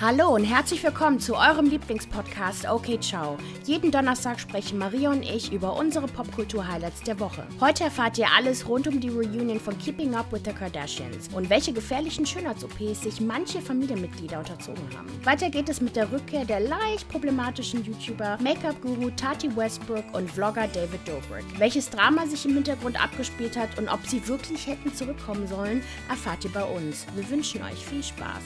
Hallo 0.00 0.34
und 0.34 0.44
herzlich 0.44 0.82
willkommen 0.82 1.20
zu 1.20 1.36
eurem 1.36 1.66
Lieblingspodcast 1.66 2.66
Okay 2.66 2.98
Ciao. 3.00 3.36
Jeden 3.66 3.90
Donnerstag 3.90 4.40
sprechen 4.40 4.78
Maria 4.78 5.10
und 5.10 5.22
ich 5.22 5.52
über 5.52 5.76
unsere 5.76 6.06
Popkultur-Highlights 6.06 7.02
der 7.02 7.20
Woche. 7.20 7.46
Heute 7.60 7.84
erfahrt 7.84 8.16
ihr 8.16 8.28
alles 8.34 8.66
rund 8.66 8.88
um 8.88 8.98
die 8.98 9.10
Reunion 9.10 9.60
von 9.60 9.76
Keeping 9.76 10.14
Up 10.14 10.32
with 10.32 10.40
the 10.46 10.52
Kardashians 10.52 11.28
und 11.34 11.50
welche 11.50 11.74
gefährlichen 11.74 12.24
Schönheits-OPs 12.24 13.02
sich 13.02 13.20
manche 13.20 13.60
Familienmitglieder 13.60 14.38
unterzogen 14.38 14.88
haben. 14.96 15.10
Weiter 15.22 15.50
geht 15.50 15.68
es 15.68 15.82
mit 15.82 15.94
der 15.94 16.10
Rückkehr 16.10 16.46
der 16.46 16.60
leicht 16.60 17.06
problematischen 17.10 17.84
YouTuber, 17.84 18.38
Make-up-Guru 18.40 19.10
Tati 19.10 19.54
Westbrook 19.54 20.14
und 20.14 20.30
Vlogger 20.30 20.66
David 20.68 21.06
Dobrik. 21.06 21.44
Welches 21.58 21.90
Drama 21.90 22.24
sich 22.24 22.46
im 22.46 22.54
Hintergrund 22.54 22.98
abgespielt 22.98 23.54
hat 23.54 23.76
und 23.76 23.90
ob 23.90 24.06
sie 24.06 24.26
wirklich 24.26 24.66
hätten 24.66 24.94
zurückkommen 24.94 25.46
sollen, 25.46 25.82
erfahrt 26.08 26.42
ihr 26.46 26.52
bei 26.52 26.64
uns. 26.64 27.04
Wir 27.14 27.28
wünschen 27.28 27.62
euch 27.62 27.84
viel 27.84 28.02
Spaß. 28.02 28.44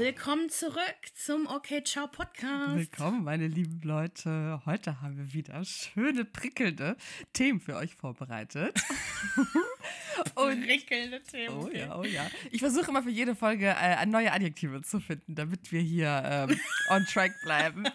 Willkommen 0.00 0.48
zurück 0.48 0.96
zum 1.12 1.46
Okay 1.46 1.84
Ciao 1.84 2.06
Podcast. 2.06 2.74
Willkommen, 2.74 3.22
meine 3.22 3.46
lieben 3.46 3.82
Leute. 3.84 4.62
Heute 4.64 5.02
haben 5.02 5.18
wir 5.18 5.34
wieder 5.34 5.62
schöne, 5.62 6.24
prickelnde 6.24 6.96
Themen 7.34 7.60
für 7.60 7.76
euch 7.76 7.94
vorbereitet. 7.96 8.82
Und, 10.36 10.64
prickelnde 10.64 11.22
Themen. 11.24 11.54
Oh 11.54 11.68
ja, 11.68 11.98
oh 11.98 12.04
ja. 12.04 12.30
Ich 12.50 12.60
versuche 12.60 12.88
immer 12.88 13.02
für 13.02 13.10
jede 13.10 13.34
Folge 13.34 13.76
äh, 13.78 14.06
neue 14.06 14.32
Adjektive 14.32 14.80
zu 14.80 15.00
finden, 15.00 15.34
damit 15.34 15.70
wir 15.70 15.82
hier 15.82 16.22
ähm, 16.24 16.58
on 16.88 17.04
track 17.04 17.32
bleiben. 17.42 17.84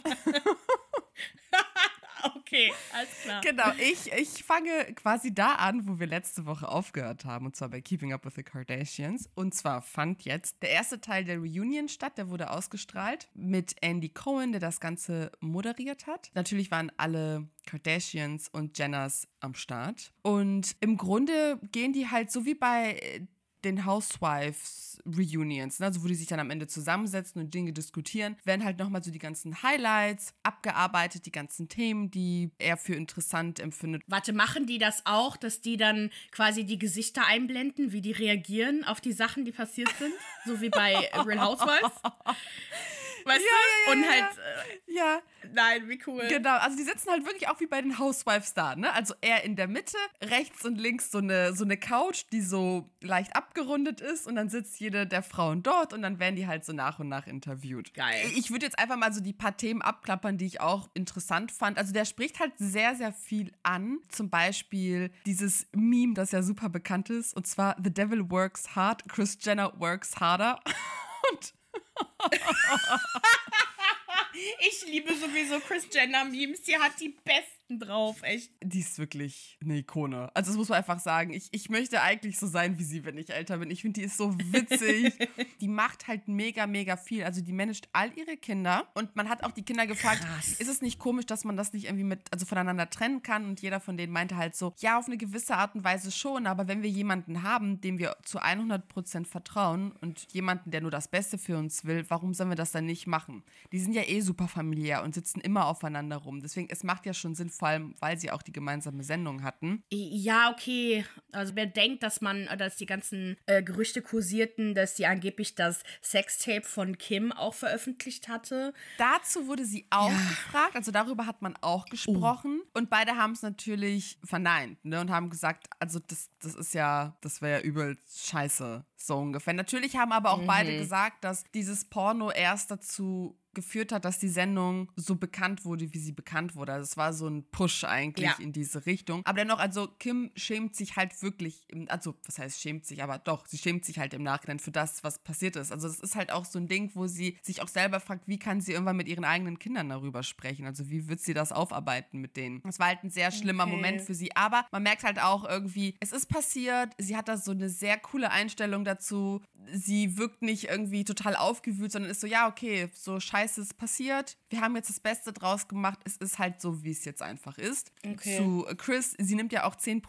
Okay, 2.36 2.72
alles 2.94 3.10
klar. 3.24 3.42
Genau, 3.42 3.72
ich, 3.78 4.12
ich 4.12 4.44
fange 4.44 4.94
quasi 4.96 5.34
da 5.34 5.56
an, 5.56 5.88
wo 5.88 6.00
wir 6.00 6.08
letzte 6.08 6.46
Woche 6.46 6.68
aufgehört 6.68 7.26
haben, 7.26 7.46
und 7.46 7.56
zwar 7.56 7.70
bei 7.70 7.82
Keeping 7.82 8.14
Up 8.14 8.26
with 8.26 8.36
the 8.36 8.44
Kardashians. 8.44 9.30
Und 9.36 9.54
zwar 9.54 9.82
fand 9.82 10.24
jetzt 10.26 10.62
der 10.62 10.70
erste 10.70 11.02
Teil 11.02 11.24
der 11.26 11.38
Reunion 11.38 11.90
statt, 11.90 12.18
der 12.18 12.30
wurde 12.30 12.52
ausgestrahlt 12.52 13.30
mit 13.34 13.76
Andy 13.82 14.10
Cohen, 14.10 14.52
der 14.52 14.62
das 14.62 14.80
Ganze 14.80 15.32
moderiert 15.40 16.08
hat. 16.08 16.32
Natürlich 16.34 16.72
waren 16.72 16.92
alle 16.98 17.48
Kardashians 17.66 18.48
und 18.50 18.78
Jenners 18.78 19.28
am 19.40 19.54
Start. 19.54 20.14
Und 20.22 20.76
im 20.80 20.98
Grunde 20.98 21.60
gehen 21.72 21.94
die 21.94 22.10
halt 22.10 22.32
so 22.32 22.46
wie 22.46 22.56
bei 22.56 23.28
den 23.66 23.86
Housewives 23.86 25.02
Reunions, 25.06 25.80
ne? 25.80 25.88
also 25.88 26.04
wo 26.04 26.08
die 26.08 26.16
sich 26.16 26.28
dann 26.28 26.40
am 26.40 26.50
Ende 26.50 26.68
zusammensetzen 26.68 27.42
und 27.42 27.54
Dinge 27.54 27.74
diskutieren, 27.74 28.38
werden 28.44 28.64
halt 28.64 28.80
nochmal 28.80 29.04
so 29.04 29.12
die 29.12 29.20
ganzen 29.20 29.62
Highlights 29.62 30.34
abgearbeitet, 30.44 31.26
die 31.26 31.32
ganzen 31.32 31.70
Themen, 31.70 32.10
die 32.10 32.52
er 32.58 32.78
für 32.78 32.96
interessant 32.96 33.60
empfindet. 33.60 34.04
Warte, 34.08 34.34
machen 34.34 34.66
die 34.66 34.78
das 34.78 35.02
auch, 35.06 35.38
dass 35.38 35.62
die 35.62 35.78
dann 35.78 36.12
quasi 36.32 36.64
die 36.66 36.80
Gesichter 36.80 37.26
einblenden, 37.28 37.92
wie 37.92 38.02
die 38.02 38.14
reagieren 38.14 38.84
auf 38.84 39.02
die 39.02 39.14
Sachen, 39.14 39.46
die 39.46 39.52
passiert 39.52 39.90
sind? 40.00 40.14
so 40.46 40.62
wie 40.62 40.70
bei 40.70 40.96
Real 41.26 41.42
Housewives? 41.42 41.92
weißt 43.26 43.44
ja, 43.44 43.46
du? 43.46 43.92
Ja, 43.92 43.98
und 43.98 44.10
halt. 44.10 44.38
Äh, 44.38 44.94
ja. 44.94 45.22
Nein, 45.54 45.88
wie 45.90 46.00
cool. 46.08 46.26
Genau, 46.28 46.58
also 46.58 46.78
die 46.78 46.84
sitzen 46.84 47.10
halt 47.10 47.26
wirklich 47.26 47.48
auch 47.48 47.60
wie 47.60 47.68
bei 47.68 47.82
den 47.82 48.00
Housewives 48.00 48.54
da, 48.54 48.76
ne? 48.76 48.92
Also 48.94 49.14
er 49.22 49.44
in 49.44 49.56
der 49.56 49.68
Mitte, 49.68 49.98
rechts 50.22 50.66
und 50.66 50.76
links 50.76 51.12
so 51.12 51.20
eine, 51.20 51.54
so 51.54 51.64
eine 51.64 51.78
Couch, 51.78 52.24
die 52.32 52.42
so 52.42 52.90
leicht 53.02 53.36
abgerundet 53.36 54.02
ist 54.02 54.28
und 54.28 54.36
dann 54.36 54.50
sitzt 54.50 54.80
jede 54.80 55.06
der 55.06 55.24
Frauen 55.24 55.64
dort 55.64 55.94
und 55.94 56.02
dann 56.02 56.20
werden 56.20 56.36
die 56.36 56.48
halt 56.48 56.66
so 56.66 56.74
nach 56.74 57.00
und 57.00 57.10
nach 57.10 57.28
interviewt. 57.28 57.94
Geil. 57.94 58.32
Ich 58.36 58.52
würde 58.52 58.66
jetzt 58.66 58.80
einfach 58.80 58.98
mal 58.98 59.14
so 59.14 59.22
die 59.22 59.34
paar 59.34 59.56
Themen 59.56 59.82
abklappern, 59.82 60.38
die 60.38 60.46
ich 60.46 60.62
auch 60.62 60.90
interessant 60.94 61.52
fand. 61.52 61.78
Also 61.78 61.94
der 61.94 62.06
spricht 62.06 62.40
halt 62.40 62.54
sehr, 62.58 62.96
sehr 62.96 63.14
viel 63.14 63.52
an. 63.64 64.00
Zum 64.10 64.30
Beispiel 64.30 65.12
dieses 65.26 65.68
Meme, 65.74 66.14
das 66.14 66.32
ja 66.32 66.42
super 66.42 66.70
bekannt 66.70 67.10
ist, 67.10 67.36
und 67.36 67.48
zwar 67.48 67.76
The 67.84 67.94
Devil 67.94 68.30
Works 68.30 68.76
Hard, 68.76 69.08
Chris 69.08 69.38
Jenner 69.42 69.74
Works 69.80 70.18
Harder. 70.20 70.60
und 71.32 71.54
ich 74.60 74.86
liebe 74.86 75.14
sowieso 75.16 75.60
Chris 75.60 75.88
Jenner 75.92 76.26
Memes. 76.26 76.66
Sie 76.66 76.78
hat 76.78 77.00
die 77.00 77.10
besten 77.10 77.55
drauf, 77.70 78.22
echt. 78.24 78.52
Die 78.64 78.80
ist 78.80 78.98
wirklich 79.00 79.58
eine 79.62 79.78
Ikone. 79.78 80.30
Also 80.36 80.52
das 80.52 80.58
muss 80.58 80.70
man 80.70 80.78
einfach 80.78 81.00
sagen. 81.00 81.34
Ich, 81.34 81.48
ich 81.52 81.70
möchte 81.70 82.02
eigentlich 82.02 82.38
so 82.38 82.48
sein 82.48 82.78
wie 82.78 82.84
sie, 82.84 83.04
wenn 83.06 83.18
ich 83.18 83.32
älter 83.32 83.58
bin. 83.58 83.72
Ich 83.72 83.82
finde, 83.82 84.00
die 84.00 84.06
ist 84.06 84.18
so 84.18 84.38
witzig. 84.38 85.14
die 85.62 85.68
macht 85.68 86.08
halt 86.08 86.28
mega, 86.28 86.68
mega 86.68 86.98
viel. 86.98 87.24
Also 87.24 87.42
die 87.42 87.54
managt 87.54 87.90
all 87.94 88.12
ihre 88.16 88.38
Kinder. 88.38 88.88
Und 88.94 89.16
man 89.16 89.30
hat 89.30 89.44
auch 89.44 89.52
die 89.52 89.64
Kinder 89.64 89.88
gefragt, 89.88 90.22
Krass. 90.22 90.60
ist 90.60 90.68
es 90.68 90.82
nicht 90.82 91.00
komisch, 91.00 91.26
dass 91.26 91.44
man 91.44 91.58
das 91.58 91.74
nicht 91.74 91.86
irgendwie 91.86 92.04
mit, 92.04 92.20
also 92.32 92.46
voneinander 92.46 92.90
trennen 92.90 93.24
kann? 93.24 93.46
Und 93.46 93.62
jeder 93.62 93.80
von 93.80 93.98
denen 93.98 94.14
meinte 94.14 94.38
halt 94.38 94.56
so, 94.56 94.74
ja, 94.78 95.00
auf 95.00 95.08
eine 95.08 95.18
gewisse 95.18 95.58
Art 95.58 95.76
und 95.76 95.84
Weise 95.84 96.12
schon. 96.12 96.46
Aber 96.48 96.68
wenn 96.68 96.84
wir 96.84 96.90
jemanden 96.90 97.44
haben, 97.44 97.82
dem 97.82 97.98
wir 97.98 98.16
zu 98.24 98.40
100% 98.40 99.26
vertrauen 99.26 99.92
und 100.02 100.32
jemanden, 100.32 100.72
der 100.72 100.82
nur 100.82 100.92
das 100.92 101.08
Beste 101.08 101.38
für 101.38 101.58
uns 101.58 101.86
will, 101.86 102.06
warum 102.10 102.34
sollen 102.34 102.50
wir 102.50 102.56
das 102.56 102.72
dann 102.72 102.86
nicht 102.86 103.08
machen? 103.08 103.44
Die 103.72 103.80
sind 103.80 103.94
ja 103.94 104.04
eh 104.04 104.22
super 104.22 104.48
familiär 104.48 105.04
und 105.04 105.16
sitzen 105.16 105.42
immer 105.42 105.66
aufeinander 105.66 106.18
rum. 106.18 106.42
Deswegen, 106.42 106.70
es 106.70 106.84
macht 106.84 107.06
ja 107.06 107.14
schon 107.14 107.34
Sinn, 107.34 107.50
vor 107.56 107.70
allem, 107.70 107.96
weil 108.00 108.18
sie 108.18 108.32
auch 108.32 108.42
die 108.42 108.52
gemeinsame 108.52 109.04
Sendung 109.04 109.44
hatten. 109.44 109.84
Ja, 109.92 110.52
okay. 110.52 111.06
Also 111.32 111.56
wer 111.56 111.66
denkt, 111.66 112.04
dass 112.04 112.22
man, 112.22 112.48
dass 112.58 112.76
die 112.78 112.86
ganzen 112.86 113.38
äh, 113.46 113.64
Gerüchte 113.64 114.02
kursierten, 114.02 114.76
dass 114.76 114.96
sie 114.96 115.06
angeblich 115.06 115.56
das 115.56 115.84
Sextape 116.02 116.64
von 116.64 116.98
Kim 116.98 117.32
auch 117.32 117.54
veröffentlicht 117.54 118.28
hatte. 118.28 118.74
Dazu 118.98 119.48
wurde 119.48 119.66
sie 119.66 119.88
auch 119.90 120.10
ja. 120.10 120.18
gefragt, 120.18 120.76
also 120.76 120.92
darüber 120.92 121.26
hat 121.26 121.42
man 121.42 121.56
auch 121.62 121.86
gesprochen. 121.86 122.62
Uh. 122.62 122.80
Und 122.80 122.90
beide 122.90 123.18
haben 123.18 123.32
es 123.32 123.42
natürlich 123.42 124.20
verneint 124.24 124.84
ne, 124.84 125.02
und 125.02 125.12
haben 125.12 125.30
gesagt, 125.30 125.68
also 125.80 126.00
das, 126.00 126.30
das 126.42 126.56
ist 126.56 126.74
ja, 126.74 127.18
das 127.22 127.42
wäre 127.42 127.60
ja 127.60 127.66
übel 127.66 127.98
scheiße, 128.14 128.86
so 128.96 129.18
ungefähr. 129.18 129.54
Natürlich 129.54 129.96
haben 129.96 130.12
aber 130.12 130.32
auch 130.32 130.42
mhm. 130.42 130.48
beide 130.48 130.78
gesagt, 130.78 131.24
dass 131.24 131.44
dieses 131.54 131.86
Porno 131.86 132.32
erst 132.32 132.72
dazu 132.72 133.38
geführt 133.56 133.92
hat, 133.92 134.06
dass 134.06 134.20
die 134.20 134.30
Sendung 134.30 134.92
so 134.96 135.16
bekannt 135.16 135.66
wurde, 135.66 135.94
wie 135.94 135.98
sie 135.98 136.12
bekannt 136.12 136.56
wurde. 136.56 136.74
Also 136.74 136.84
es 136.84 136.98
war 136.98 137.14
so 137.14 137.28
ein 137.28 137.44
Push 137.52 137.84
eigentlich 137.84 138.30
ja. 138.30 138.36
in 138.40 138.52
diese 138.52 138.86
Richtung. 138.86 139.22
Aber 139.26 139.38
dennoch, 139.38 139.60
also 139.60 139.88
Kim 140.00 140.32
schämt 140.36 140.76
sich 140.76 140.96
halt 140.96 141.22
wirklich, 141.22 141.64
im, 141.70 141.90
also 141.90 142.16
was 142.26 142.38
heißt 142.38 142.62
schämt 142.62 142.86
sich, 142.86 143.02
aber 143.02 143.18
doch, 143.18 143.48
sie 143.48 143.58
schämt 143.58 143.86
sich 143.86 144.00
halt 144.00 144.14
im 144.14 144.24
Nachhinein 144.24 144.60
für 144.60 144.72
das, 144.72 145.04
was 145.04 145.20
passiert 145.20 145.56
ist. 145.56 145.72
Also 145.72 145.88
es 145.88 146.00
ist 146.00 146.16
halt 146.16 146.32
auch 146.32 146.46
so 146.46 146.60
ein 146.60 146.68
Ding, 146.68 146.92
wo 146.94 147.08
sie 147.08 147.38
sich 147.42 147.62
auch 147.62 147.68
selber 147.68 148.00
fragt, 148.00 148.28
wie 148.28 148.38
kann 148.38 148.62
sie 148.62 148.74
irgendwann 148.74 148.98
mit 148.98 149.08
ihren 149.08 149.26
eigenen 149.26 149.60
Kindern 149.60 149.90
darüber 149.90 150.24
sprechen? 150.24 150.66
Also 150.66 150.90
wie 150.90 151.08
wird 151.08 151.22
sie 151.22 151.34
das 151.34 151.52
aufarbeiten 151.52 152.20
mit 152.20 152.38
denen? 152.38 152.62
Das 152.64 152.80
war 152.80 152.88
halt 152.88 153.04
ein 153.04 153.10
sehr 153.10 153.32
schlimmer 153.32 153.64
okay. 153.64 153.76
Moment 153.76 154.02
für 154.02 154.14
sie. 154.14 154.36
Aber 154.36 154.66
man 154.72 154.84
merkt 154.84 155.04
halt 155.04 155.22
auch 155.22 155.48
irgendwie, 155.48 155.96
es 156.00 156.12
ist 156.12 156.28
passiert, 156.28 156.94
sie 156.98 157.16
hat 157.16 157.28
da 157.28 157.38
so 157.38 157.52
eine 157.52 157.70
sehr 157.70 157.98
coole 157.98 158.32
Einstellung 158.32 158.84
dazu. 158.84 159.42
Sie 159.72 160.18
wirkt 160.18 160.42
nicht 160.42 160.66
irgendwie 160.70 161.04
total 161.04 161.36
aufgewühlt, 161.36 161.92
sondern 161.92 162.12
ist 162.12 162.22
so, 162.22 162.28
ja, 162.28 162.48
okay, 162.48 162.90
so 162.94 163.20
scheiße 163.20 163.45
scheiße 163.46 163.62
ist 163.62 163.78
passiert. 163.78 164.38
Wir 164.50 164.62
haben 164.62 164.76
jetzt 164.76 164.90
das 164.90 165.00
Beste 165.00 165.32
draus 165.34 165.68
gemacht. 165.68 166.00
Es 166.06 166.18
ist 166.18 166.40
halt 166.40 166.62
so, 166.62 166.84
wie 166.84 166.92
es 166.92 167.06
jetzt 167.06 167.22
einfach 167.22 167.58
ist. 167.58 167.92
Okay. 168.06 168.38
Zu 168.38 168.66
Chris, 168.78 169.16
sie 169.18 169.36
nimmt 169.36 169.52
ja 169.54 169.66
auch 169.66 169.76
10% 169.76 170.02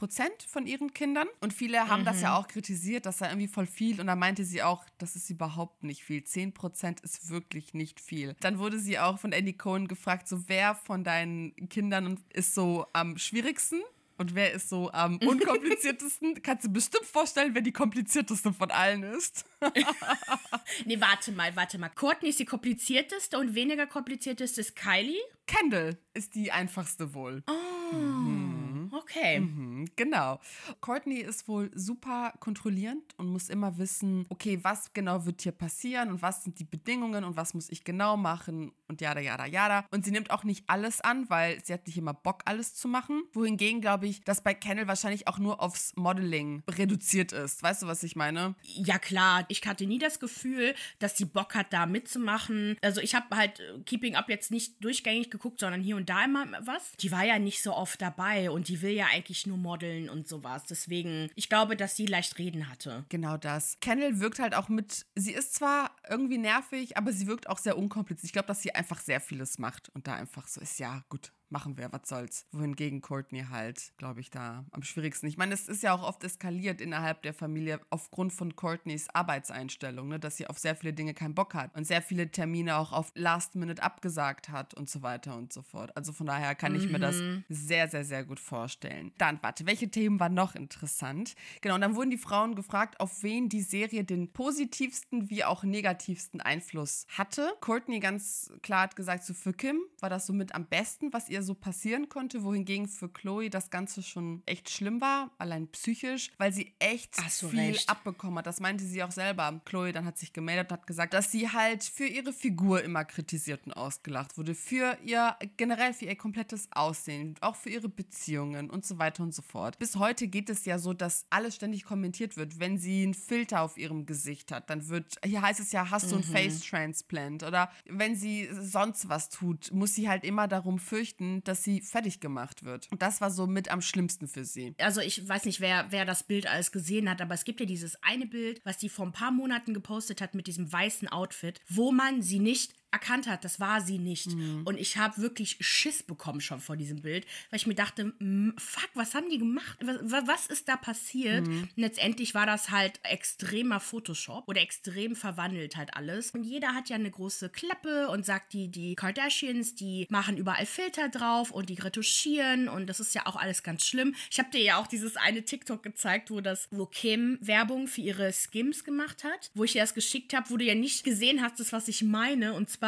von 0.48 0.66
ihren 0.66 0.92
Kindern. 0.94 1.28
Und 1.40 1.52
viele 1.52 1.88
haben 1.88 2.02
mhm. 2.02 2.06
das 2.06 2.20
ja 2.20 2.30
mhm. 2.30 2.36
auch 2.36 2.48
kritisiert, 2.48 3.06
dass 3.06 3.20
er 3.20 3.28
irgendwie 3.28 3.48
voll 3.48 3.66
viel. 3.66 4.00
Und 4.00 4.06
da 4.06 4.16
meinte 4.16 4.44
sie 4.44 4.62
auch, 4.62 4.84
das 4.98 5.16
ist 5.16 5.30
überhaupt 5.30 5.84
nicht 5.84 6.04
viel. 6.04 6.22
10% 6.22 7.02
ist 7.02 7.28
wirklich 7.28 7.74
nicht 7.74 8.00
viel. 8.00 8.34
Dann 8.40 8.58
wurde 8.58 8.78
sie 8.78 8.98
auch 8.98 9.18
von 9.18 9.32
Andy 9.32 9.52
Cohen 9.52 9.88
gefragt, 9.88 10.28
so 10.28 10.48
wer 10.48 10.74
von 10.74 11.04
deinen 11.04 11.54
Kindern 11.68 12.18
ist 12.32 12.54
so 12.54 12.86
am 12.92 13.18
schwierigsten? 13.18 13.82
Und 14.18 14.34
wer 14.34 14.52
ist 14.52 14.68
so 14.68 14.90
am 14.92 15.18
unkompliziertesten? 15.24 16.42
Kannst 16.42 16.64
du 16.64 16.68
bestimmt 16.70 17.04
vorstellen, 17.06 17.54
wer 17.54 17.62
die 17.62 17.72
komplizierteste 17.72 18.52
von 18.52 18.70
allen 18.70 19.02
ist. 19.02 19.44
nee, 20.84 21.00
warte 21.00 21.32
mal, 21.32 21.54
warte 21.56 21.78
mal. 21.78 21.88
Courtney 21.90 22.30
ist 22.30 22.38
die 22.38 22.44
komplizierteste 22.44 23.38
und 23.38 23.54
weniger 23.54 23.86
komplizierteste 23.86 24.60
ist 24.60 24.76
Kylie? 24.76 25.20
Kendall 25.46 25.98
ist 26.14 26.34
die 26.34 26.50
einfachste 26.50 27.14
wohl. 27.14 27.42
Oh. 27.46 27.96
Mhm. 27.96 28.75
Okay. 28.92 29.40
Mhm, 29.40 29.86
genau. 29.96 30.40
Courtney 30.80 31.20
ist 31.20 31.48
wohl 31.48 31.70
super 31.74 32.34
kontrollierend 32.40 33.14
und 33.16 33.28
muss 33.28 33.48
immer 33.48 33.78
wissen, 33.78 34.26
okay, 34.28 34.58
was 34.62 34.92
genau 34.92 35.26
wird 35.26 35.42
hier 35.42 35.52
passieren 35.52 36.10
und 36.10 36.22
was 36.22 36.44
sind 36.44 36.58
die 36.58 36.64
Bedingungen 36.64 37.24
und 37.24 37.36
was 37.36 37.54
muss 37.54 37.70
ich 37.70 37.84
genau 37.84 38.16
machen 38.16 38.72
und 38.88 39.00
jada, 39.00 39.20
jada, 39.20 39.46
jada. 39.46 39.84
Und 39.90 40.04
sie 40.04 40.10
nimmt 40.10 40.30
auch 40.30 40.44
nicht 40.44 40.64
alles 40.68 41.00
an, 41.00 41.28
weil 41.28 41.62
sie 41.64 41.72
hat 41.72 41.86
nicht 41.86 41.98
immer 41.98 42.14
Bock, 42.14 42.42
alles 42.44 42.74
zu 42.74 42.88
machen. 42.88 43.24
Wohingegen 43.32 43.80
glaube 43.80 44.06
ich, 44.06 44.22
dass 44.22 44.42
bei 44.42 44.54
Kendall 44.54 44.88
wahrscheinlich 44.88 45.28
auch 45.28 45.38
nur 45.38 45.60
aufs 45.60 45.94
Modeling 45.96 46.62
reduziert 46.68 47.32
ist. 47.32 47.62
Weißt 47.62 47.82
du, 47.82 47.86
was 47.86 48.02
ich 48.02 48.16
meine? 48.16 48.54
Ja, 48.62 48.98
klar. 48.98 49.44
Ich 49.48 49.66
hatte 49.66 49.86
nie 49.86 49.98
das 49.98 50.20
Gefühl, 50.20 50.74
dass 50.98 51.16
sie 51.16 51.24
Bock 51.24 51.54
hat, 51.54 51.72
da 51.72 51.86
mitzumachen. 51.86 52.76
Also 52.82 53.00
ich 53.00 53.14
habe 53.14 53.36
halt 53.36 53.60
Keeping 53.86 54.14
Up 54.16 54.28
jetzt 54.28 54.50
nicht 54.50 54.82
durchgängig 54.84 55.30
geguckt, 55.30 55.60
sondern 55.60 55.80
hier 55.80 55.96
und 55.96 56.08
da 56.08 56.24
immer 56.24 56.46
was. 56.60 56.92
Die 57.00 57.10
war 57.10 57.24
ja 57.24 57.38
nicht 57.38 57.62
so 57.62 57.74
oft 57.74 58.00
dabei 58.00 58.50
und 58.50 58.68
die 58.68 58.75
will 58.82 58.90
ja 58.90 59.06
eigentlich 59.12 59.46
nur 59.46 59.56
modeln 59.56 60.08
und 60.08 60.28
sowas. 60.28 60.64
Deswegen, 60.68 61.30
ich 61.34 61.48
glaube, 61.48 61.76
dass 61.76 61.96
sie 61.96 62.06
leicht 62.06 62.38
reden 62.38 62.68
hatte. 62.68 63.04
Genau 63.08 63.36
das. 63.36 63.76
Kendall 63.80 64.20
wirkt 64.20 64.38
halt 64.38 64.54
auch 64.54 64.68
mit, 64.68 65.06
sie 65.14 65.32
ist 65.32 65.54
zwar 65.54 65.94
irgendwie 66.08 66.38
nervig, 66.38 66.96
aber 66.96 67.12
sie 67.12 67.26
wirkt 67.26 67.48
auch 67.48 67.58
sehr 67.58 67.78
unkompliziert. 67.78 68.24
Ich 68.24 68.32
glaube, 68.32 68.48
dass 68.48 68.62
sie 68.62 68.74
einfach 68.74 69.00
sehr 69.00 69.20
vieles 69.20 69.58
macht 69.58 69.88
und 69.90 70.06
da 70.06 70.14
einfach 70.14 70.48
so 70.48 70.60
ist, 70.60 70.78
ja, 70.78 71.04
gut, 71.08 71.32
machen 71.48 71.76
wir, 71.78 71.92
was 71.92 72.08
soll's. 72.08 72.46
Wohingegen 72.52 73.00
Courtney 73.00 73.44
halt, 73.50 73.92
glaube 73.96 74.20
ich, 74.20 74.30
da 74.30 74.64
am 74.70 74.82
schwierigsten. 74.82 75.26
Ich 75.26 75.36
meine, 75.36 75.54
es 75.54 75.68
ist 75.68 75.82
ja 75.82 75.94
auch 75.94 76.02
oft 76.02 76.22
eskaliert 76.24 76.80
innerhalb 76.80 77.22
der 77.22 77.34
Familie 77.34 77.80
aufgrund 77.90 78.32
von 78.32 78.56
Courtneys 78.56 79.08
Arbeitseinstellung, 79.14 80.08
ne, 80.08 80.18
dass 80.18 80.36
sie 80.36 80.46
auf 80.46 80.58
sehr 80.58 80.76
viele 80.76 80.92
Dinge 80.92 81.14
keinen 81.14 81.34
Bock 81.34 81.54
hat 81.54 81.74
und 81.76 81.86
sehr 81.86 82.02
viele 82.02 82.30
Termine 82.30 82.76
auch 82.76 82.92
auf 82.92 83.12
Last 83.14 83.54
Minute 83.54 83.82
abgesagt 83.82 84.48
hat 84.48 84.74
und 84.74 84.90
so 84.90 85.02
weiter 85.02 85.36
und 85.36 85.52
so 85.52 85.62
fort. 85.62 85.96
Also 85.96 86.12
von 86.12 86.26
daher 86.26 86.54
kann 86.54 86.74
ich 86.74 86.88
mir 86.88 86.98
das 86.98 87.16
Mhm. 87.16 87.44
sehr, 87.48 87.88
sehr, 87.88 88.04
sehr 88.04 88.24
gut 88.24 88.40
vorstellen. 88.40 89.12
Dann, 89.18 89.38
warte, 89.42 89.66
welche 89.66 89.88
Themen 89.90 90.18
waren 90.20 90.34
noch 90.34 90.54
interessant? 90.54 91.34
Genau, 91.60 91.76
und 91.76 91.80
dann 91.80 91.94
wurden 91.96 92.10
die 92.10 92.18
Frauen 92.18 92.54
gefragt, 92.54 93.00
auf 93.00 93.22
wen 93.22 93.48
die 93.48 93.62
Serie 93.62 94.04
den 94.04 94.32
positivsten 94.32 95.30
wie 95.30 95.44
auch 95.44 95.62
negativsten 95.64 96.40
Einfluss 96.40 97.06
hatte. 97.16 97.54
Courtney 97.60 98.00
ganz 98.00 98.50
klar 98.62 98.82
hat 98.82 98.96
gesagt, 98.96 99.24
so 99.24 99.34
für 99.34 99.52
Kim 99.52 99.78
war 100.00 100.10
das 100.10 100.26
somit 100.26 100.54
am 100.54 100.66
besten, 100.66 101.12
was 101.12 101.28
ihr 101.28 101.35
so 101.42 101.54
passieren 101.54 102.08
konnte, 102.08 102.42
wohingegen 102.42 102.88
für 102.88 103.08
Chloe 103.08 103.50
das 103.50 103.70
Ganze 103.70 104.02
schon 104.02 104.42
echt 104.46 104.70
schlimm 104.70 105.00
war, 105.00 105.30
allein 105.38 105.68
psychisch, 105.68 106.30
weil 106.38 106.52
sie 106.52 106.74
echt 106.78 107.18
du 107.18 107.48
viel 107.48 107.60
recht. 107.60 107.88
abbekommen 107.88 108.38
hat. 108.38 108.46
Das 108.46 108.60
meinte 108.60 108.84
sie 108.84 109.02
auch 109.02 109.10
selber. 109.10 109.60
Chloe 109.64 109.92
dann 109.92 110.04
hat 110.04 110.18
sich 110.18 110.32
gemeldet 110.32 110.70
und 110.70 110.78
hat 110.78 110.86
gesagt, 110.86 111.14
dass 111.14 111.30
sie 111.30 111.50
halt 111.50 111.84
für 111.84 112.06
ihre 112.06 112.32
Figur 112.32 112.82
immer 112.82 113.04
kritisiert 113.04 113.66
und 113.66 113.72
ausgelacht 113.72 114.36
wurde, 114.38 114.54
für 114.54 114.98
ihr 115.04 115.36
generell 115.56 115.92
für 115.92 116.06
ihr 116.06 116.16
komplettes 116.16 116.68
Aussehen, 116.72 117.34
auch 117.40 117.56
für 117.56 117.70
ihre 117.70 117.88
Beziehungen 117.88 118.70
und 118.70 118.84
so 118.84 118.98
weiter 118.98 119.22
und 119.22 119.34
so 119.34 119.42
fort. 119.42 119.78
Bis 119.78 119.96
heute 119.96 120.28
geht 120.28 120.50
es 120.50 120.64
ja 120.64 120.78
so, 120.78 120.92
dass 120.92 121.26
alles 121.30 121.56
ständig 121.56 121.84
kommentiert 121.84 122.36
wird, 122.36 122.58
wenn 122.60 122.78
sie 122.78 123.02
einen 123.02 123.14
Filter 123.14 123.62
auf 123.62 123.76
ihrem 123.76 124.06
Gesicht 124.06 124.52
hat, 124.52 124.70
dann 124.70 124.88
wird 124.88 125.16
hier 125.24 125.42
heißt 125.42 125.60
es 125.60 125.72
ja, 125.72 125.90
hast 125.90 126.10
du 126.10 126.16
ein 126.16 126.22
Face 126.22 126.60
Transplant 126.60 127.42
oder 127.42 127.70
wenn 127.86 128.14
sie 128.14 128.48
sonst 128.52 129.08
was 129.08 129.28
tut, 129.28 129.72
muss 129.72 129.94
sie 129.94 130.08
halt 130.08 130.24
immer 130.24 130.48
darum 130.48 130.78
fürchten, 130.78 131.25
dass 131.44 131.62
sie 131.62 131.80
fertig 131.80 132.20
gemacht 132.20 132.64
wird. 132.64 132.88
Und 132.90 133.02
das 133.02 133.20
war 133.20 133.30
so 133.30 133.46
mit 133.46 133.70
am 133.70 133.82
schlimmsten 133.82 134.28
für 134.28 134.44
sie. 134.44 134.74
also 134.78 135.00
ich 135.00 135.26
weiß 135.28 135.44
nicht, 135.44 135.60
wer, 135.60 135.86
wer 135.90 136.04
das 136.04 136.22
Bild 136.22 136.46
alles 136.46 136.72
gesehen 136.72 137.08
hat, 137.10 137.20
aber 137.20 137.34
es 137.34 137.44
gibt 137.44 137.60
ja 137.60 137.66
dieses 137.66 138.02
eine 138.02 138.26
Bild, 138.26 138.60
was 138.64 138.78
die 138.78 138.88
vor 138.88 139.06
ein 139.06 139.12
paar 139.12 139.30
Monaten 139.30 139.74
gepostet 139.74 140.20
hat 140.20 140.34
mit 140.34 140.46
diesem 140.46 140.72
weißen 140.72 141.08
Outfit, 141.08 141.60
wo 141.68 141.92
man 141.92 142.22
sie 142.22 142.38
nicht 142.38 142.74
erkannt 142.96 143.26
hat, 143.26 143.44
das 143.44 143.60
war 143.60 143.80
sie 143.80 143.98
nicht. 143.98 144.28
Und 144.64 144.78
ich 144.78 144.96
habe 144.96 145.20
wirklich 145.20 145.56
Schiss 145.60 146.02
bekommen 146.02 146.40
schon 146.40 146.60
vor 146.60 146.76
diesem 146.76 147.00
Bild, 147.02 147.26
weil 147.50 147.58
ich 147.60 147.66
mir 147.66 147.74
dachte, 147.74 148.12
"M, 148.20 148.54
fuck, 148.58 148.90
was 148.94 149.14
haben 149.14 149.28
die 149.30 149.38
gemacht? 149.38 149.78
Was, 149.82 150.26
was 150.26 150.46
ist 150.46 150.68
da 150.68 150.76
passiert? 150.76 151.46
Und 151.46 151.68
letztendlich 151.76 152.34
war 152.34 152.46
das 152.46 152.70
halt 152.70 152.98
extremer 153.02 153.80
Photoshop 153.80 154.48
oder 154.48 154.60
extrem 154.60 155.14
verwandelt 155.14 155.76
halt 155.76 155.94
alles. 155.94 156.30
Und 156.30 156.44
jeder 156.44 156.74
hat 156.74 156.88
ja 156.88 156.96
eine 156.96 157.10
große 157.10 157.48
Klappe 157.50 158.08
und 158.08 158.24
sagt, 158.24 158.52
die, 158.52 158.68
die 158.68 158.94
Kardashians, 158.94 159.74
die 159.74 160.06
machen 160.10 160.36
überall 160.36 160.66
Filter 160.66 161.08
drauf 161.08 161.50
und 161.50 161.68
die 161.68 161.74
retuschieren 161.74 162.68
und 162.68 162.86
das 162.86 163.00
ist 163.00 163.14
ja 163.14 163.26
auch 163.26 163.36
alles 163.36 163.62
ganz 163.62 163.84
schlimm. 163.86 164.14
Ich 164.30 164.38
habe 164.38 164.50
dir 164.50 164.62
ja 164.62 164.78
auch 164.78 164.86
dieses 164.86 165.16
eine 165.16 165.42
TikTok 165.44 165.82
gezeigt, 165.82 166.30
wo 166.30 166.40
das, 166.40 166.68
wo 166.70 166.86
Kim 166.86 167.38
Werbung 167.40 167.86
für 167.88 168.00
ihre 168.00 168.32
Skims 168.32 168.84
gemacht 168.84 169.24
hat, 169.24 169.50
wo 169.54 169.64
ich 169.64 169.72
dir 169.72 169.82
das 169.82 169.94
geschickt 169.94 170.34
habe, 170.34 170.48
wo 170.50 170.56
du 170.56 170.64
ja 170.64 170.74
nicht 170.74 171.04
gesehen 171.04 171.42
hast, 171.42 171.60
das 171.60 171.72
was 171.72 171.88
ich 171.88 172.02
meine. 172.02 172.54
Und 172.54 172.70
zwar 172.70 172.85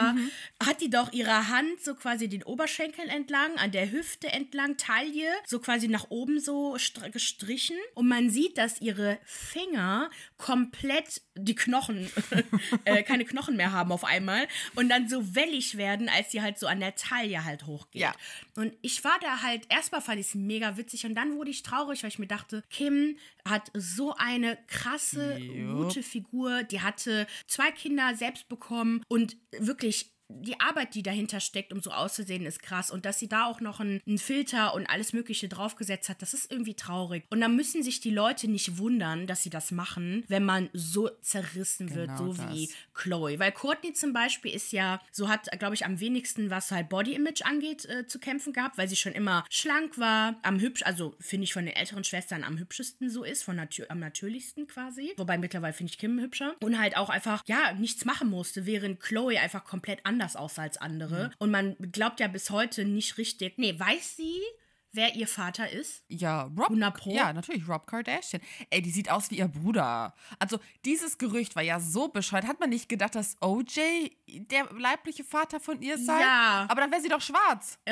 hat 0.62 0.80
die 0.80 0.90
doch 0.90 1.12
ihre 1.12 1.48
Hand 1.48 1.80
so 1.82 1.94
quasi 1.94 2.28
den 2.28 2.42
Oberschenkel 2.42 3.08
entlang, 3.08 3.56
an 3.56 3.70
der 3.70 3.90
Hüfte 3.90 4.28
entlang, 4.28 4.76
Taille, 4.76 5.28
so 5.46 5.58
quasi 5.58 5.88
nach 5.88 6.06
oben 6.10 6.40
so 6.40 6.74
str- 6.76 7.10
gestrichen. 7.10 7.76
Und 7.94 8.08
man 8.08 8.30
sieht, 8.30 8.58
dass 8.58 8.80
ihre 8.80 9.18
Finger 9.24 10.10
komplett 10.38 11.20
die 11.35 11.55
Knochen, 11.55 12.08
äh, 12.85 13.02
keine 13.02 13.25
Knochen 13.25 13.56
mehr 13.56 13.73
haben 13.73 13.93
auf 13.93 14.05
einmal 14.05 14.46
und 14.76 14.88
dann 14.88 15.08
so 15.08 15.35
wellig 15.35 15.76
werden, 15.76 16.08
als 16.08 16.31
sie 16.31 16.40
halt 16.40 16.58
so 16.58 16.67
an 16.67 16.81
der 16.81 16.94
Taille 16.94 17.44
halt 17.44 17.67
hochgeht. 17.67 18.00
Ja. 18.00 18.14
Und 18.56 18.73
ich 18.81 19.05
war 19.05 19.19
da 19.20 19.43
halt, 19.43 19.67
erstmal 19.69 20.00
fand 20.00 20.20
ich 20.20 20.29
es 20.29 20.35
mega 20.35 20.76
witzig 20.76 21.05
und 21.06 21.14
dann 21.14 21.37
wurde 21.37 21.50
ich 21.50 21.62
traurig, 21.62 22.02
weil 22.02 22.11
ich 22.11 22.19
mir 22.19 22.29
dachte, 22.29 22.62
Kim 22.70 23.19
hat 23.44 23.70
so 23.75 24.14
eine 24.17 24.56
krasse, 24.69 25.38
Jupp. 25.38 25.85
gute 25.85 26.02
Figur. 26.02 26.62
Die 26.62 26.81
hatte 26.81 27.26
zwei 27.46 27.70
Kinder 27.70 28.14
selbst 28.14 28.49
bekommen 28.49 29.02
und 29.08 29.37
wirklich 29.58 30.12
die 30.28 30.60
Arbeit, 30.60 30.94
die 30.94 31.02
dahinter 31.02 31.40
steckt, 31.40 31.72
um 31.72 31.80
so 31.80 31.90
auszusehen, 31.90 32.44
ist 32.46 32.62
krass. 32.62 32.90
Und 32.90 33.04
dass 33.06 33.19
sie 33.19 33.28
da 33.28 33.46
auch 33.46 33.60
noch 33.60 33.80
einen, 33.80 34.00
einen 34.06 34.19
Filter 34.19 34.75
und 34.75 34.86
alles 34.86 35.12
Mögliche 35.12 35.48
draufgesetzt 35.48 36.08
hat, 36.08 36.22
das 36.22 36.34
ist 36.34 36.50
irgendwie 36.50 36.75
traurig. 36.75 37.25
Und 37.30 37.40
dann 37.40 37.56
müssen 37.56 37.82
sich 37.82 38.00
die 38.00 38.10
Leute 38.10 38.48
nicht 38.48 38.78
wundern, 38.78 39.26
dass 39.26 39.42
sie 39.42 39.50
das 39.50 39.70
machen, 39.70 40.25
wenn 40.28 40.44
man 40.44 40.69
so 40.72 41.08
zerrissen 41.22 41.94
wird, 41.94 42.08
Genau 42.08 42.32
so 42.32 42.42
das. 42.42 42.54
wie 42.54 42.70
Chloe. 42.94 43.38
Weil 43.38 43.52
Courtney 43.52 43.92
zum 43.94 44.12
Beispiel 44.12 44.54
ist 44.54 44.72
ja, 44.72 45.00
so 45.10 45.28
hat, 45.28 45.48
glaube 45.58 45.75
ich, 45.75 45.84
am 45.86 45.98
wenigsten, 46.00 46.50
was 46.50 46.70
halt 46.70 46.88
Body 46.88 47.14
Image 47.14 47.42
angeht, 47.42 47.86
äh, 47.86 48.06
zu 48.06 48.19
kämpfen 48.19 48.52
gehabt, 48.52 48.76
weil 48.76 48.88
sie 48.88 48.96
schon 48.96 49.12
immer 49.12 49.44
schlank 49.50 49.98
war, 49.98 50.36
am 50.42 50.60
hübsch, 50.60 50.82
also 50.82 51.14
finde 51.20 51.44
ich 51.44 51.52
von 51.52 51.64
den 51.64 51.74
älteren 51.74 52.04
Schwestern 52.04 52.44
am 52.44 52.58
hübschesten 52.58 53.08
so 53.10 53.24
ist, 53.24 53.42
von 53.44 53.56
natür 53.56 53.86
am 53.90 53.98
natürlichsten 53.98 54.66
quasi. 54.66 55.12
Wobei 55.16 55.38
mittlerweile 55.38 55.72
finde 55.72 55.92
ich 55.92 55.98
Kim 55.98 56.19
hübscher. 56.20 56.54
Und 56.60 56.78
halt 56.78 56.96
auch 56.96 57.08
einfach, 57.08 57.42
ja, 57.46 57.72
nichts 57.72 58.04
machen 58.04 58.28
musste, 58.28 58.66
während 58.66 59.00
Chloe 59.00 59.38
einfach 59.40 59.64
komplett 59.64 60.04
anders 60.04 60.18
aussah 60.37 60.62
als 60.62 60.76
andere. 60.76 61.31
Und 61.38 61.50
man 61.50 61.76
glaubt 61.93 62.20
ja 62.20 62.29
bis 62.29 62.50
heute 62.50 62.85
nicht 62.85 63.19
richtig. 63.19 63.59
Nee, 63.59 63.79
weiß 63.79 64.17
sie, 64.17 64.41
wer 64.93 65.15
ihr 65.15 65.29
Vater 65.29 65.70
ist? 65.70 66.03
Ja, 66.09 66.43
Rob. 66.43 66.65
100 66.65 66.97
Pro? 66.97 67.15
Ja, 67.15 67.32
natürlich, 67.32 67.69
Rob 67.69 67.87
Kardashian. 67.87 68.43
Ey, 68.70 68.82
die 68.82 68.91
sieht 68.91 69.11
aus 69.11 69.31
wie 69.31 69.38
ihr 69.38 69.49
Bruder. 69.49 70.15
Also, 70.38 70.59
dieses 70.85 71.19
Gerücht 71.19 71.56
war 71.56 71.62
ja 71.62 71.81
so 71.81 72.09
bescheuert. 72.09 72.47
Hat 72.47 72.61
man 72.61 72.70
nicht 72.70 72.88
gedacht, 72.88 73.15
dass 73.15 73.37
OJ 73.41 74.11
der 74.26 74.69
leibliche 74.76 75.25
Vater 75.25 75.61
von 75.61 75.81
ihr 75.82 75.99
sei? 75.99 76.20
Ja. 76.20 76.67
Aber 76.69 76.81
dann 76.81 76.91
wäre 76.91 77.03
sie 77.03 77.09
doch 77.09 77.20
schwarz. 77.23 77.79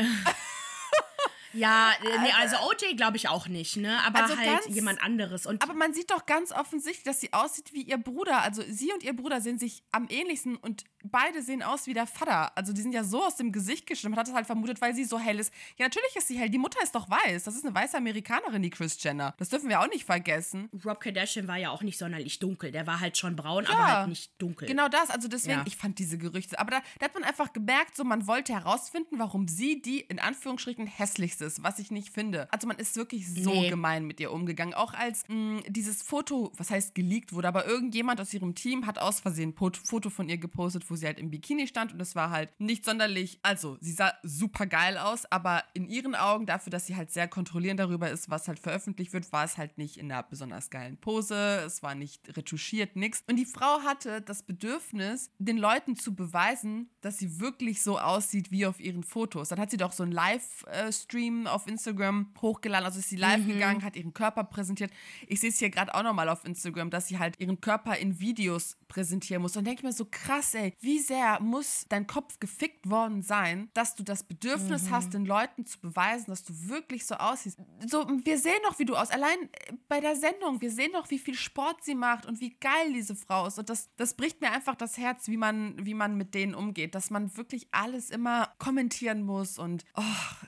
Ja, 1.57 1.91
äh, 2.03 2.19
nee, 2.23 2.33
also 2.39 2.57
OJ 2.69 2.95
glaube 2.97 3.17
ich 3.17 3.29
auch 3.29 3.49
nicht, 3.49 3.77
ne? 3.77 3.99
Aber 4.07 4.23
Also 4.23 4.37
halt 4.37 4.65
ganz- 4.65 4.75
jemand 4.75 5.03
anderes. 5.03 5.47
Und 5.47 5.63
Aber 5.63 5.75
man 5.75 5.95
sieht 5.95 6.11
doch 6.11 6.27
ganz 6.27 6.53
offensichtlich, 6.53 7.05
dass 7.05 7.21
sie 7.21 7.33
aussieht 7.33 7.73
wie 7.73 7.83
ihr 7.83 7.99
Bruder. 7.99 8.43
Also, 8.43 8.63
sie 8.69 8.93
und 8.93 9.03
ihr 9.03 9.15
Bruder 9.17 9.41
sehen 9.41 9.59
sich 9.59 9.83
am 9.93 10.07
ähnlichsten 10.09 10.57
und 10.57 10.85
beide 11.05 11.43
sehen 11.43 11.63
aus 11.63 11.87
wie 11.87 11.95
der 11.95 12.07
Vater. 12.07 12.57
Also, 12.57 12.73
die 12.73 12.83
sind 12.83 12.93
ja 12.93 13.05
so 13.05 13.25
aus 13.25 13.37
dem 13.37 13.53
Gesicht 13.53 13.87
geschnitten. 13.87 14.13
Man 14.13 14.21
hat 14.21 14.29
es 14.29 14.35
halt 14.35 14.47
vermutet, 14.47 14.81
weil 14.81 14.95
sie 14.95 15.05
so 15.05 15.19
hell 15.19 15.39
ist. 15.39 15.53
Ja, 15.79 15.87
natürlich 15.87 16.15
ist 16.17 16.29
sie 16.29 16.39
hell. 16.39 16.51
Die 16.51 16.59
Mutter 16.59 16.83
ist 16.83 16.95
doch 16.95 17.09
weiß. 17.09 17.45
Das 17.45 17.55
ist 17.57 17.65
eine 17.65 17.75
weiße 17.75 17.97
Amerikanerin, 17.97 18.63
die 18.63 18.71
Kris 18.71 19.03
Jenner. 19.03 19.35
Das 19.39 19.49
dürfen 19.49 19.69
wir 19.69 19.81
auch 19.81 19.89
nicht 19.89 20.05
vergessen. 20.05 20.69
Rob 20.85 21.01
Kardashian 21.01 21.49
war 21.49 21.57
ja 21.57 21.71
auch 21.71 21.83
nicht 21.83 21.99
sonderlich 21.99 22.39
dunkel. 22.39 22.71
Der 22.73 22.87
war 22.87 23.01
halt 23.01 23.17
schon 23.17 23.37
braun, 23.37 23.65
Ja, 23.65 23.71
aber 23.71 23.87
halt 23.87 24.09
nicht 24.09 24.31
dunkel. 24.41 24.69
Genau 24.69 24.89
das, 24.89 25.11
also 25.11 25.29
deswegen, 25.29 25.59
Ja. 25.59 25.65
ich 25.67 25.77
fand 25.77 25.99
diese 25.99 26.19
Gerüchte. 26.19 26.59
Aber 26.59 26.71
da, 26.71 26.83
da 26.99 27.07
hat 27.07 27.15
man 27.15 27.25
einfach 27.25 27.53
gemerkt, 27.53 27.97
so 27.97 28.05
man 28.05 28.27
wollte 28.27 28.53
herausfinden, 28.53 29.19
warum 29.19 29.49
sie 29.49 29.81
die 29.81 30.01
in 30.01 30.19
Anführungsstrichen 30.19 30.87
hässlichste 30.87 31.46
ist, 31.47 31.63
was 31.63 31.79
ich 31.79 31.91
nicht 31.91 32.11
finde. 32.13 32.53
Also 32.53 32.67
man 32.67 32.77
ist 32.79 32.97
wirklich 32.97 33.33
so 33.33 33.51
Nee. 33.51 33.71
gemein 33.71 34.05
mit 34.05 34.21
ihr 34.21 34.33
umgegangen. 34.33 34.75
Auch 34.75 34.93
als 34.95 35.25
mh, 35.29 35.63
dieses 35.69 36.03
Foto, 36.03 36.53
was 36.57 36.71
heißt 36.71 36.95
geleakt 36.95 37.33
wurde, 37.33 37.49
aber 37.49 37.67
irgendjemand 37.67 38.21
aus 38.21 38.35
ihrem 38.35 38.55
Team 38.55 38.87
hat 38.87 38.99
aus 38.99 39.21
Versehen 39.21 39.55
ein 39.57 39.73
Foto 39.85 40.11
von 40.11 40.29
ihr 40.29 40.39
gepostet, 40.39 40.89
wo 40.91 40.97
sie 40.97 41.07
halt 41.07 41.19
im 41.19 41.31
Bikini 41.31 41.67
stand 41.67 41.93
und 41.93 42.01
es 42.01 42.15
war 42.15 42.31
halt 42.31 42.51
nicht 42.59 42.85
sonderlich, 42.85 43.39
also 43.43 43.79
sie 43.81 43.93
sah 43.93 44.13
super 44.23 44.67
geil 44.67 44.99
aus, 44.99 45.25
aber 45.31 45.63
in 45.75 45.89
ihren 45.89 46.15
Augen, 46.15 46.47
dafür, 46.47 46.71
dass 46.71 46.87
sie 46.87 46.97
halt 46.97 47.11
sehr 47.13 47.29
kontrollierend 47.29 47.79
darüber 47.81 48.11
ist, 48.11 48.29
was 48.31 48.49
halt 48.49 48.59
veröffentlicht 48.59 49.13
wird, 49.13 49.33
war 49.33 49.45
es 49.45 49.57
halt 49.57 49.79
nicht 49.79 49.97
in 49.99 50.11
einer 50.11 50.23
besonders 50.23 50.71
geilen 50.71 50.97
Pose, 50.97 51.63
es 51.67 51.83
war 51.83 51.95
nicht 51.95 52.37
retuschiert, 52.37 52.97
nix. 52.97 53.23
Und 53.29 53.37
die 53.37 53.45
Frau 53.47 53.81
hatte 53.83 54.21
das 54.23 54.43
Bedürfnis, 54.43 55.31
den 55.39 55.57
Leuten 55.59 55.97
zu 55.97 56.15
beweisen, 56.15 56.91
dass 57.01 57.19
sie 57.19 57.39
wirklich 57.41 57.83
so 57.83 57.99
aussieht 57.99 58.51
wie 58.51 58.67
auf 58.67 58.81
ihren 58.81 59.03
Fotos. 59.05 59.49
Dann 59.51 59.61
hat 59.61 59.71
sie 59.71 59.77
doch 59.77 59.93
so 59.93 60.03
einen 60.03 60.13
Livestream 60.13 61.36
auf 61.47 61.67
Instagram 61.67 62.33
hochgeladen, 62.41 62.87
also 62.87 63.01
ist 63.01 63.09
sie 63.09 63.17
live 63.17 63.47
gegangen, 63.47 63.83
hat 63.83 63.97
ihren 63.97 64.15
Körper 64.15 64.45
präsentiert. 64.45 64.91
Ich 65.27 65.41
sehe 65.41 65.51
es 65.51 65.59
hier 65.59 65.71
gerade 65.71 65.95
auch 65.95 66.03
nochmal 66.03 66.29
auf 66.29 66.45
Instagram, 66.45 66.91
dass 66.91 67.09
sie 67.09 67.19
halt 67.19 67.39
ihren 67.39 67.61
Körper 67.61 67.97
in 67.97 68.21
Videos 68.21 68.77
präsentieren 68.89 69.43
muss. 69.43 69.57
Und 69.57 69.67
denke 69.67 69.81
ich 69.81 69.85
mir 69.85 69.93
so 69.93 70.07
krass, 70.11 70.55
ey, 70.55 70.73
wie 70.81 70.99
sehr 70.99 71.41
muss 71.41 71.87
dein 71.89 72.07
Kopf 72.07 72.39
gefickt 72.39 72.89
worden 72.89 73.23
sein, 73.23 73.71
dass 73.75 73.95
du 73.95 74.03
das 74.03 74.25
Bedürfnis 74.25 74.91
hast, 74.91 75.15
den 75.15 75.27
Leuten 75.27 75.67
zu 75.67 75.81
beweisen, 75.81 76.31
dass 76.31 76.45
du 76.45 76.53
wirklich 76.69 77.07
so 77.07 77.17
aussiehst. 77.17 77.59
So, 77.87 78.07
wir 78.09 78.39
sehen 78.39 78.61
doch, 78.65 78.79
wie 78.79 78.85
du 78.85 78.97
aus. 78.97 79.11
Allein 79.11 79.39
äh, 79.53 79.73
bei 79.89 80.01
der 80.01 80.17
Sendung, 80.17 80.61
wir 80.61 80.71
sehen 80.71 80.93
doch, 80.93 81.11
wie 81.11 81.19
viel 81.19 81.35
Sport 81.35 81.83
sie 81.83 81.95
macht 81.95 82.27
und 82.27 82.41
wie 82.41 82.57
geil 82.61 82.93
diese 82.93 83.17
Frau 83.17 83.47
ist. 83.47 83.59
Und 83.59 83.69
das, 83.69 83.91
das 83.97 84.15
bricht 84.15 84.41
mir 84.41 84.53
einfach 84.53 84.75
das 84.75 84.97
Herz, 84.99 85.29
wie 85.29 85.37
man, 85.37 85.85
wie 85.85 85.95
man 85.95 86.17
mit 86.17 86.35
denen 86.35 86.55
umgeht, 86.55 86.95
dass 86.95 87.11
man 87.11 87.37
wirklich 87.37 87.69
alles 87.73 88.11
immer 88.11 88.53
kommentieren 88.59 89.23
muss 89.23 89.59
und 89.59 89.85
oh, 89.95 90.03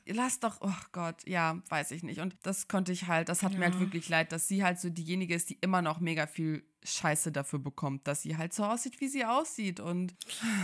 lass 0.07 0.41
doch, 0.41 0.59
oh 0.61 0.73
Gott, 0.93 1.27
ja, 1.27 1.61
weiß 1.69 1.91
ich 1.93 2.03
nicht. 2.03 2.21
Und 2.21 2.37
das 2.43 2.69
konnte 2.69 2.93
ich 2.93 3.07
halt, 3.07 3.29
das 3.29 3.43
hat 3.43 3.55
mir 3.55 3.67
halt 3.67 3.81
wirklich 3.81 4.09
leid, 4.09 4.33
dass 4.33 4.49
sie 4.49 4.65
halt 4.65 4.79
so 4.79 4.89
diejenige 4.91 5.35
ist, 5.35 5.51
die 5.51 5.59
immer 5.61 5.83
noch 5.83 6.01
mega 6.01 6.27
viel 6.27 6.63
Scheiße 6.85 7.33
dafür 7.33 7.59
bekommt, 7.59 8.07
dass 8.07 8.23
sie 8.23 8.37
halt 8.37 8.53
so 8.53 8.65
aussieht, 8.65 9.01
wie 9.01 9.09
sie 9.09 9.25
aussieht. 9.25 9.81
Und 9.81 10.15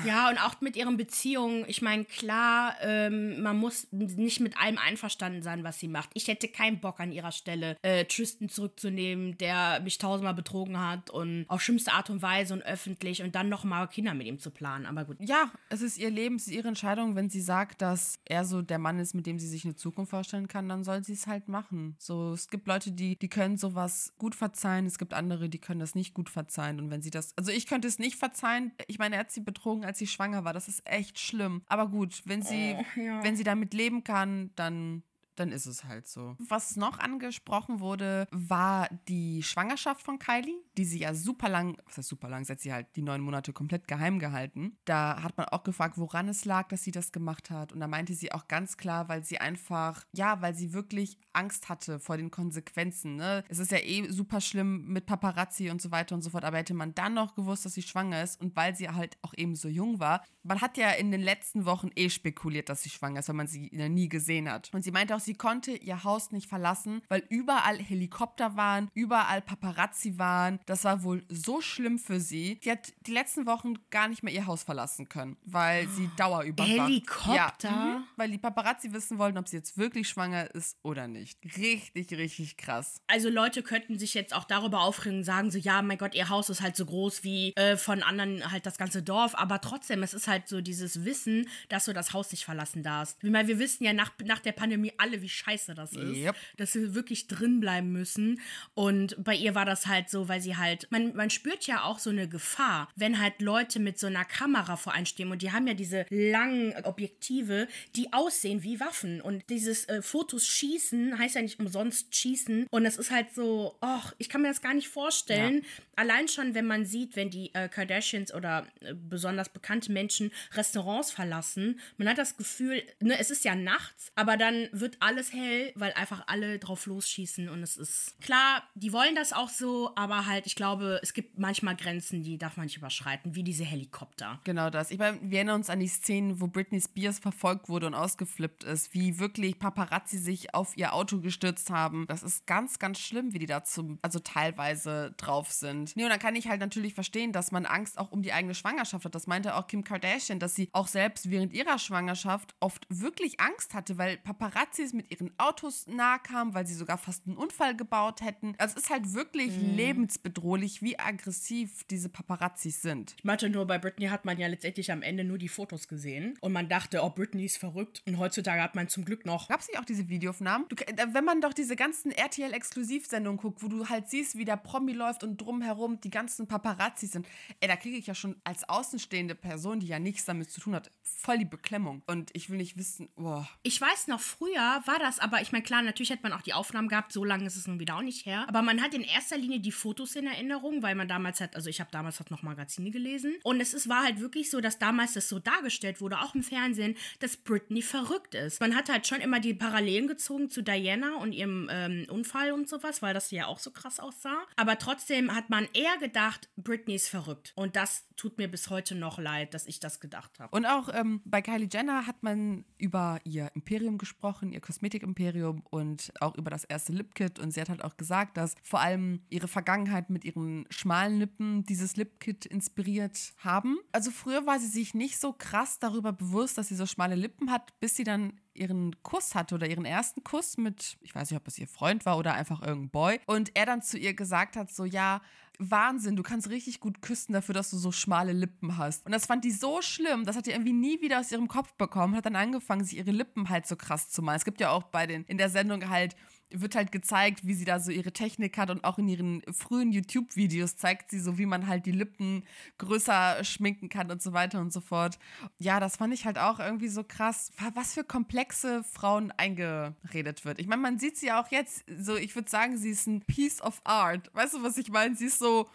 ja, 0.06 0.30
und 0.30 0.38
auch 0.38 0.60
mit 0.60 0.76
ihren 0.76 0.96
Beziehungen. 0.96 1.64
Ich 1.68 1.82
meine, 1.82 2.04
klar, 2.04 2.74
ähm, 2.80 3.42
man 3.42 3.58
muss 3.58 3.88
nicht 3.90 4.40
mit 4.40 4.56
allem 4.58 4.78
einverstanden 4.78 5.42
sein, 5.42 5.64
was 5.64 5.78
sie 5.78 5.88
macht. 5.88 6.10
Ich 6.14 6.28
hätte 6.28 6.48
keinen 6.48 6.80
Bock 6.80 7.00
an 7.00 7.12
ihrer 7.12 7.32
Stelle, 7.32 7.76
äh, 7.82 8.04
Tristan 8.04 8.48
zurückzunehmen, 8.48 9.36
der 9.38 9.80
mich 9.80 9.98
tausendmal 9.98 10.34
betrogen 10.34 10.80
hat 10.80 11.10
und 11.10 11.44
auf 11.48 11.60
schlimmste 11.60 11.92
Art 11.92 12.10
und 12.10 12.22
Weise 12.22 12.54
und 12.54 12.62
öffentlich 12.62 13.22
und 13.22 13.34
dann 13.34 13.48
nochmal 13.48 13.88
Kinder 13.88 14.14
mit 14.14 14.26
ihm 14.26 14.38
zu 14.38 14.50
planen. 14.50 14.86
Aber 14.86 15.04
gut. 15.04 15.16
Ja, 15.20 15.50
es 15.68 15.82
ist 15.82 15.98
ihr 15.98 16.10
Leben, 16.10 16.36
es 16.36 16.46
ist 16.46 16.52
ihre 16.52 16.68
Entscheidung. 16.68 17.16
Wenn 17.16 17.30
sie 17.30 17.40
sagt, 17.40 17.82
dass 17.82 18.18
er 18.24 18.44
so 18.44 18.62
der 18.62 18.78
Mann 18.78 18.98
ist, 18.98 19.14
mit 19.14 19.26
dem 19.26 19.38
sie 19.38 19.48
sich 19.48 19.64
eine 19.64 19.76
Zukunft 19.76 20.10
vorstellen 20.10 20.48
kann, 20.48 20.68
dann 20.68 20.84
soll 20.84 21.04
sie 21.04 21.12
es 21.12 21.26
halt 21.26 21.48
machen. 21.48 21.96
So, 21.98 22.32
es 22.32 22.48
gibt 22.48 22.66
Leute, 22.66 22.92
die, 22.92 23.16
die 23.16 23.28
können 23.28 23.56
sowas 23.56 24.14
gut 24.18 24.34
verzeihen. 24.34 24.86
Es 24.86 24.98
gibt 24.98 25.14
andere, 25.14 25.48
die 25.48 25.58
können 25.58 25.80
das 25.80 25.94
nicht 25.94 26.13
gut 26.14 26.30
verzeihen. 26.30 26.78
Und 26.80 26.90
wenn 26.90 27.02
sie 27.02 27.10
das, 27.10 27.36
also 27.36 27.50
ich 27.50 27.66
könnte 27.66 27.88
es 27.88 27.98
nicht 27.98 28.16
verzeihen. 28.16 28.72
Ich 28.86 28.98
meine, 28.98 29.16
er 29.16 29.20
hat 29.20 29.30
sie 29.30 29.40
betrogen, 29.40 29.84
als 29.84 29.98
sie 29.98 30.06
schwanger 30.06 30.44
war. 30.44 30.52
Das 30.52 30.68
ist 30.68 30.82
echt 30.86 31.18
schlimm. 31.18 31.62
Aber 31.66 31.88
gut, 31.88 32.22
wenn 32.24 32.42
sie, 32.42 32.76
oh, 32.78 33.00
ja. 33.00 33.22
wenn 33.22 33.36
sie 33.36 33.44
damit 33.44 33.74
leben 33.74 34.04
kann, 34.04 34.50
dann 34.54 35.02
dann 35.36 35.52
ist 35.52 35.66
es 35.66 35.84
halt 35.84 36.06
so. 36.06 36.36
Was 36.38 36.76
noch 36.76 36.98
angesprochen 36.98 37.80
wurde, 37.80 38.26
war 38.30 38.88
die 39.08 39.42
Schwangerschaft 39.42 40.02
von 40.02 40.18
Kylie, 40.18 40.56
die 40.76 40.84
sie 40.84 41.00
ja 41.00 41.14
super 41.14 41.48
lang, 41.48 41.76
was 41.86 41.98
heißt 41.98 42.08
super 42.08 42.28
lang, 42.28 42.44
seit 42.44 42.60
sie 42.60 42.72
halt 42.72 42.86
die 42.96 43.02
neun 43.02 43.20
Monate 43.20 43.52
komplett 43.52 43.88
geheim 43.88 44.18
gehalten. 44.18 44.76
Da 44.84 45.22
hat 45.22 45.36
man 45.36 45.46
auch 45.46 45.64
gefragt, 45.64 45.98
woran 45.98 46.28
es 46.28 46.44
lag, 46.44 46.68
dass 46.68 46.82
sie 46.82 46.90
das 46.90 47.12
gemacht 47.12 47.50
hat. 47.50 47.72
Und 47.72 47.80
da 47.80 47.88
meinte 47.88 48.14
sie 48.14 48.32
auch 48.32 48.48
ganz 48.48 48.76
klar, 48.76 49.08
weil 49.08 49.24
sie 49.24 49.38
einfach, 49.38 50.04
ja, 50.12 50.40
weil 50.42 50.54
sie 50.54 50.72
wirklich 50.72 51.18
Angst 51.32 51.68
hatte 51.68 51.98
vor 51.98 52.16
den 52.16 52.30
Konsequenzen. 52.30 53.16
Ne? 53.16 53.44
Es 53.48 53.58
ist 53.58 53.72
ja 53.72 53.78
eh 53.78 54.10
super 54.10 54.40
schlimm 54.40 54.86
mit 54.86 55.06
Paparazzi 55.06 55.70
und 55.70 55.82
so 55.82 55.90
weiter 55.90 56.14
und 56.14 56.22
so 56.22 56.30
fort. 56.30 56.44
Aber 56.44 56.58
hätte 56.58 56.74
man 56.74 56.94
dann 56.94 57.14
noch 57.14 57.34
gewusst, 57.34 57.64
dass 57.64 57.74
sie 57.74 57.82
schwanger 57.82 58.22
ist 58.22 58.40
und 58.40 58.56
weil 58.56 58.76
sie 58.76 58.88
halt 58.88 59.18
auch 59.22 59.34
eben 59.36 59.54
so 59.56 59.68
jung 59.68 60.00
war, 60.00 60.24
man 60.42 60.60
hat 60.60 60.76
ja 60.76 60.90
in 60.90 61.10
den 61.10 61.22
letzten 61.22 61.64
Wochen 61.64 61.90
eh 61.96 62.10
spekuliert, 62.10 62.68
dass 62.68 62.82
sie 62.82 62.90
schwanger 62.90 63.20
ist, 63.20 63.28
weil 63.28 63.36
man 63.36 63.46
sie 63.46 63.70
nie 63.72 64.08
gesehen 64.08 64.50
hat. 64.50 64.70
Und 64.72 64.82
sie 64.82 64.90
meinte 64.90 65.16
auch, 65.16 65.20
sie 65.24 65.34
konnte 65.34 65.72
ihr 65.72 66.04
Haus 66.04 66.32
nicht 66.32 66.48
verlassen, 66.48 67.02
weil 67.08 67.22
überall 67.28 67.78
Helikopter 67.78 68.56
waren, 68.56 68.90
überall 68.94 69.40
Paparazzi 69.40 70.18
waren. 70.18 70.60
Das 70.66 70.84
war 70.84 71.02
wohl 71.02 71.24
so 71.28 71.60
schlimm 71.60 71.98
für 71.98 72.20
sie. 72.20 72.58
Sie 72.62 72.70
hat 72.70 72.92
die 73.06 73.12
letzten 73.12 73.46
Wochen 73.46 73.74
gar 73.90 74.08
nicht 74.08 74.22
mehr 74.22 74.32
ihr 74.32 74.46
Haus 74.46 74.62
verlassen 74.62 75.08
können, 75.08 75.36
weil 75.44 75.88
sie 75.88 76.10
dauerüberwacht. 76.16 76.70
Helikopter? 76.70 77.68
Ja, 77.68 77.98
mhm, 77.98 78.04
weil 78.16 78.30
die 78.30 78.38
Paparazzi 78.38 78.92
wissen 78.92 79.18
wollten, 79.18 79.38
ob 79.38 79.48
sie 79.48 79.56
jetzt 79.56 79.76
wirklich 79.76 80.08
schwanger 80.08 80.54
ist 80.54 80.76
oder 80.82 81.08
nicht. 81.08 81.38
Richtig, 81.56 82.12
richtig 82.12 82.56
krass. 82.56 83.00
Also 83.06 83.28
Leute 83.28 83.62
könnten 83.62 83.98
sich 83.98 84.14
jetzt 84.14 84.34
auch 84.34 84.44
darüber 84.44 84.82
aufregen 84.82 85.18
und 85.18 85.24
sagen 85.24 85.50
so, 85.50 85.58
ja, 85.58 85.82
mein 85.82 85.98
Gott, 85.98 86.14
ihr 86.14 86.28
Haus 86.28 86.50
ist 86.50 86.60
halt 86.60 86.76
so 86.76 86.86
groß 86.86 87.24
wie 87.24 87.52
äh, 87.56 87.76
von 87.76 88.02
anderen 88.02 88.50
halt 88.50 88.66
das 88.66 88.78
ganze 88.78 89.02
Dorf, 89.02 89.34
aber 89.34 89.60
trotzdem, 89.60 90.02
es 90.02 90.14
ist 90.14 90.28
halt 90.28 90.48
so 90.48 90.60
dieses 90.60 91.04
Wissen, 91.04 91.48
dass 91.68 91.84
du 91.84 91.92
das 91.92 92.12
Haus 92.12 92.30
nicht 92.30 92.44
verlassen 92.44 92.82
darfst. 92.82 93.22
Ich 93.22 93.30
meine, 93.30 93.48
wir 93.48 93.58
wissen 93.58 93.84
ja 93.84 93.92
nach, 93.92 94.12
nach 94.24 94.40
der 94.40 94.52
Pandemie 94.52 94.92
alle, 94.98 95.13
wie 95.22 95.28
scheiße 95.28 95.74
das 95.74 95.92
ist, 95.92 96.16
yep. 96.16 96.36
dass 96.56 96.74
wir 96.74 96.94
wirklich 96.94 97.26
drin 97.26 97.60
bleiben 97.60 97.92
müssen. 97.92 98.40
Und 98.74 99.22
bei 99.22 99.34
ihr 99.34 99.54
war 99.54 99.64
das 99.64 99.86
halt 99.86 100.10
so, 100.10 100.28
weil 100.28 100.40
sie 100.40 100.56
halt, 100.56 100.86
man, 100.90 101.14
man 101.14 101.30
spürt 101.30 101.66
ja 101.66 101.84
auch 101.84 101.98
so 101.98 102.10
eine 102.10 102.28
Gefahr, 102.28 102.88
wenn 102.96 103.20
halt 103.20 103.40
Leute 103.40 103.80
mit 103.80 103.98
so 103.98 104.06
einer 104.06 104.24
Kamera 104.24 104.76
vor 104.76 104.92
einstehen 104.92 105.30
und 105.30 105.42
die 105.42 105.52
haben 105.52 105.66
ja 105.66 105.74
diese 105.74 106.06
langen 106.10 106.74
Objektive, 106.84 107.68
die 107.96 108.12
aussehen 108.12 108.62
wie 108.62 108.80
Waffen. 108.80 109.20
Und 109.20 109.48
dieses 109.50 109.88
äh, 109.88 110.02
Fotos 110.02 110.46
schießen 110.46 111.18
heißt 111.18 111.34
ja 111.34 111.42
nicht 111.42 111.60
umsonst 111.60 112.14
schießen. 112.14 112.66
Und 112.70 112.86
es 112.86 112.96
ist 112.96 113.10
halt 113.10 113.34
so, 113.34 113.76
ach, 113.80 114.14
ich 114.18 114.28
kann 114.28 114.42
mir 114.42 114.48
das 114.48 114.62
gar 114.62 114.74
nicht 114.74 114.88
vorstellen. 114.88 115.56
Ja. 115.56 115.84
Allein 115.96 116.28
schon, 116.28 116.54
wenn 116.54 116.66
man 116.66 116.86
sieht, 116.86 117.16
wenn 117.16 117.30
die 117.30 117.54
äh, 117.54 117.68
Kardashians 117.68 118.34
oder 118.34 118.66
äh, 118.80 118.94
besonders 118.94 119.48
bekannte 119.48 119.92
Menschen 119.92 120.32
Restaurants 120.52 121.10
verlassen, 121.10 121.80
man 121.96 122.08
hat 122.08 122.18
das 122.18 122.36
Gefühl, 122.36 122.82
ne, 123.00 123.18
es 123.18 123.30
ist 123.30 123.44
ja 123.44 123.54
nachts, 123.54 124.12
aber 124.14 124.36
dann 124.36 124.68
wird 124.72 124.96
alles 125.04 125.32
hell, 125.32 125.72
weil 125.76 125.92
einfach 125.92 126.24
alle 126.28 126.58
drauf 126.58 126.86
losschießen 126.86 127.48
und 127.50 127.62
es 127.62 127.76
ist 127.76 128.18
klar, 128.22 128.62
die 128.74 128.92
wollen 128.92 129.14
das 129.14 129.34
auch 129.34 129.50
so, 129.50 129.92
aber 129.96 130.26
halt, 130.26 130.46
ich 130.46 130.56
glaube, 130.56 130.98
es 131.02 131.12
gibt 131.12 131.38
manchmal 131.38 131.76
Grenzen, 131.76 132.22
die 132.22 132.38
darf 132.38 132.56
man 132.56 132.64
nicht 132.64 132.78
überschreiten, 132.78 133.34
wie 133.34 133.42
diese 133.42 133.64
Helikopter. 133.64 134.40
Genau 134.44 134.70
das. 134.70 134.90
Ich 134.90 134.98
meine, 134.98 135.20
wir 135.22 135.38
erinnern 135.38 135.56
uns 135.56 135.68
an 135.68 135.80
die 135.80 135.88
Szenen, 135.88 136.40
wo 136.40 136.46
Britney 136.46 136.80
Spears 136.80 137.18
verfolgt 137.18 137.68
wurde 137.68 137.86
und 137.86 137.94
ausgeflippt 137.94 138.64
ist, 138.64 138.94
wie 138.94 139.18
wirklich 139.18 139.58
Paparazzi 139.58 140.16
sich 140.16 140.54
auf 140.54 140.74
ihr 140.76 140.94
Auto 140.94 141.20
gestürzt 141.20 141.68
haben. 141.68 142.06
Das 142.06 142.22
ist 142.22 142.46
ganz, 142.46 142.78
ganz 142.78 142.98
schlimm, 142.98 143.34
wie 143.34 143.38
die 143.38 143.46
dazu, 143.46 143.98
also 144.00 144.20
teilweise 144.20 145.12
drauf 145.18 145.52
sind. 145.52 145.94
Nee, 145.96 146.04
und 146.04 146.10
dann 146.10 146.18
kann 146.18 146.34
ich 146.34 146.48
halt 146.48 146.60
natürlich 146.60 146.94
verstehen, 146.94 147.32
dass 147.32 147.52
man 147.52 147.66
Angst 147.66 147.98
auch 147.98 148.10
um 148.10 148.22
die 148.22 148.32
eigene 148.32 148.54
Schwangerschaft 148.54 149.04
hat. 149.04 149.14
Das 149.14 149.26
meinte 149.26 149.54
auch 149.54 149.66
Kim 149.66 149.84
Kardashian, 149.84 150.38
dass 150.38 150.54
sie 150.54 150.70
auch 150.72 150.88
selbst 150.88 151.30
während 151.30 151.52
ihrer 151.52 151.78
Schwangerschaft 151.78 152.54
oft 152.60 152.86
wirklich 152.88 153.38
Angst 153.40 153.74
hatte, 153.74 153.98
weil 153.98 154.16
Paparazzis 154.16 154.93
mit 154.94 155.10
ihren 155.10 155.32
Autos 155.38 155.86
nahe 155.86 156.18
kamen, 156.20 156.54
weil 156.54 156.66
sie 156.66 156.74
sogar 156.74 156.98
fast 156.98 157.26
einen 157.26 157.36
Unfall 157.36 157.76
gebaut 157.76 158.22
hätten. 158.22 158.54
Also 158.58 158.76
es 158.76 158.84
ist 158.84 158.90
halt 158.90 159.12
wirklich 159.12 159.56
mhm. 159.56 159.76
lebensbedrohlich, 159.76 160.82
wie 160.82 160.98
aggressiv 160.98 161.84
diese 161.84 162.08
Paparazzis 162.08 162.82
sind. 162.82 163.14
Ich 163.18 163.24
meinte 163.24 163.48
nur, 163.50 163.66
bei 163.66 163.78
Britney 163.78 164.06
hat 164.06 164.24
man 164.24 164.38
ja 164.38 164.46
letztendlich 164.46 164.90
am 164.92 165.02
Ende 165.02 165.24
nur 165.24 165.38
die 165.38 165.48
Fotos 165.48 165.88
gesehen 165.88 166.38
und 166.40 166.52
man 166.52 166.68
dachte, 166.68 167.02
oh, 167.02 167.10
Britney 167.10 167.44
ist 167.44 167.58
verrückt. 167.58 168.02
Und 168.06 168.18
heutzutage 168.18 168.62
hat 168.62 168.74
man 168.74 168.88
zum 168.88 169.04
Glück 169.04 169.26
noch. 169.26 169.48
Gab 169.48 169.60
es 169.60 169.68
nicht 169.68 169.78
auch 169.78 169.84
diese 169.84 170.08
Videoaufnahmen? 170.08 170.68
Du, 170.68 170.76
wenn 170.76 171.24
man 171.24 171.40
doch 171.40 171.52
diese 171.52 171.76
ganzen 171.76 172.12
RTL-Exklusivsendungen 172.12 173.38
guckt, 173.38 173.62
wo 173.62 173.68
du 173.68 173.88
halt 173.88 174.08
siehst, 174.08 174.36
wie 174.36 174.44
der 174.44 174.56
Promi 174.56 174.92
läuft 174.92 175.24
und 175.24 175.40
drumherum 175.40 176.00
die 176.00 176.10
ganzen 176.10 176.46
Paparazzis 176.46 177.12
sind, 177.12 177.26
ey, 177.60 177.68
da 177.68 177.76
kriege 177.76 177.96
ich 177.96 178.06
ja 178.06 178.14
schon 178.14 178.36
als 178.44 178.68
außenstehende 178.68 179.34
Person, 179.34 179.80
die 179.80 179.86
ja 179.86 179.98
nichts 179.98 180.24
damit 180.24 180.50
zu 180.50 180.60
tun 180.60 180.74
hat, 180.74 180.90
voll 181.02 181.38
die 181.38 181.44
Beklemmung. 181.44 182.02
Und 182.06 182.30
ich 182.34 182.50
will 182.50 182.58
nicht 182.58 182.76
wissen, 182.76 183.08
boah. 183.16 183.48
Ich 183.62 183.80
weiß 183.80 184.08
noch, 184.08 184.20
früher 184.20 184.82
war 184.86 184.98
das, 184.98 185.18
aber 185.18 185.40
ich 185.40 185.52
meine, 185.52 185.64
klar, 185.64 185.82
natürlich 185.82 186.10
hat 186.10 186.22
man 186.22 186.32
auch 186.32 186.42
die 186.42 186.52
Aufnahmen 186.52 186.88
gehabt, 186.88 187.12
so 187.12 187.24
lange 187.24 187.46
ist 187.46 187.56
es 187.56 187.66
nun 187.66 187.80
wieder 187.80 187.96
auch 187.96 188.02
nicht 188.02 188.26
her. 188.26 188.44
Aber 188.48 188.62
man 188.62 188.82
hat 188.82 188.94
in 188.94 189.02
erster 189.02 189.36
Linie 189.36 189.60
die 189.60 189.72
Fotos 189.72 190.16
in 190.16 190.26
Erinnerung, 190.26 190.82
weil 190.82 190.94
man 190.94 191.08
damals 191.08 191.40
hat, 191.40 191.56
also 191.56 191.70
ich 191.70 191.80
habe 191.80 191.90
damals 191.90 192.18
halt 192.18 192.30
noch 192.30 192.42
Magazine 192.42 192.90
gelesen. 192.90 193.34
Und 193.42 193.60
es 193.60 193.74
ist, 193.74 193.88
war 193.88 194.04
halt 194.04 194.20
wirklich 194.20 194.50
so, 194.50 194.60
dass 194.60 194.78
damals 194.78 195.14
das 195.14 195.28
so 195.28 195.38
dargestellt 195.38 196.00
wurde, 196.00 196.20
auch 196.20 196.34
im 196.34 196.42
Fernsehen, 196.42 196.96
dass 197.20 197.36
Britney 197.36 197.82
verrückt 197.82 198.34
ist. 198.34 198.60
Man 198.60 198.74
hat 198.74 198.88
halt 198.88 199.06
schon 199.06 199.20
immer 199.20 199.40
die 199.40 199.54
Parallelen 199.54 200.06
gezogen 200.06 200.50
zu 200.50 200.62
Diana 200.62 201.16
und 201.16 201.32
ihrem 201.32 201.68
ähm, 201.70 202.06
Unfall 202.08 202.52
und 202.52 202.68
sowas, 202.68 203.02
weil 203.02 203.14
das 203.14 203.30
ja 203.30 203.46
auch 203.46 203.58
so 203.58 203.70
krass 203.70 204.00
aussah. 204.00 204.38
Aber 204.56 204.78
trotzdem 204.78 205.34
hat 205.34 205.50
man 205.50 205.68
eher 205.72 205.96
gedacht, 205.98 206.48
Britney 206.56 206.94
ist 206.94 207.08
verrückt. 207.08 207.52
Und 207.56 207.76
das 207.76 208.06
tut 208.16 208.38
mir 208.38 208.48
bis 208.48 208.70
heute 208.70 208.94
noch 208.94 209.18
leid, 209.18 209.54
dass 209.54 209.66
ich 209.66 209.80
das 209.80 210.00
gedacht 210.00 210.38
habe. 210.38 210.54
Und 210.56 210.66
auch 210.66 210.88
ähm, 210.92 211.20
bei 211.24 211.42
Kylie 211.42 211.68
Jenner 211.70 212.06
hat 212.06 212.22
man 212.22 212.64
über 212.78 213.20
ihr 213.24 213.50
Imperium 213.54 213.98
gesprochen, 213.98 214.52
ihr 214.52 214.60
Kosmetikimperium 214.74 215.62
und 215.70 216.12
auch 216.20 216.34
über 216.34 216.50
das 216.50 216.64
erste 216.64 216.92
Lipkit. 216.92 217.38
Und 217.38 217.52
sie 217.52 217.60
hat 217.60 217.68
halt 217.68 217.84
auch 217.84 217.96
gesagt, 217.96 218.36
dass 218.36 218.54
vor 218.62 218.80
allem 218.80 219.20
ihre 219.30 219.48
Vergangenheit 219.48 220.10
mit 220.10 220.24
ihren 220.24 220.66
schmalen 220.70 221.18
Lippen 221.18 221.64
dieses 221.64 221.96
Lipkit 221.96 222.46
inspiriert 222.46 223.34
haben. 223.38 223.78
Also 223.92 224.10
früher 224.10 224.46
war 224.46 224.58
sie 224.58 224.66
sich 224.66 224.94
nicht 224.94 225.18
so 225.20 225.32
krass 225.32 225.78
darüber 225.78 226.12
bewusst, 226.12 226.58
dass 226.58 226.68
sie 226.68 226.76
so 226.76 226.86
schmale 226.86 227.14
Lippen 227.14 227.50
hat, 227.50 227.78
bis 227.80 227.96
sie 227.96 228.04
dann 228.04 228.32
ihren 228.54 229.02
Kuss 229.02 229.34
hatte 229.34 229.54
oder 229.54 229.68
ihren 229.68 229.84
ersten 229.84 230.24
Kuss 230.24 230.56
mit, 230.56 230.96
ich 231.00 231.14
weiß 231.14 231.30
nicht, 231.30 231.40
ob 231.40 231.46
es 231.46 231.58
ihr 231.58 231.68
Freund 231.68 232.06
war 232.06 232.18
oder 232.18 232.34
einfach 232.34 232.62
irgendein 232.62 232.90
Boy. 232.90 233.20
Und 233.26 233.50
er 233.54 233.66
dann 233.66 233.82
zu 233.82 233.98
ihr 233.98 234.14
gesagt 234.14 234.56
hat, 234.56 234.72
so 234.72 234.84
ja, 234.84 235.20
Wahnsinn, 235.58 236.16
du 236.16 236.22
kannst 236.22 236.50
richtig 236.50 236.80
gut 236.80 237.00
küssen 237.00 237.32
dafür, 237.32 237.54
dass 237.54 237.70
du 237.70 237.76
so 237.76 237.92
schmale 237.92 238.32
Lippen 238.32 238.76
hast. 238.76 239.06
Und 239.06 239.12
das 239.12 239.26
fand 239.26 239.44
die 239.44 239.52
so 239.52 239.82
schlimm, 239.82 240.24
das 240.24 240.36
hat 240.36 240.46
die 240.46 240.50
irgendwie 240.50 240.72
nie 240.72 241.00
wieder 241.00 241.20
aus 241.20 241.30
ihrem 241.30 241.48
Kopf 241.48 241.72
bekommen, 241.74 242.16
hat 242.16 242.26
dann 242.26 242.36
angefangen, 242.36 242.84
sich 242.84 242.98
ihre 242.98 243.12
Lippen 243.12 243.48
halt 243.48 243.66
so 243.66 243.76
krass 243.76 244.10
zu 244.10 244.22
malen. 244.22 244.38
Es 244.38 244.44
gibt 244.44 244.60
ja 244.60 244.70
auch 244.70 244.84
bei 244.84 245.06
den, 245.06 245.24
in 245.24 245.38
der 245.38 245.50
Sendung 245.50 245.88
halt 245.88 246.16
wird 246.60 246.74
halt 246.74 246.92
gezeigt, 246.92 247.46
wie 247.46 247.54
sie 247.54 247.64
da 247.64 247.80
so 247.80 247.90
ihre 247.90 248.12
Technik 248.12 248.56
hat 248.56 248.70
und 248.70 248.84
auch 248.84 248.98
in 248.98 249.08
ihren 249.08 249.42
frühen 249.52 249.92
YouTube-Videos 249.92 250.76
zeigt 250.76 251.10
sie 251.10 251.20
so, 251.20 251.38
wie 251.38 251.46
man 251.46 251.66
halt 251.66 251.86
die 251.86 251.92
Lippen 251.92 252.44
größer 252.78 253.42
schminken 253.44 253.88
kann 253.88 254.10
und 254.10 254.22
so 254.22 254.32
weiter 254.32 254.60
und 254.60 254.72
so 254.72 254.80
fort. 254.80 255.18
Ja, 255.58 255.80
das 255.80 255.96
fand 255.96 256.14
ich 256.14 256.24
halt 256.24 256.38
auch 256.38 256.60
irgendwie 256.60 256.88
so 256.88 257.04
krass, 257.04 257.52
was 257.74 257.94
für 257.94 258.04
komplexe 258.04 258.84
Frauen 258.84 259.32
eingeredet 259.32 260.44
wird. 260.44 260.58
Ich 260.58 260.66
meine, 260.66 260.82
man 260.82 260.98
sieht 260.98 261.16
sie 261.16 261.32
auch 261.32 261.48
jetzt, 261.48 261.84
so 261.98 262.16
ich 262.16 262.34
würde 262.34 262.50
sagen, 262.50 262.78
sie 262.78 262.90
ist 262.90 263.06
ein 263.06 263.22
Piece 263.22 263.60
of 263.60 263.80
Art. 263.84 264.30
Weißt 264.34 264.54
du, 264.54 264.62
was 264.62 264.78
ich 264.78 264.90
meine? 264.90 265.16
Sie 265.16 265.26
ist 265.26 265.38
so, 265.38 265.68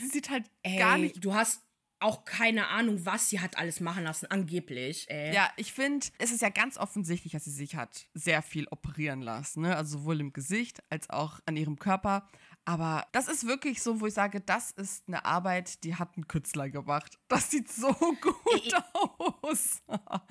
sie 0.00 0.08
sieht 0.08 0.30
halt 0.30 0.44
Ey, 0.62 0.78
gar 0.78 0.98
nicht. 0.98 1.24
Du 1.24 1.34
hast 1.34 1.62
auch 2.00 2.24
keine 2.24 2.68
Ahnung, 2.68 3.04
was 3.04 3.28
sie 3.28 3.40
hat 3.40 3.58
alles 3.58 3.80
machen 3.80 4.04
lassen, 4.04 4.26
angeblich. 4.26 5.06
Ey. 5.08 5.34
Ja, 5.34 5.50
ich 5.56 5.72
finde, 5.72 6.06
es 6.18 6.30
ist 6.30 6.42
ja 6.42 6.48
ganz 6.48 6.78
offensichtlich, 6.78 7.32
dass 7.32 7.44
sie 7.44 7.50
sich 7.50 7.74
hat 7.76 8.06
sehr 8.14 8.42
viel 8.42 8.66
operieren 8.68 9.20
lassen. 9.20 9.62
Ne? 9.62 9.76
Also 9.76 9.98
sowohl 9.98 10.20
im 10.20 10.32
Gesicht 10.32 10.82
als 10.90 11.10
auch 11.10 11.40
an 11.46 11.56
ihrem 11.56 11.78
Körper. 11.78 12.28
Aber 12.68 13.06
das 13.12 13.28
ist 13.28 13.46
wirklich 13.46 13.82
so, 13.82 13.98
wo 13.98 14.08
ich 14.08 14.12
sage, 14.12 14.42
das 14.42 14.72
ist 14.72 15.04
eine 15.08 15.24
Arbeit, 15.24 15.82
die 15.84 15.94
hat 15.94 16.18
ein 16.18 16.28
Künstler 16.28 16.68
gemacht. 16.68 17.18
Das 17.28 17.50
sieht 17.50 17.70
so 17.70 17.94
gut 17.94 18.34
ich, 18.56 18.74
aus. 18.92 19.82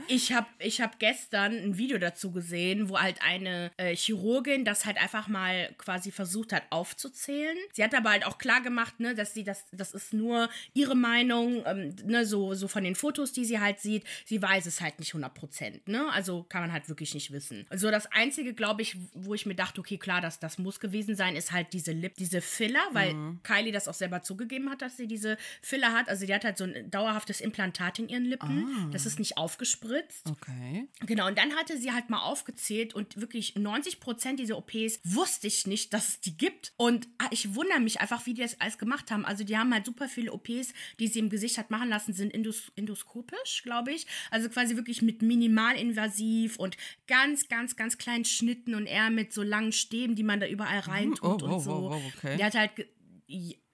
ich 0.08 0.34
habe 0.34 0.46
ich 0.60 0.80
hab 0.80 1.00
gestern 1.00 1.54
ein 1.54 1.78
Video 1.80 1.98
dazu 1.98 2.32
gesehen, 2.32 2.90
wo 2.90 3.00
halt 3.00 3.24
eine 3.24 3.72
äh, 3.78 3.96
Chirurgin 3.96 4.66
das 4.66 4.86
halt 4.86 5.02
einfach 5.02 5.28
mal 5.28 5.74
quasi 5.80 6.12
versucht 6.12 6.54
hat 6.54 6.62
aufzuzählen. 6.70 7.58
Sie 7.74 7.84
hat 7.84 7.96
aber 7.96 8.12
halt 8.12 8.24
auch 8.24 8.38
klar 8.38 8.62
gemacht, 8.62 9.00
ne, 9.00 9.16
dass 9.16 9.34
sie 9.34 9.44
das, 9.44 9.66
das 9.72 9.96
ist 9.96 10.14
nur 10.14 10.48
ihre 10.76 10.96
Meinung, 10.96 11.64
ähm, 11.66 11.96
ne, 12.06 12.24
so, 12.24 12.54
so 12.54 12.68
von 12.68 12.84
den 12.84 12.94
Fotos, 12.94 13.34
die 13.34 13.46
sie 13.46 13.60
halt 13.60 13.80
sieht. 13.80 14.04
Sie 14.26 14.40
weiß 14.40 14.68
es 14.68 14.80
halt 14.80 15.00
nicht 15.00 15.10
100 15.10 15.34
Prozent, 15.34 15.88
ne? 15.88 16.08
Also 16.14 16.44
kann 16.44 16.62
man 16.62 16.72
halt 16.72 16.88
wirklich 16.88 17.16
nicht 17.16 17.32
wissen. 17.32 17.66
Also 17.72 17.90
das 17.90 18.06
Einzige, 18.12 18.54
glaube 18.54 18.84
ich, 18.84 18.96
wo 19.16 19.34
ich 19.34 19.48
mir 19.48 19.56
dachte, 19.56 19.82
okay, 19.82 19.98
klar, 19.98 20.22
das, 20.22 20.38
das 20.38 20.60
muss 20.60 20.80
gewesen 20.80 21.16
sein, 21.16 21.36
ist 21.36 21.52
halt 21.52 21.74
diese 21.74 21.94
Lip, 21.94 22.14
diese 22.16 22.27
Filler, 22.42 22.84
weil 22.92 23.14
mhm. 23.14 23.40
Kylie 23.44 23.72
das 23.72 23.88
auch 23.88 23.94
selber 23.94 24.22
zugegeben 24.22 24.70
hat, 24.70 24.82
dass 24.82 24.98
sie 24.98 25.08
diese 25.08 25.38
Filler 25.62 25.94
hat. 25.94 26.10
Also 26.10 26.26
die 26.26 26.34
hat 26.34 26.44
halt 26.44 26.58
so 26.58 26.66
ein 26.66 26.90
dauerhaftes 26.92 27.42
Implantat 27.42 28.00
in 28.00 28.10
ihren 28.10 28.26
Lippen. 28.26 28.68
Ah. 28.68 28.90
Das 28.92 29.06
ist 29.06 29.20
nicht 29.20 29.38
aufgespritzt. 29.38 30.30
Okay. 30.30 30.88
Genau, 31.06 31.28
und 31.28 31.38
dann 31.38 31.56
hatte 31.56 31.78
sie 31.78 31.92
halt 31.92 32.10
mal 32.10 32.22
aufgezählt 32.22 32.94
und 32.94 33.20
wirklich 33.20 33.56
90 33.56 34.00
Prozent 34.00 34.40
dieser 34.40 34.58
OPs 34.58 35.00
wusste 35.04 35.48
ich 35.48 35.68
nicht, 35.68 35.94
dass 35.94 36.10
es 36.10 36.20
die 36.20 36.38
gibt. 36.38 36.74
Und 36.78 37.08
ah, 37.18 37.28
ich 37.32 37.56
wundere 37.56 37.80
mich 37.80 38.02
einfach, 38.02 38.26
wie 38.26 38.34
die 38.34 38.42
das 38.42 38.60
alles 38.60 38.78
gemacht 38.78 39.12
haben. 39.12 39.26
Also 39.26 39.44
die 39.44 39.58
haben 39.58 39.74
halt 39.74 39.86
super 39.86 40.08
viele 40.08 40.32
OPs, 40.32 40.74
die 41.00 41.08
sie 41.08 41.20
im 41.20 41.30
Gesicht 41.30 41.58
hat 41.58 41.72
machen 41.72 41.90
lassen, 41.90 42.14
sind 42.14 42.34
endos 42.34 42.72
endoskopisch, 42.76 43.64
glaube 43.64 43.92
ich. 43.92 44.08
Also 44.32 44.50
quasi 44.50 44.76
wirklich 44.76 45.02
mit 45.02 45.22
minimalinvasiv 45.22 46.58
und 46.58 46.78
ganz, 47.08 47.48
ganz, 47.48 47.76
ganz 47.76 47.98
kleinen 47.98 48.26
Schnitten 48.26 48.76
und 48.76 48.86
eher 48.86 49.10
mit 49.10 49.34
so 49.34 49.44
langen 49.44 49.72
Stäben, 49.72 50.16
die 50.16 50.24
man 50.24 50.40
da 50.40 50.48
überall 50.48 50.80
reintut 50.80 51.44
oh, 51.44 51.46
oh, 51.46 51.54
und 51.56 51.60
so. 51.62 51.72
Oh, 51.72 51.96
oh, 51.96 52.17
okay. 52.18 52.38
Die 52.38 52.44
hat 52.44 52.56
halt 52.56 52.72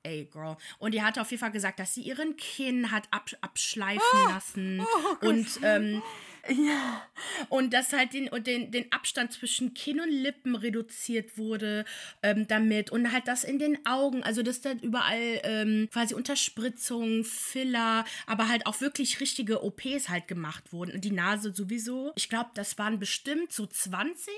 ey, 0.04 0.26
Girl. 0.32 0.58
Und 0.80 0.94
die 0.94 1.02
hat 1.02 1.18
auf 1.18 1.32
jeden 1.32 1.40
Fall 1.40 1.52
gesagt, 1.52 1.80
dass 1.80 1.94
sie 1.94 2.02
ihren 2.02 2.36
Kinn 2.38 2.92
hat 2.92 3.08
ab, 3.12 3.30
abschleifen 3.42 4.02
oh, 4.14 4.30
lassen. 4.30 4.82
Oh, 4.82 5.28
und 5.28 5.48
ähm, 5.64 6.04
ja. 6.50 7.02
Und 7.50 7.74
dass 7.74 7.94
halt 7.94 8.14
den, 8.14 8.28
und 8.28 8.48
den, 8.48 8.72
den 8.72 8.92
Abstand 8.92 9.32
zwischen 9.32 9.74
Kinn 9.74 10.02
und 10.02 10.10
Lippen 10.10 10.56
reduziert 10.56 11.38
wurde 11.38 11.86
ähm, 12.22 12.48
damit. 12.48 12.90
Und 12.90 13.12
halt 13.12 13.28
das 13.28 13.44
in 13.44 13.60
den 13.60 13.86
Augen. 13.86 14.24
Also, 14.24 14.44
dass 14.44 14.62
dann 14.62 14.80
überall 14.80 15.42
ähm, 15.44 15.90
quasi 15.92 16.14
Unterspritzungen, 16.14 17.24
Filler, 17.24 18.06
aber 18.26 18.50
halt 18.50 18.66
auch 18.66 18.82
wirklich 18.82 19.20
richtige 19.20 19.64
OPs 19.64 20.10
halt 20.10 20.28
gemacht 20.28 20.74
wurden. 20.74 20.92
Und 20.92 21.06
die 21.06 21.12
Nase 21.12 21.54
sowieso. 21.54 22.12
Ich 22.16 22.30
glaube, 22.30 22.50
das 22.56 22.78
waren 22.78 23.00
bestimmt 23.00 23.54
so 23.54 23.66
20 23.66 24.34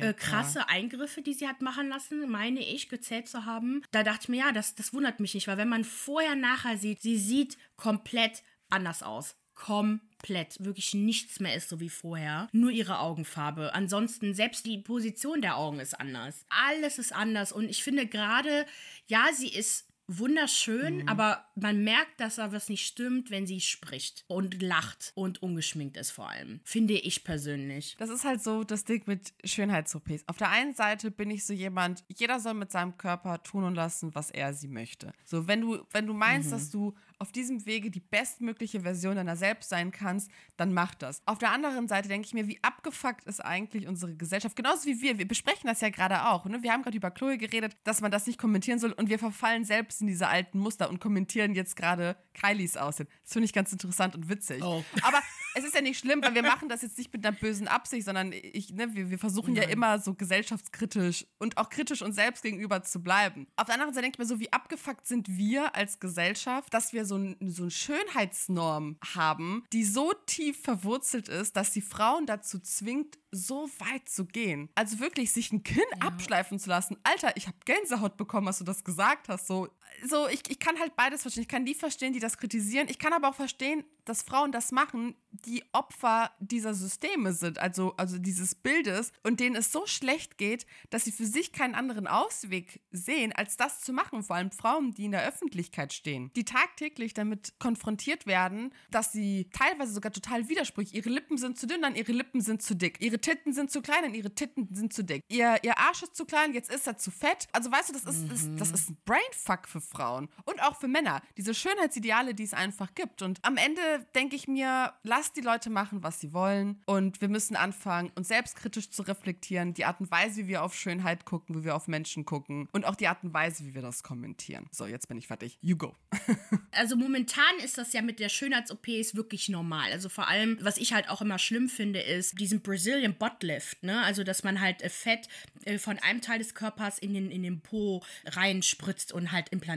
äh, 0.00 0.12
krasse 0.12 0.68
Eingriffe, 0.68 1.22
die 1.22 1.34
sie 1.34 1.48
hat 1.48 1.62
machen 1.62 1.88
lassen, 1.88 2.30
meine 2.30 2.60
ich, 2.60 2.88
gezählt 2.88 3.28
zu 3.28 3.46
haben. 3.46 3.82
Da 3.90 4.02
dachte 4.02 4.20
ich 4.22 4.28
mir, 4.28 4.40
ja, 4.40 4.52
das, 4.52 4.74
das 4.74 4.92
wundert 4.92 5.20
mich 5.20 5.34
nicht, 5.34 5.48
weil 5.48 5.56
wenn 5.56 5.68
man 5.68 5.84
vorher, 5.84 6.34
nachher 6.34 6.76
sieht, 6.76 7.00
sie 7.02 7.18
sieht 7.18 7.56
komplett 7.76 8.42
anders 8.68 9.02
aus 9.02 9.36
komplett, 9.54 10.11
wirklich 10.28 10.94
nichts 10.94 11.40
mehr 11.40 11.54
ist 11.54 11.68
so 11.68 11.80
wie 11.80 11.88
vorher. 11.88 12.48
Nur 12.52 12.70
ihre 12.70 12.98
Augenfarbe. 12.98 13.74
Ansonsten, 13.74 14.34
selbst 14.34 14.66
die 14.66 14.78
Position 14.78 15.42
der 15.42 15.56
Augen 15.56 15.80
ist 15.80 15.98
anders. 15.98 16.44
Alles 16.48 16.98
ist 16.98 17.14
anders. 17.14 17.52
Und 17.52 17.68
ich 17.68 17.82
finde 17.82 18.06
gerade, 18.06 18.66
ja, 19.06 19.28
sie 19.34 19.48
ist 19.48 19.86
wunderschön, 20.18 20.98
mhm. 20.98 21.08
aber 21.08 21.44
man 21.54 21.84
merkt, 21.84 22.20
dass 22.20 22.36
da 22.36 22.52
was 22.52 22.68
nicht 22.68 22.86
stimmt, 22.86 23.30
wenn 23.30 23.46
sie 23.46 23.60
spricht 23.60 24.24
und 24.26 24.62
lacht 24.62 25.12
und 25.14 25.42
ungeschminkt 25.42 25.96
ist 25.96 26.10
vor 26.10 26.28
allem. 26.28 26.60
Finde 26.64 26.94
ich 26.94 27.24
persönlich. 27.24 27.96
Das 27.98 28.10
ist 28.10 28.24
halt 28.24 28.42
so 28.42 28.64
das 28.64 28.84
Ding 28.84 29.02
mit 29.06 29.32
Schönheits-OPs. 29.44 30.24
Auf 30.26 30.36
der 30.36 30.50
einen 30.50 30.74
Seite 30.74 31.10
bin 31.10 31.30
ich 31.30 31.46
so 31.46 31.52
jemand, 31.52 32.04
jeder 32.08 32.40
soll 32.40 32.54
mit 32.54 32.72
seinem 32.72 32.96
Körper 32.96 33.42
tun 33.42 33.64
und 33.64 33.74
lassen, 33.74 34.14
was 34.14 34.30
er 34.30 34.54
sie 34.54 34.68
möchte. 34.68 35.12
So, 35.24 35.46
wenn 35.46 35.60
du, 35.60 35.84
wenn 35.92 36.06
du 36.06 36.14
meinst, 36.14 36.48
mhm. 36.48 36.52
dass 36.52 36.70
du 36.70 36.94
auf 37.22 37.30
diesem 37.30 37.64
Wege 37.66 37.88
die 37.90 38.00
bestmögliche 38.00 38.80
Version 38.80 39.14
deiner 39.14 39.36
selbst 39.36 39.70
sein 39.70 39.92
kannst, 39.92 40.28
dann 40.56 40.74
mach 40.74 40.94
das. 40.96 41.22
Auf 41.24 41.38
der 41.38 41.52
anderen 41.52 41.86
Seite 41.86 42.08
denke 42.08 42.26
ich 42.26 42.34
mir, 42.34 42.48
wie 42.48 42.58
abgefuckt 42.62 43.24
ist 43.26 43.38
eigentlich 43.38 43.86
unsere 43.86 44.16
Gesellschaft, 44.16 44.56
genauso 44.56 44.86
wie 44.86 45.00
wir. 45.00 45.18
Wir 45.18 45.28
besprechen 45.28 45.68
das 45.68 45.80
ja 45.80 45.90
gerade 45.90 46.26
auch. 46.26 46.44
Ne? 46.46 46.64
Wir 46.64 46.72
haben 46.72 46.82
gerade 46.82 46.96
über 46.96 47.12
Chloe 47.12 47.38
geredet, 47.38 47.76
dass 47.84 48.00
man 48.00 48.10
das 48.10 48.26
nicht 48.26 48.38
kommentieren 48.38 48.80
soll 48.80 48.90
und 48.90 49.08
wir 49.08 49.20
verfallen 49.20 49.64
selbst 49.64 50.00
in 50.00 50.08
diese 50.08 50.26
alten 50.26 50.58
Muster 50.58 50.90
und 50.90 50.98
kommentieren 50.98 51.54
jetzt 51.54 51.76
gerade 51.76 52.16
Kylies 52.34 52.76
Aussehen. 52.76 53.06
Das 53.22 53.32
finde 53.32 53.46
ich 53.46 53.52
ganz 53.52 53.70
interessant 53.70 54.16
und 54.16 54.28
witzig. 54.28 54.60
Oh. 54.64 54.84
Aber 55.02 55.20
es 55.54 55.64
ist 55.64 55.74
ja 55.74 55.80
nicht 55.80 55.98
schlimm, 55.98 56.22
weil 56.22 56.34
wir 56.34 56.42
machen 56.42 56.68
das 56.68 56.82
jetzt 56.82 56.98
nicht 56.98 57.12
mit 57.12 57.26
einer 57.26 57.36
bösen 57.36 57.68
Absicht, 57.68 58.04
sondern 58.04 58.32
ich, 58.32 58.72
ne, 58.72 58.94
wir, 58.94 59.10
wir 59.10 59.18
versuchen 59.18 59.54
Nein. 59.54 59.64
ja 59.64 59.68
immer 59.68 59.98
so 59.98 60.14
gesellschaftskritisch 60.14 61.26
und 61.38 61.58
auch 61.58 61.68
kritisch 61.68 62.02
uns 62.02 62.16
selbst 62.16 62.42
gegenüber 62.42 62.82
zu 62.82 63.02
bleiben. 63.02 63.46
Auf 63.56 63.66
der 63.66 63.74
anderen 63.74 63.92
Seite 63.92 64.02
denke 64.02 64.16
ich 64.16 64.18
mir 64.18 64.34
so, 64.34 64.40
wie 64.40 64.52
abgefuckt 64.52 65.06
sind 65.06 65.28
wir 65.28 65.74
als 65.74 66.00
Gesellschaft, 66.00 66.72
dass 66.72 66.92
wir 66.92 67.04
so, 67.04 67.16
ein, 67.16 67.36
so 67.40 67.62
eine 67.62 67.70
Schönheitsnorm 67.70 68.96
haben, 69.14 69.64
die 69.72 69.84
so 69.84 70.12
tief 70.26 70.62
verwurzelt 70.62 71.28
ist, 71.28 71.56
dass 71.56 71.70
die 71.70 71.82
Frauen 71.82 72.26
dazu 72.26 72.58
zwingt, 72.58 73.18
so 73.30 73.68
weit 73.78 74.08
zu 74.08 74.26
gehen. 74.26 74.68
Also 74.74 75.00
wirklich 75.00 75.32
sich 75.32 75.52
ein 75.52 75.62
Kinn 75.62 75.82
ja. 76.00 76.08
abschleifen 76.08 76.58
zu 76.58 76.68
lassen. 76.68 76.98
Alter, 77.02 77.34
ich 77.36 77.46
habe 77.46 77.56
Gänsehaut 77.64 78.16
bekommen, 78.16 78.46
als 78.46 78.58
du 78.58 78.64
das 78.64 78.84
gesagt 78.84 79.28
hast. 79.28 79.46
So, 79.46 79.68
so 80.08 80.28
ich, 80.28 80.42
ich 80.48 80.58
kann 80.58 80.78
halt 80.78 80.96
beides 80.96 81.22
verstehen. 81.22 81.42
Ich 81.42 81.48
kann 81.48 81.64
die 81.64 81.74
verstehen, 81.74 82.12
die 82.12 82.20
das 82.20 82.38
kritisieren. 82.38 82.88
Ich 82.88 82.98
kann 82.98 83.12
aber 83.12 83.28
auch 83.28 83.34
verstehen, 83.34 83.84
dass 84.04 84.22
Frauen 84.22 84.52
das 84.52 84.72
machen, 84.72 85.14
die 85.30 85.62
Opfer 85.72 86.32
dieser 86.40 86.74
Systeme 86.74 87.32
sind, 87.32 87.58
also, 87.58 87.94
also 87.96 88.18
dieses 88.18 88.54
Bildes 88.54 89.12
und 89.22 89.40
denen 89.40 89.56
es 89.56 89.72
so 89.72 89.86
schlecht 89.86 90.38
geht, 90.38 90.66
dass 90.90 91.04
sie 91.04 91.12
für 91.12 91.24
sich 91.24 91.52
keinen 91.52 91.74
anderen 91.74 92.06
Ausweg 92.06 92.80
sehen, 92.90 93.32
als 93.32 93.56
das 93.56 93.80
zu 93.80 93.92
machen. 93.92 94.22
Vor 94.22 94.36
allem 94.36 94.50
Frauen, 94.50 94.92
die 94.92 95.04
in 95.04 95.12
der 95.12 95.26
Öffentlichkeit 95.26 95.92
stehen, 95.92 96.30
die 96.36 96.44
tagtäglich 96.44 97.14
damit 97.14 97.54
konfrontiert 97.58 98.26
werden, 98.26 98.74
dass 98.90 99.12
sie 99.12 99.48
teilweise 99.52 99.92
sogar 99.92 100.12
total 100.12 100.48
widersprüchlich, 100.48 100.94
ihre 100.94 101.10
Lippen 101.10 101.38
sind 101.38 101.58
zu 101.58 101.66
dünn, 101.66 101.82
dann 101.82 101.94
ihre 101.94 102.12
Lippen 102.12 102.40
sind 102.40 102.62
zu 102.62 102.74
dick, 102.74 103.00
ihre 103.00 103.20
Titten 103.20 103.52
sind 103.52 103.70
zu 103.70 103.82
klein, 103.82 104.02
dann 104.02 104.14
ihre 104.14 104.34
Titten 104.34 104.68
sind 104.74 104.92
zu 104.92 105.04
dick, 105.04 105.22
ihr, 105.28 105.58
ihr 105.62 105.78
Arsch 105.78 106.02
ist 106.02 106.16
zu 106.16 106.24
klein, 106.24 106.54
jetzt 106.54 106.70
ist 106.70 106.86
er 106.86 106.98
zu 106.98 107.10
fett. 107.10 107.48
Also 107.52 107.70
weißt 107.70 107.90
du, 107.90 107.92
das 107.92 108.04
ist, 108.04 108.24
mhm. 108.24 108.32
ist, 108.32 108.60
das 108.60 108.70
ist 108.72 108.90
ein 108.90 108.98
Brainfuck 109.04 109.68
für 109.68 109.80
Frauen 109.82 110.28
und 110.44 110.62
auch 110.62 110.76
für 110.76 110.88
Männer. 110.88 111.22
Diese 111.36 111.54
Schönheitsideale, 111.54 112.34
die 112.34 112.44
es 112.44 112.54
einfach 112.54 112.94
gibt. 112.94 113.22
Und 113.22 113.38
am 113.42 113.56
Ende 113.56 113.80
denke 114.14 114.36
ich 114.36 114.48
mir, 114.48 114.92
lass 115.02 115.32
die 115.32 115.40
Leute 115.40 115.70
machen, 115.70 116.02
was 116.02 116.20
sie 116.20 116.32
wollen. 116.32 116.80
Und 116.86 117.20
wir 117.20 117.28
müssen 117.28 117.56
anfangen, 117.56 118.10
uns 118.14 118.28
selbstkritisch 118.28 118.90
zu 118.90 119.02
reflektieren. 119.02 119.74
Die 119.74 119.84
Art 119.84 120.00
und 120.00 120.10
Weise, 120.10 120.42
wie 120.42 120.48
wir 120.48 120.62
auf 120.62 120.74
Schönheit 120.74 121.24
gucken, 121.24 121.60
wie 121.60 121.64
wir 121.64 121.74
auf 121.74 121.88
Menschen 121.88 122.24
gucken. 122.24 122.68
Und 122.72 122.84
auch 122.84 122.96
die 122.96 123.08
Art 123.08 123.22
und 123.24 123.34
Weise, 123.34 123.64
wie 123.64 123.74
wir 123.74 123.82
das 123.82 124.02
kommentieren. 124.02 124.66
So, 124.70 124.86
jetzt 124.86 125.08
bin 125.08 125.18
ich 125.18 125.26
fertig. 125.26 125.58
You 125.60 125.76
go. 125.76 125.94
also 126.72 126.96
momentan 126.96 127.58
ist 127.64 127.78
das 127.78 127.92
ja 127.92 128.02
mit 128.02 128.20
der 128.20 128.28
Schönheits-OPs 128.28 129.14
wirklich 129.14 129.48
normal. 129.48 129.92
Also 129.92 130.08
vor 130.08 130.28
allem, 130.28 130.58
was 130.60 130.76
ich 130.78 130.92
halt 130.92 131.08
auch 131.08 131.20
immer 131.20 131.38
schlimm 131.38 131.68
finde, 131.68 132.00
ist 132.00 132.38
diesen 132.38 132.60
Brazilian 132.60 133.14
Buttlift. 133.14 133.82
Ne? 133.82 134.02
Also, 134.02 134.24
dass 134.24 134.44
man 134.44 134.60
halt 134.60 134.82
äh, 134.82 134.88
Fett 134.88 135.28
äh, 135.64 135.78
von 135.78 135.98
einem 135.98 136.20
Teil 136.20 136.38
des 136.38 136.54
Körpers 136.54 136.98
in 136.98 137.14
den, 137.14 137.30
in 137.30 137.42
den 137.42 137.60
Po 137.60 138.02
reinspritzt 138.26 139.12
und 139.12 139.32
halt 139.32 139.48
implantiert. 139.50 139.71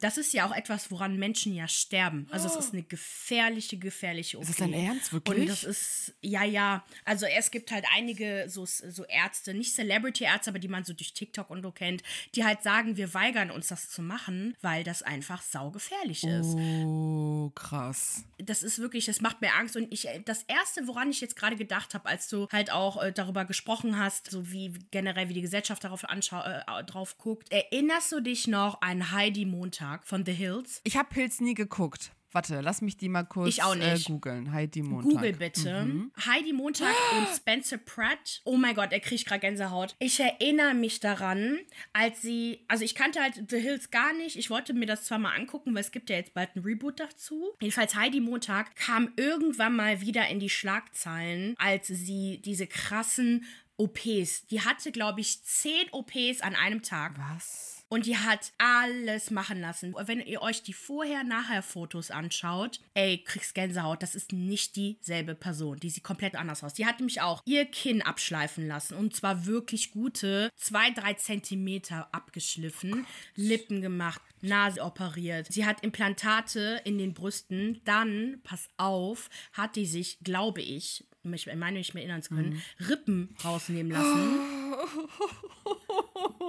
Das 0.00 0.18
ist 0.18 0.32
ja 0.32 0.46
auch 0.46 0.54
etwas, 0.54 0.90
woran 0.90 1.16
Menschen 1.16 1.54
ja 1.54 1.68
sterben. 1.68 2.26
Also, 2.30 2.48
es 2.48 2.56
ist 2.56 2.72
eine 2.72 2.82
gefährliche, 2.82 3.76
gefährliche 3.76 4.38
OP. 4.38 4.42
Ist 4.42 4.50
das 4.50 4.56
dein 4.56 4.72
Ernst, 4.72 5.12
wirklich? 5.12 5.40
Und 5.40 5.48
das 5.48 5.64
ist, 5.64 6.14
ja, 6.20 6.44
ja. 6.44 6.84
Also, 7.04 7.26
es 7.26 7.50
gibt 7.50 7.70
halt 7.70 7.84
einige 7.94 8.46
so, 8.48 8.66
so 8.66 9.04
Ärzte, 9.04 9.54
nicht 9.54 9.74
Celebrity-Ärzte, 9.74 10.50
aber 10.50 10.58
die 10.58 10.68
man 10.68 10.84
so 10.84 10.92
durch 10.92 11.12
TikTok 11.12 11.50
und 11.50 11.62
so 11.62 11.70
kennt, 11.70 12.02
die 12.34 12.44
halt 12.44 12.62
sagen, 12.62 12.96
wir 12.96 13.14
weigern 13.14 13.50
uns 13.50 13.68
das 13.68 13.88
zu 13.90 14.02
machen, 14.02 14.56
weil 14.62 14.84
das 14.84 15.02
einfach 15.02 15.42
saugefährlich 15.42 16.24
ist. 16.24 16.54
Oh, 16.56 17.50
krass. 17.54 18.24
Das 18.38 18.62
ist 18.62 18.78
wirklich, 18.78 19.06
das 19.06 19.20
macht 19.20 19.40
mir 19.40 19.54
Angst. 19.54 19.76
Und 19.76 19.92
ich, 19.92 20.08
das 20.24 20.42
Erste, 20.44 20.86
woran 20.86 21.10
ich 21.10 21.20
jetzt 21.20 21.36
gerade 21.36 21.56
gedacht 21.56 21.94
habe, 21.94 22.06
als 22.06 22.28
du 22.28 22.48
halt 22.50 22.70
auch 22.70 23.02
äh, 23.02 23.12
darüber 23.12 23.44
gesprochen 23.44 23.98
hast, 23.98 24.30
so 24.30 24.50
wie 24.50 24.74
generell, 24.90 25.28
wie 25.28 25.34
die 25.34 25.42
Gesellschaft 25.42 25.84
darauf 25.84 26.04
äh, 26.04 26.84
drauf 26.84 27.18
guckt, 27.18 27.50
erinnerst 27.52 28.12
du 28.12 28.20
dich 28.20 28.46
noch 28.46 28.80
an 28.80 29.12
Heidi 29.12 29.35
Montag 29.44 30.06
von 30.06 30.24
The 30.24 30.32
Hills? 30.32 30.80
Ich 30.84 30.96
habe 30.96 31.14
Hills 31.14 31.40
nie 31.40 31.54
geguckt. 31.54 32.12
Warte, 32.36 32.60
lass 32.60 32.82
mich 32.82 32.98
die 32.98 33.08
mal 33.08 33.22
kurz 33.22 33.48
ich 33.48 33.62
auch 33.62 33.74
nicht. 33.74 34.08
Äh, 34.08 34.12
googeln. 34.12 34.52
Heidi 34.52 34.82
Montag. 34.82 35.10
Google 35.10 35.32
bitte. 35.32 35.84
Mhm. 35.84 36.12
Heidi 36.26 36.52
Montag 36.52 36.94
und 37.16 37.28
Spencer 37.34 37.78
Pratt. 37.78 38.42
Oh 38.44 38.58
mein 38.58 38.74
Gott, 38.74 38.92
er 38.92 39.00
kriegt 39.00 39.26
gerade 39.26 39.40
Gänsehaut. 39.40 39.94
Ich 40.00 40.20
erinnere 40.20 40.74
mich 40.74 41.00
daran, 41.00 41.58
als 41.94 42.20
sie, 42.20 42.60
also 42.68 42.84
ich 42.84 42.94
kannte 42.94 43.22
halt 43.22 43.42
The 43.48 43.58
Hills 43.58 43.90
gar 43.90 44.12
nicht. 44.12 44.36
Ich 44.36 44.50
wollte 44.50 44.74
mir 44.74 44.84
das 44.84 45.04
zwar 45.04 45.18
mal 45.18 45.34
angucken, 45.34 45.72
weil 45.72 45.80
es 45.80 45.92
gibt 45.92 46.10
ja 46.10 46.16
jetzt 46.16 46.34
bald 46.34 46.54
ein 46.56 46.62
Reboot 46.62 47.00
dazu. 47.00 47.54
Jedenfalls 47.60 47.94
Heidi 47.94 48.20
Montag 48.20 48.76
kam 48.76 49.12
irgendwann 49.16 49.74
mal 49.74 50.02
wieder 50.02 50.28
in 50.28 50.38
die 50.38 50.50
Schlagzeilen, 50.50 51.54
als 51.56 51.86
sie 51.86 52.42
diese 52.44 52.66
krassen 52.66 53.46
OPs. 53.78 54.46
Die 54.46 54.60
hatte, 54.60 54.92
glaube 54.92 55.20
ich, 55.20 55.42
zehn 55.42 55.88
OPs 55.92 56.40
an 56.42 56.54
einem 56.54 56.82
Tag. 56.82 57.14
Was? 57.34 57.75
Und 57.88 58.06
die 58.06 58.16
hat 58.16 58.52
alles 58.58 59.30
machen 59.30 59.60
lassen. 59.60 59.94
Wenn 60.06 60.20
ihr 60.20 60.42
euch 60.42 60.62
die 60.62 60.72
Vorher-Nachher-Fotos 60.72 62.10
anschaut, 62.10 62.80
ey, 62.94 63.22
kriegst 63.24 63.54
Gänsehaut. 63.54 64.02
Das 64.02 64.14
ist 64.14 64.32
nicht 64.32 64.74
dieselbe 64.74 65.34
Person. 65.34 65.78
Die 65.78 65.90
sieht 65.90 66.02
komplett 66.02 66.34
anders 66.34 66.64
aus. 66.64 66.74
Die 66.74 66.86
hat 66.86 66.98
nämlich 66.98 67.20
auch 67.20 67.42
ihr 67.44 67.64
Kinn 67.64 68.02
abschleifen 68.02 68.66
lassen. 68.66 68.96
Und 68.96 69.14
zwar 69.14 69.46
wirklich 69.46 69.92
gute 69.92 70.50
zwei, 70.56 70.90
drei 70.90 71.14
Zentimeter 71.14 72.08
abgeschliffen. 72.12 73.06
Lippen 73.36 73.80
gemacht. 73.80 74.20
Nase 74.40 74.82
operiert. 74.82 75.46
Sie 75.50 75.64
hat 75.64 75.82
Implantate 75.82 76.80
in 76.84 76.98
den 76.98 77.14
Brüsten. 77.14 77.80
Dann, 77.84 78.40
pass 78.42 78.68
auf, 78.76 79.30
hat 79.52 79.76
die 79.76 79.86
sich, 79.86 80.18
glaube 80.20 80.60
ich, 80.60 81.04
ich 81.34 81.46
meine 81.46 81.78
mich 81.78 81.94
mehr 81.94 82.02
erinnern 82.02 82.22
zu 82.22 82.34
können, 82.34 82.62
mhm. 82.78 82.86
Rippen 82.86 83.36
rausnehmen 83.44 83.92
lassen. 83.92 84.40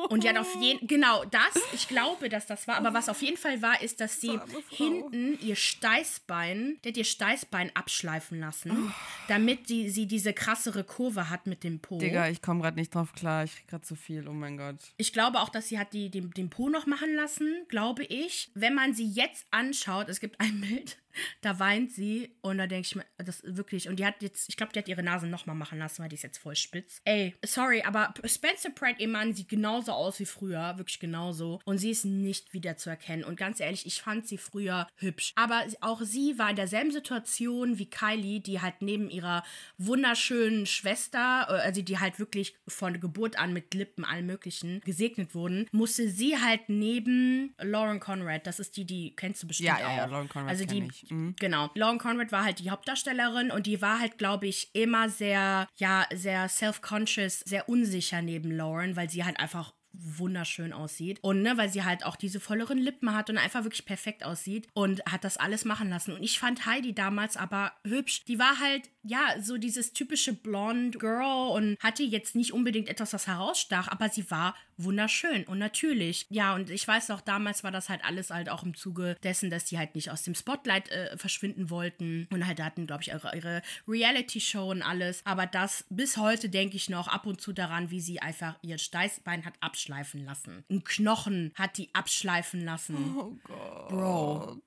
Und 0.09 0.23
die 0.23 0.29
hat 0.29 0.37
auf 0.37 0.55
jeden 0.61 0.87
genau 0.87 1.25
das, 1.25 1.55
ich 1.73 1.87
glaube, 1.87 2.29
dass 2.29 2.45
das 2.45 2.67
war, 2.67 2.77
aber 2.77 2.93
was 2.93 3.09
auf 3.09 3.21
jeden 3.21 3.37
Fall 3.37 3.61
war, 3.61 3.81
ist, 3.81 3.99
dass 3.99 4.21
sie 4.21 4.39
hinten 4.69 5.37
ihr 5.41 5.55
Steißbein, 5.55 6.77
der 6.83 6.91
hat 6.91 6.97
ihr 6.97 7.03
Steißbein 7.03 7.71
abschleifen 7.75 8.39
lassen, 8.39 8.93
damit 9.27 9.69
die, 9.69 9.89
sie 9.89 10.05
diese 10.05 10.33
krassere 10.33 10.83
Kurve 10.83 11.29
hat 11.29 11.47
mit 11.47 11.63
dem 11.63 11.79
Po. 11.79 11.97
Digga, 11.97 12.29
ich 12.29 12.41
komme 12.41 12.61
gerade 12.61 12.77
nicht 12.77 12.93
drauf 12.93 13.13
klar, 13.13 13.43
ich 13.43 13.55
krieg 13.55 13.67
gerade 13.67 13.83
zu 13.83 13.95
viel, 13.95 14.27
oh 14.27 14.33
mein 14.33 14.57
Gott. 14.57 14.77
Ich 14.97 15.13
glaube 15.13 15.39
auch, 15.39 15.49
dass 15.49 15.67
sie 15.67 15.79
hat 15.79 15.93
die, 15.93 16.09
den, 16.09 16.31
den 16.31 16.49
Po 16.49 16.69
noch 16.69 16.85
machen 16.85 17.13
lassen, 17.15 17.65
glaube 17.67 18.03
ich. 18.03 18.51
Wenn 18.53 18.75
man 18.75 18.93
sie 18.93 19.07
jetzt 19.07 19.45
anschaut, 19.51 20.09
es 20.09 20.19
gibt 20.19 20.39
ein 20.39 20.61
Bild, 20.61 20.97
da 21.41 21.59
weint 21.59 21.91
sie 21.91 22.35
und 22.41 22.57
da 22.57 22.67
denke 22.67 22.87
ich 22.87 22.95
mir, 22.95 23.05
das 23.17 23.41
wirklich. 23.43 23.89
Und 23.89 23.97
die 23.99 24.05
hat 24.05 24.21
jetzt, 24.21 24.49
ich 24.49 24.57
glaube, 24.57 24.73
die 24.73 24.79
hat 24.79 24.87
ihre 24.87 25.03
Nase 25.03 25.27
nochmal 25.27 25.55
machen 25.55 25.79
lassen, 25.79 26.01
weil 26.01 26.09
die 26.09 26.15
ist 26.15 26.23
jetzt 26.23 26.37
voll 26.37 26.55
spitz. 26.55 27.01
Ey, 27.05 27.35
sorry, 27.45 27.81
aber 27.83 28.13
Spencer 28.25 28.69
Pratt, 28.69 28.95
ihr 28.99 29.07
Mann, 29.07 29.33
sieht 29.33 29.49
genauso 29.49 29.91
aus 29.91 30.19
wie 30.19 30.25
früher, 30.25 30.77
wirklich 30.77 30.99
genauso. 30.99 31.59
Und 31.65 31.77
sie 31.77 31.91
ist 31.91 32.05
nicht 32.05 32.53
wieder 32.53 32.77
zu 32.77 32.89
erkennen. 32.89 33.23
Und 33.23 33.37
ganz 33.37 33.59
ehrlich, 33.59 33.85
ich 33.85 34.01
fand 34.01 34.27
sie 34.27 34.37
früher 34.37 34.87
hübsch. 34.95 35.33
Aber 35.35 35.63
auch 35.81 36.01
sie 36.01 36.37
war 36.37 36.49
in 36.49 36.55
derselben 36.55 36.91
Situation 36.91 37.77
wie 37.77 37.89
Kylie, 37.89 38.39
die 38.39 38.61
halt 38.61 38.81
neben 38.81 39.09
ihrer 39.09 39.43
wunderschönen 39.77 40.65
Schwester, 40.65 41.47
äh, 41.49 41.53
also 41.53 41.81
die 41.81 41.99
halt 41.99 42.19
wirklich 42.19 42.55
von 42.67 42.99
Geburt 42.99 43.37
an 43.37 43.53
mit 43.53 43.73
Lippen, 43.73 44.05
allen 44.05 44.25
möglichen, 44.25 44.81
gesegnet 44.81 45.35
wurden, 45.35 45.67
musste 45.71 46.09
sie 46.09 46.37
halt 46.37 46.69
neben 46.69 47.53
Lauren 47.59 47.99
Conrad, 47.99 48.47
das 48.47 48.59
ist 48.59 48.77
die, 48.77 48.85
die 48.85 49.15
kennst 49.15 49.43
du 49.43 49.47
bestimmt 49.47 49.69
ja, 49.69 49.75
auch. 49.75 49.79
Ja, 49.81 49.95
ja, 49.97 50.05
Lauren 50.05 50.29
Conrad 50.29 50.49
also 50.49 50.65
die, 50.65 50.87
ich. 50.89 51.06
Mhm. 51.09 51.35
Genau. 51.39 51.69
Lauren 51.75 51.97
Conrad 51.97 52.31
war 52.31 52.43
halt 52.43 52.59
die 52.59 52.69
Hauptdarstellerin 52.69 53.51
und 53.51 53.67
die 53.67 53.81
war 53.81 53.99
halt, 53.99 54.17
glaube 54.17 54.47
ich, 54.47 54.69
immer 54.73 55.09
sehr, 55.09 55.67
ja, 55.75 56.05
sehr 56.13 56.49
self-conscious, 56.49 57.41
sehr 57.41 57.69
unsicher 57.69 58.21
neben 58.21 58.51
Lauren, 58.51 58.95
weil 58.95 59.09
sie 59.09 59.23
halt 59.23 59.39
einfach 59.39 59.73
wunderschön 59.99 60.73
aussieht. 60.73 61.19
Und 61.21 61.41
ne, 61.41 61.57
weil 61.57 61.69
sie 61.69 61.83
halt 61.83 62.05
auch 62.05 62.15
diese 62.15 62.39
volleren 62.39 62.77
Lippen 62.77 63.15
hat 63.15 63.29
und 63.29 63.37
einfach 63.37 63.63
wirklich 63.63 63.85
perfekt 63.85 64.23
aussieht 64.23 64.67
und 64.73 65.03
hat 65.05 65.23
das 65.23 65.37
alles 65.37 65.65
machen 65.65 65.89
lassen. 65.89 66.13
Und 66.13 66.23
ich 66.23 66.39
fand 66.39 66.65
Heidi 66.65 66.93
damals 66.93 67.37
aber 67.37 67.73
hübsch. 67.85 68.25
Die 68.25 68.39
war 68.39 68.59
halt, 68.59 68.89
ja, 69.07 69.35
so 69.41 69.57
dieses 69.57 69.93
typische 69.93 70.33
Blonde 70.33 70.97
Girl 70.97 71.51
und 71.51 71.77
hatte 71.79 72.03
jetzt 72.03 72.35
nicht 72.35 72.53
unbedingt 72.53 72.89
etwas, 72.89 73.13
was 73.13 73.27
herausstach, 73.27 73.87
aber 73.87 74.09
sie 74.09 74.29
war 74.29 74.55
wunderschön 74.77 75.43
und 75.45 75.57
natürlich. 75.57 76.25
Ja, 76.29 76.53
und 76.53 76.69
ich 76.69 76.87
weiß 76.87 77.11
auch, 77.11 77.21
damals 77.21 77.63
war 77.63 77.71
das 77.71 77.89
halt 77.89 78.03
alles 78.03 78.29
halt 78.29 78.49
auch 78.49 78.63
im 78.63 78.75
Zuge 78.75 79.17
dessen, 79.23 79.49
dass 79.49 79.65
die 79.65 79.77
halt 79.77 79.95
nicht 79.95 80.11
aus 80.11 80.23
dem 80.23 80.35
Spotlight 80.35 80.89
äh, 80.89 81.17
verschwinden 81.17 81.69
wollten 81.69 82.27
und 82.31 82.45
halt 82.45 82.61
hatten, 82.61 82.85
glaube 82.85 83.01
ich, 83.01 83.09
ihre, 83.09 83.35
ihre 83.35 83.61
Reality-Show 83.87 84.69
und 84.71 84.81
alles. 84.81 85.21
Aber 85.25 85.45
das 85.45 85.85
bis 85.89 86.17
heute 86.17 86.49
denke 86.49 86.75
ich 86.75 86.89
noch 86.89 87.07
ab 87.07 87.25
und 87.25 87.41
zu 87.41 87.53
daran, 87.53 87.89
wie 87.89 88.01
sie 88.01 88.19
einfach 88.19 88.55
ihr 88.61 88.77
Steißbein 88.77 89.45
hat 89.45 89.53
abschleifen 89.61 90.25
lassen. 90.25 90.63
Ein 90.69 90.83
Knochen 90.83 91.51
hat 91.55 91.77
die 91.77 91.89
abschleifen 91.93 92.63
lassen. 92.63 93.15
Oh 93.17 93.37
Gott. 93.43 93.89
Bro. 93.89 94.61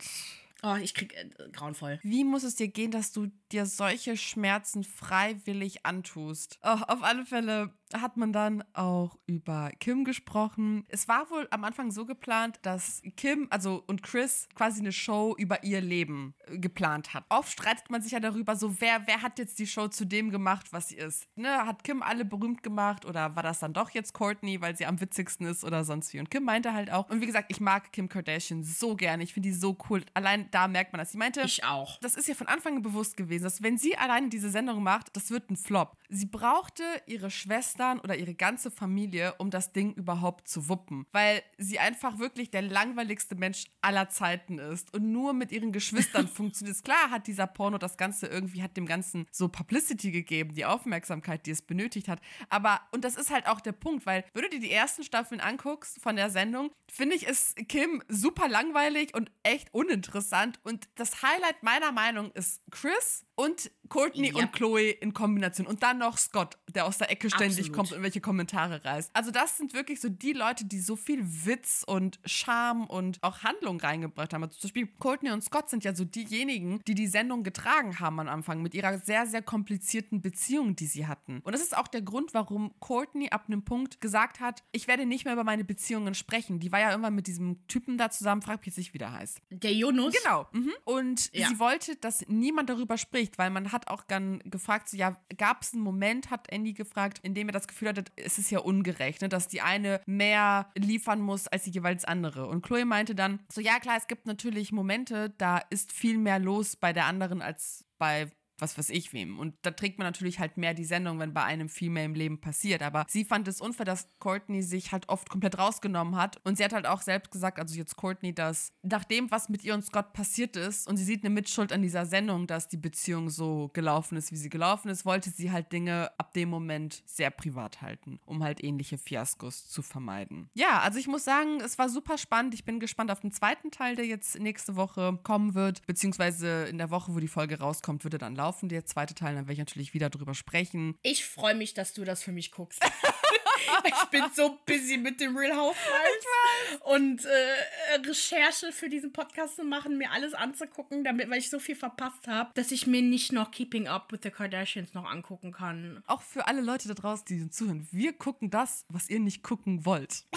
Oh, 0.62 0.76
ich 0.76 0.94
krieg 0.94 1.14
äh, 1.16 1.28
grauenvoll. 1.52 1.98
Wie 2.02 2.24
muss 2.24 2.42
es 2.42 2.54
dir 2.56 2.68
gehen, 2.68 2.90
dass 2.90 3.12
du 3.12 3.28
dir 3.50 3.66
solche 3.66 4.16
Schmerzen 4.16 4.84
freiwillig 4.84 5.86
antust? 5.86 6.58
Oh, 6.62 6.78
auf 6.86 7.02
alle 7.02 7.24
Fälle 7.24 7.72
hat 7.94 8.16
man 8.16 8.32
dann 8.32 8.64
auch 8.72 9.16
über 9.26 9.70
Kim 9.78 10.04
gesprochen. 10.04 10.84
Es 10.88 11.08
war 11.08 11.30
wohl 11.30 11.46
am 11.50 11.64
Anfang 11.64 11.90
so 11.90 12.06
geplant, 12.06 12.58
dass 12.62 13.02
Kim, 13.16 13.46
also 13.50 13.84
und 13.86 14.02
Chris 14.02 14.48
quasi 14.54 14.80
eine 14.80 14.92
Show 14.92 15.34
über 15.38 15.62
ihr 15.62 15.80
Leben 15.80 16.34
äh, 16.46 16.58
geplant 16.58 17.14
hat. 17.14 17.24
Oft 17.28 17.52
streitet 17.52 17.90
man 17.90 18.02
sich 18.02 18.12
ja 18.12 18.20
darüber, 18.20 18.56
so 18.56 18.80
wer, 18.80 19.06
wer 19.06 19.22
hat 19.22 19.38
jetzt 19.38 19.58
die 19.58 19.66
Show 19.66 19.88
zu 19.88 20.04
dem 20.04 20.30
gemacht, 20.30 20.72
was 20.72 20.88
sie 20.88 20.96
ist. 20.96 21.28
Ne? 21.36 21.48
Hat 21.48 21.84
Kim 21.84 22.02
alle 22.02 22.24
berühmt 22.24 22.62
gemacht 22.62 23.04
oder 23.04 23.36
war 23.36 23.42
das 23.42 23.60
dann 23.60 23.72
doch 23.72 23.90
jetzt 23.90 24.14
Courtney, 24.14 24.60
weil 24.60 24.76
sie 24.76 24.86
am 24.86 25.00
witzigsten 25.00 25.46
ist 25.46 25.64
oder 25.64 25.84
sonst 25.84 26.12
wie? 26.12 26.20
Und 26.20 26.30
Kim 26.30 26.44
meinte 26.44 26.72
halt 26.74 26.90
auch, 26.90 27.08
und 27.08 27.20
wie 27.20 27.26
gesagt, 27.26 27.50
ich 27.50 27.60
mag 27.60 27.92
Kim 27.92 28.08
Kardashian 28.08 28.64
so 28.64 28.96
gerne. 28.96 29.22
Ich 29.22 29.34
finde 29.34 29.48
die 29.48 29.54
so 29.54 29.76
cool. 29.88 30.02
Allein 30.14 30.50
da 30.50 30.66
merkt 30.68 30.92
man 30.92 30.98
das. 30.98 31.12
Sie 31.12 31.18
meinte, 31.18 31.42
ich 31.42 31.64
auch. 31.64 31.98
Das 32.00 32.14
ist 32.14 32.28
ja 32.28 32.34
von 32.34 32.46
Anfang 32.46 32.80
an 32.80 32.82
bewusst 32.82 33.16
gewesen, 33.16 33.44
dass 33.44 33.62
wenn 33.62 33.76
sie 33.76 33.96
alleine 33.96 34.28
diese 34.28 34.50
Sendung 34.50 34.82
macht, 34.82 35.14
das 35.16 35.30
wird 35.30 35.50
ein 35.50 35.56
Flop. 35.56 35.96
Sie 36.08 36.26
brauchte 36.26 36.82
ihre 37.06 37.30
Schwestern 37.80 38.00
oder 38.00 38.16
ihre 38.16 38.34
ganze 38.34 38.70
Familie, 38.70 39.34
um 39.38 39.50
das 39.50 39.72
Ding 39.72 39.94
überhaupt 39.94 40.48
zu 40.48 40.68
wuppen, 40.68 41.06
weil 41.12 41.42
sie 41.58 41.78
einfach 41.78 42.18
wirklich 42.18 42.50
der 42.50 42.62
langweiligste 42.62 43.34
Mensch 43.34 43.64
aller 43.80 44.08
Zeiten 44.10 44.58
ist 44.58 44.92
und 44.94 45.10
nur 45.10 45.32
mit 45.32 45.50
ihren 45.52 45.72
Geschwistern 45.72 46.28
funktioniert. 46.28 46.82
Klar 46.84 47.10
hat 47.10 47.26
dieser 47.26 47.46
Porno 47.46 47.78
das 47.78 47.96
Ganze 47.96 48.26
irgendwie 48.26 48.62
hat 48.62 48.76
dem 48.76 48.86
Ganzen 48.86 49.26
so 49.30 49.48
Publicity 49.48 50.10
gegeben, 50.10 50.54
die 50.54 50.64
Aufmerksamkeit, 50.64 51.46
die 51.46 51.52
es 51.52 51.62
benötigt 51.62 52.08
hat. 52.08 52.20
Aber 52.48 52.80
und 52.92 53.04
das 53.04 53.16
ist 53.16 53.30
halt 53.30 53.46
auch 53.46 53.60
der 53.60 53.72
Punkt, 53.72 54.06
weil 54.06 54.24
wenn 54.34 54.42
du 54.42 54.50
dir 54.50 54.60
die 54.60 54.72
ersten 54.72 55.02
Staffeln 55.02 55.40
anguckst 55.40 56.00
von 56.02 56.16
der 56.16 56.30
Sendung, 56.30 56.70
finde 56.90 57.16
ich 57.16 57.26
ist 57.26 57.56
Kim 57.68 58.02
super 58.08 58.48
langweilig 58.48 59.14
und 59.14 59.30
echt 59.42 59.72
uninteressant 59.72 60.60
und 60.64 60.88
das 60.96 61.22
Highlight 61.22 61.62
meiner 61.62 61.92
Meinung 61.92 62.30
ist 62.32 62.62
Chris 62.70 63.24
und 63.40 63.70
Courtney 63.88 64.28
yep. 64.28 64.36
und 64.36 64.52
Chloe 64.52 64.90
in 64.90 65.14
Kombination. 65.14 65.66
Und 65.66 65.82
dann 65.82 65.98
noch 65.98 66.18
Scott, 66.18 66.58
der 66.68 66.84
aus 66.84 66.98
der 66.98 67.10
Ecke 67.10 67.30
ständig 67.30 67.69
Kommt 67.72 67.92
und 67.92 68.02
welche 68.02 68.20
Kommentare 68.20 68.84
reißt. 68.84 69.10
Also, 69.14 69.30
das 69.30 69.56
sind 69.56 69.74
wirklich 69.74 70.00
so 70.00 70.08
die 70.08 70.32
Leute, 70.32 70.64
die 70.64 70.80
so 70.80 70.96
viel 70.96 71.20
Witz 71.46 71.84
und 71.86 72.18
Charme 72.24 72.86
und 72.86 73.18
auch 73.22 73.42
Handlung 73.42 73.80
reingebracht 73.80 74.32
haben. 74.32 74.42
Also, 74.44 74.58
zum 74.58 74.68
Beispiel 74.68 74.88
Courtney 74.98 75.30
und 75.30 75.42
Scott 75.42 75.70
sind 75.70 75.84
ja 75.84 75.94
so 75.94 76.04
diejenigen, 76.04 76.80
die 76.86 76.94
die 76.94 77.06
Sendung 77.06 77.42
getragen 77.42 77.98
haben 78.00 78.20
am 78.20 78.28
Anfang 78.28 78.62
mit 78.62 78.74
ihrer 78.74 78.98
sehr, 78.98 79.26
sehr 79.26 79.42
komplizierten 79.42 80.20
Beziehung, 80.20 80.76
die 80.76 80.86
sie 80.86 81.06
hatten. 81.06 81.40
Und 81.40 81.52
das 81.52 81.62
ist 81.62 81.76
auch 81.76 81.88
der 81.88 82.02
Grund, 82.02 82.34
warum 82.34 82.72
Courtney 82.80 83.30
ab 83.30 83.44
einem 83.46 83.62
Punkt 83.64 84.00
gesagt 84.00 84.40
hat, 84.40 84.62
ich 84.72 84.88
werde 84.88 85.06
nicht 85.06 85.24
mehr 85.24 85.34
über 85.34 85.44
meine 85.44 85.64
Beziehungen 85.64 86.14
sprechen. 86.14 86.60
Die 86.60 86.72
war 86.72 86.80
ja 86.80 86.92
immer 86.92 87.10
mit 87.10 87.26
diesem 87.26 87.66
Typen 87.68 87.98
da 87.98 88.10
zusammen, 88.10 88.42
frag 88.42 88.58
mich 88.58 88.66
jetzt 88.66 88.78
nicht, 88.78 88.94
wie 88.94 88.98
der 88.98 89.12
heißt. 89.12 89.40
Der 89.50 89.72
Jonas? 89.72 90.14
Genau. 90.22 90.46
Mhm. 90.52 90.72
Und 90.84 91.32
ja. 91.32 91.48
sie 91.48 91.58
wollte, 91.58 91.96
dass 91.96 92.26
niemand 92.28 92.70
darüber 92.70 92.98
spricht, 92.98 93.38
weil 93.38 93.50
man 93.50 93.72
hat 93.72 93.88
auch 93.88 94.02
dann 94.02 94.40
gefragt, 94.40 94.88
so, 94.88 94.96
ja, 94.96 95.16
gab 95.36 95.62
es 95.62 95.72
einen 95.72 95.82
Moment, 95.82 96.30
hat 96.30 96.50
Andy 96.50 96.72
gefragt, 96.72 97.20
in 97.22 97.34
dem 97.34 97.48
er 97.48 97.52
das 97.60 97.68
Gefühl 97.68 97.88
hatte, 97.88 98.04
es 98.16 98.38
ist 98.38 98.50
ja 98.50 98.60
ungerecht, 98.60 99.22
ne, 99.22 99.28
dass 99.28 99.48
die 99.48 99.60
eine 99.60 100.00
mehr 100.06 100.70
liefern 100.74 101.20
muss 101.20 101.48
als 101.48 101.64
die 101.64 101.70
jeweils 101.70 102.04
andere. 102.04 102.46
Und 102.46 102.64
Chloe 102.64 102.84
meinte 102.84 103.14
dann, 103.14 103.40
so, 103.52 103.60
ja 103.60 103.78
klar, 103.78 103.96
es 103.96 104.06
gibt 104.06 104.26
natürlich 104.26 104.72
Momente, 104.72 105.30
da 105.38 105.58
ist 105.70 105.92
viel 105.92 106.18
mehr 106.18 106.38
los 106.38 106.76
bei 106.76 106.92
der 106.92 107.06
anderen 107.06 107.42
als 107.42 107.84
bei 107.98 108.30
was 108.60 108.76
weiß 108.76 108.90
ich 108.90 109.12
wem. 109.12 109.38
Und 109.38 109.54
da 109.62 109.70
trägt 109.70 109.98
man 109.98 110.06
natürlich 110.06 110.38
halt 110.38 110.56
mehr 110.56 110.74
die 110.74 110.84
Sendung, 110.84 111.18
wenn 111.18 111.32
bei 111.32 111.44
einem 111.44 111.68
viel 111.68 111.90
mehr 111.90 112.04
im 112.04 112.14
Leben 112.14 112.40
passiert. 112.40 112.82
Aber 112.82 113.04
sie 113.08 113.24
fand 113.24 113.48
es 113.48 113.60
unfair, 113.60 113.86
dass 113.86 114.08
Courtney 114.18 114.62
sich 114.62 114.92
halt 114.92 115.08
oft 115.08 115.28
komplett 115.28 115.58
rausgenommen 115.58 116.16
hat. 116.16 116.40
Und 116.44 116.56
sie 116.56 116.64
hat 116.64 116.72
halt 116.72 116.86
auch 116.86 117.02
selbst 117.02 117.30
gesagt, 117.30 117.58
also 117.58 117.76
jetzt 117.76 117.96
Courtney, 117.96 118.34
dass 118.34 118.72
nach 118.82 119.04
dem, 119.04 119.30
was 119.30 119.48
mit 119.48 119.64
ihr 119.64 119.74
und 119.74 119.84
Scott 119.84 120.12
passiert 120.12 120.56
ist, 120.56 120.88
und 120.88 120.96
sie 120.96 121.04
sieht 121.04 121.24
eine 121.24 121.32
Mitschuld 121.32 121.72
an 121.72 121.82
dieser 121.82 122.06
Sendung, 122.06 122.46
dass 122.46 122.68
die 122.68 122.76
Beziehung 122.76 123.30
so 123.30 123.70
gelaufen 123.72 124.16
ist, 124.16 124.32
wie 124.32 124.36
sie 124.36 124.50
gelaufen 124.50 124.88
ist, 124.88 125.04
wollte 125.04 125.30
sie 125.30 125.50
halt 125.52 125.72
Dinge 125.72 126.10
ab 126.18 126.32
dem 126.34 126.48
Moment 126.48 127.02
sehr 127.06 127.30
privat 127.30 127.82
halten, 127.82 128.18
um 128.26 128.42
halt 128.42 128.62
ähnliche 128.62 128.98
Fiaskos 128.98 129.68
zu 129.68 129.82
vermeiden. 129.82 130.50
Ja, 130.54 130.80
also 130.80 130.98
ich 130.98 131.06
muss 131.06 131.24
sagen, 131.24 131.60
es 131.60 131.78
war 131.78 131.88
super 131.88 132.18
spannend. 132.18 132.54
Ich 132.54 132.64
bin 132.64 132.80
gespannt 132.80 133.10
auf 133.10 133.20
den 133.20 133.32
zweiten 133.32 133.70
Teil, 133.70 133.96
der 133.96 134.06
jetzt 134.06 134.38
nächste 134.38 134.76
Woche 134.76 135.18
kommen 135.22 135.54
wird, 135.54 135.86
beziehungsweise 135.86 136.64
in 136.64 136.78
der 136.78 136.90
Woche, 136.90 137.14
wo 137.14 137.20
die 137.20 137.28
Folge 137.28 137.58
rauskommt, 137.58 138.04
würde 138.04 138.18
dann 138.18 138.34
laufen 138.34 138.49
laufen, 138.50 138.68
der 138.68 138.84
zweite 138.84 139.14
Teil, 139.14 139.36
dann 139.36 139.44
werde 139.44 139.52
ich 139.52 139.58
natürlich 139.60 139.94
wieder 139.94 140.10
drüber 140.10 140.34
sprechen. 140.34 140.98
Ich 141.02 141.24
freue 141.24 141.54
mich, 141.54 141.72
dass 141.72 141.92
du 141.92 142.04
das 142.04 142.20
für 142.20 142.32
mich 142.32 142.50
guckst. 142.50 142.84
ich 143.84 144.10
bin 144.10 144.24
so 144.34 144.58
busy 144.66 144.96
mit 144.96 145.20
dem 145.20 145.36
Real 145.36 145.56
Housewives 145.56 146.80
und 146.80 147.24
äh, 147.24 147.94
Recherche 148.04 148.72
für 148.72 148.88
diesen 148.88 149.12
Podcast 149.12 149.54
zu 149.54 149.62
machen, 149.62 149.98
mir 149.98 150.10
alles 150.10 150.34
anzugucken, 150.34 151.04
damit, 151.04 151.30
weil 151.30 151.38
ich 151.38 151.48
so 151.48 151.60
viel 151.60 151.76
verpasst 151.76 152.26
habe, 152.26 152.50
dass 152.54 152.72
ich 152.72 152.88
mir 152.88 153.02
nicht 153.02 153.30
noch 153.30 153.52
Keeping 153.52 153.86
Up 153.86 154.10
with 154.10 154.20
the 154.24 154.30
Kardashians 154.30 154.92
noch 154.94 155.08
angucken 155.08 155.52
kann. 155.52 156.02
Auch 156.08 156.22
für 156.22 156.48
alle 156.48 156.60
Leute 156.60 156.88
da 156.88 156.94
draußen, 156.94 157.26
die 157.28 157.50
zuhören, 157.50 157.86
wir 157.92 158.12
gucken 158.14 158.50
das, 158.50 158.84
was 158.88 159.08
ihr 159.08 159.20
nicht 159.20 159.44
gucken 159.44 159.84
wollt. 159.84 160.24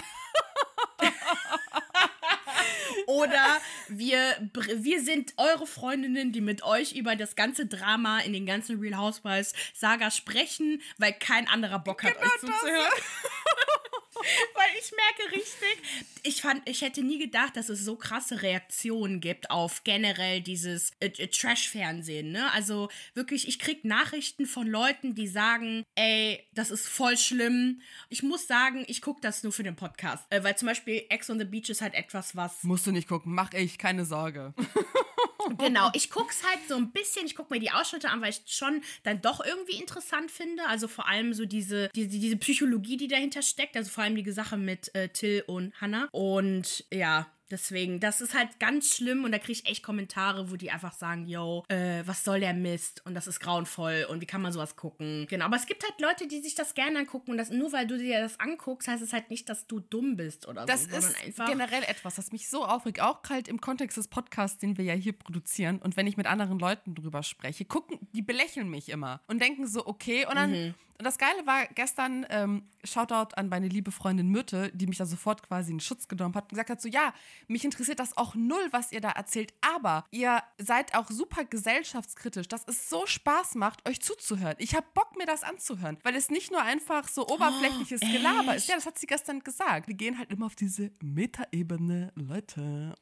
Oder 3.06 3.60
wir, 3.88 4.50
wir 4.52 5.02
sind 5.02 5.34
eure 5.36 5.66
Freundinnen, 5.66 6.32
die 6.32 6.40
mit 6.40 6.62
euch 6.64 6.92
über 6.92 7.16
das 7.16 7.36
ganze 7.36 7.66
Drama 7.66 8.20
in 8.20 8.32
den 8.32 8.46
ganzen 8.46 8.80
Real 8.80 8.98
Housewives 8.98 9.52
Saga 9.74 10.10
sprechen, 10.10 10.82
weil 10.98 11.12
kein 11.12 11.48
anderer 11.48 11.78
Bock 11.78 12.02
hat, 12.02 12.14
genau 12.14 12.26
euch 12.26 12.40
zuzuhören. 12.40 12.92
weil 14.54 14.68
ich 14.78 14.92
merke 14.92 15.36
richtig. 15.36 16.12
Ich 16.22 16.42
fand, 16.42 16.68
ich 16.68 16.82
hätte 16.82 17.02
nie 17.02 17.18
gedacht, 17.18 17.56
dass 17.56 17.68
es 17.68 17.84
so 17.84 17.96
krasse 17.96 18.42
Reaktionen 18.42 19.20
gibt 19.20 19.50
auf 19.50 19.84
generell 19.84 20.40
dieses 20.40 20.92
äh, 21.00 21.06
äh, 21.06 21.28
Trash-Fernsehen. 21.28 22.32
Ne? 22.32 22.50
Also 22.52 22.88
wirklich, 23.14 23.48
ich 23.48 23.58
krieg 23.58 23.84
Nachrichten 23.84 24.46
von 24.46 24.66
Leuten, 24.66 25.14
die 25.14 25.28
sagen, 25.28 25.84
ey, 25.94 26.42
das 26.52 26.70
ist 26.70 26.88
voll 26.88 27.16
schlimm. 27.16 27.80
Ich 28.08 28.22
muss 28.22 28.46
sagen, 28.46 28.84
ich 28.88 29.02
gucke 29.02 29.20
das 29.20 29.42
nur 29.42 29.52
für 29.52 29.62
den 29.62 29.76
Podcast. 29.76 30.24
Äh, 30.30 30.42
weil 30.42 30.56
zum 30.56 30.68
Beispiel 30.68 31.04
Ex 31.08 31.30
on 31.30 31.38
the 31.38 31.44
Beach 31.44 31.68
ist 31.68 31.82
halt 31.82 31.94
etwas, 31.94 32.36
was. 32.36 32.62
Musst 32.62 32.86
du 32.86 32.92
nicht 32.92 33.08
gucken, 33.08 33.34
mach 33.34 33.52
ich, 33.52 33.78
keine 33.78 34.04
Sorge. 34.04 34.54
genau, 35.58 35.90
ich 35.94 36.10
guck's 36.10 36.42
halt 36.44 36.60
so 36.68 36.76
ein 36.76 36.90
bisschen, 36.92 37.26
ich 37.26 37.34
guck 37.34 37.50
mir 37.50 37.60
die 37.60 37.70
Ausschnitte 37.70 38.10
an, 38.10 38.20
weil 38.20 38.30
ich 38.30 38.42
schon 38.46 38.82
dann 39.02 39.20
doch 39.20 39.44
irgendwie 39.44 39.76
interessant 39.76 40.30
finde. 40.30 40.66
Also 40.66 40.88
vor 40.88 41.08
allem 41.08 41.34
so 41.34 41.44
diese, 41.44 41.88
diese, 41.94 42.08
diese 42.08 42.36
Psychologie, 42.36 42.96
die 42.96 43.08
dahinter 43.08 43.42
steckt. 43.42 43.76
Also 43.76 43.90
vor 43.90 44.04
allem 44.04 44.16
die 44.16 44.30
Sache 44.30 44.56
mit 44.56 44.94
äh, 44.94 45.08
Till 45.08 45.44
und 45.46 45.80
Hannah. 45.80 46.08
Und 46.12 46.84
ja, 46.92 47.26
Deswegen, 47.50 48.00
das 48.00 48.20
ist 48.20 48.34
halt 48.34 48.58
ganz 48.58 48.94
schlimm 48.94 49.24
und 49.24 49.32
da 49.32 49.38
kriege 49.38 49.52
ich 49.52 49.66
echt 49.66 49.82
Kommentare, 49.82 50.50
wo 50.50 50.56
die 50.56 50.70
einfach 50.70 50.92
sagen, 50.92 51.26
yo, 51.26 51.64
äh, 51.68 52.02
was 52.06 52.24
soll 52.24 52.40
der 52.40 52.54
Mist 52.54 53.02
und 53.04 53.14
das 53.14 53.26
ist 53.26 53.40
grauenvoll 53.40 54.06
und 54.08 54.20
wie 54.20 54.26
kann 54.26 54.40
man 54.40 54.52
sowas 54.52 54.76
gucken. 54.76 55.26
Genau, 55.28 55.44
aber 55.44 55.56
es 55.56 55.66
gibt 55.66 55.82
halt 55.82 56.00
Leute, 56.00 56.26
die 56.26 56.40
sich 56.40 56.54
das 56.54 56.74
gerne 56.74 57.00
angucken 57.00 57.32
und 57.32 57.38
das, 57.38 57.50
nur 57.50 57.72
weil 57.72 57.86
du 57.86 57.98
dir 57.98 58.20
das 58.20 58.40
anguckst, 58.40 58.88
heißt 58.88 59.02
es 59.02 59.12
halt 59.12 59.30
nicht, 59.30 59.48
dass 59.48 59.66
du 59.66 59.80
dumm 59.80 60.16
bist 60.16 60.48
oder 60.48 60.64
das 60.64 60.84
so. 60.84 60.90
Das 60.90 61.10
ist 61.22 61.36
generell 61.46 61.82
etwas, 61.84 62.14
das 62.14 62.32
mich 62.32 62.48
so 62.48 62.64
aufregt, 62.64 63.00
auch 63.00 63.20
halt 63.28 63.48
im 63.48 63.60
Kontext 63.60 63.96
des 63.96 64.08
Podcasts, 64.08 64.58
den 64.58 64.78
wir 64.78 64.84
ja 64.84 64.94
hier 64.94 65.12
produzieren 65.12 65.78
und 65.78 65.96
wenn 65.96 66.06
ich 66.06 66.16
mit 66.16 66.26
anderen 66.26 66.58
Leuten 66.58 66.94
drüber 66.94 67.22
spreche, 67.22 67.64
gucken, 67.64 67.98
die 68.12 68.22
belächeln 68.22 68.70
mich 68.70 68.88
immer 68.88 69.20
und 69.26 69.40
denken 69.42 69.66
so, 69.66 69.86
okay, 69.86 70.26
und 70.26 70.36
dann 70.36 70.50
mhm. 70.50 70.74
Und 70.98 71.04
das 71.04 71.18
Geile 71.18 71.46
war 71.46 71.66
gestern, 71.66 72.26
ähm, 72.30 72.62
Shoutout 72.84 73.34
an 73.36 73.48
meine 73.48 73.68
liebe 73.68 73.90
Freundin 73.90 74.28
Myrte, 74.28 74.70
die 74.74 74.86
mich 74.86 74.98
da 74.98 75.06
sofort 75.06 75.42
quasi 75.42 75.72
in 75.72 75.80
Schutz 75.80 76.06
genommen 76.06 76.34
hat 76.34 76.44
und 76.44 76.50
gesagt 76.50 76.70
hat: 76.70 76.80
so, 76.80 76.88
ja, 76.88 77.12
mich 77.48 77.64
interessiert 77.64 77.98
das 77.98 78.16
auch 78.16 78.34
null, 78.34 78.68
was 78.70 78.92
ihr 78.92 79.00
da 79.00 79.10
erzählt, 79.10 79.52
aber 79.60 80.04
ihr 80.10 80.42
seid 80.58 80.94
auch 80.94 81.10
super 81.10 81.44
gesellschaftskritisch, 81.44 82.48
dass 82.48 82.64
es 82.66 82.88
so 82.88 83.06
Spaß 83.06 83.56
macht, 83.56 83.88
euch 83.88 84.00
zuzuhören. 84.00 84.54
Ich 84.58 84.74
habe 84.74 84.86
Bock, 84.94 85.16
mir 85.16 85.26
das 85.26 85.42
anzuhören, 85.42 85.98
weil 86.02 86.16
es 86.16 86.30
nicht 86.30 86.50
nur 86.50 86.62
einfach 86.62 87.08
so 87.08 87.26
oberflächliches 87.28 88.00
oh, 88.04 88.12
Gelaber 88.12 88.56
ist. 88.56 88.68
Ja, 88.68 88.74
das 88.74 88.86
hat 88.86 88.98
sie 88.98 89.06
gestern 89.06 89.40
gesagt. 89.40 89.88
Wir 89.88 89.94
gehen 89.94 90.18
halt 90.18 90.30
immer 90.30 90.46
auf 90.46 90.56
diese 90.56 90.90
Metaebene, 91.02 92.12
Leute. 92.14 92.94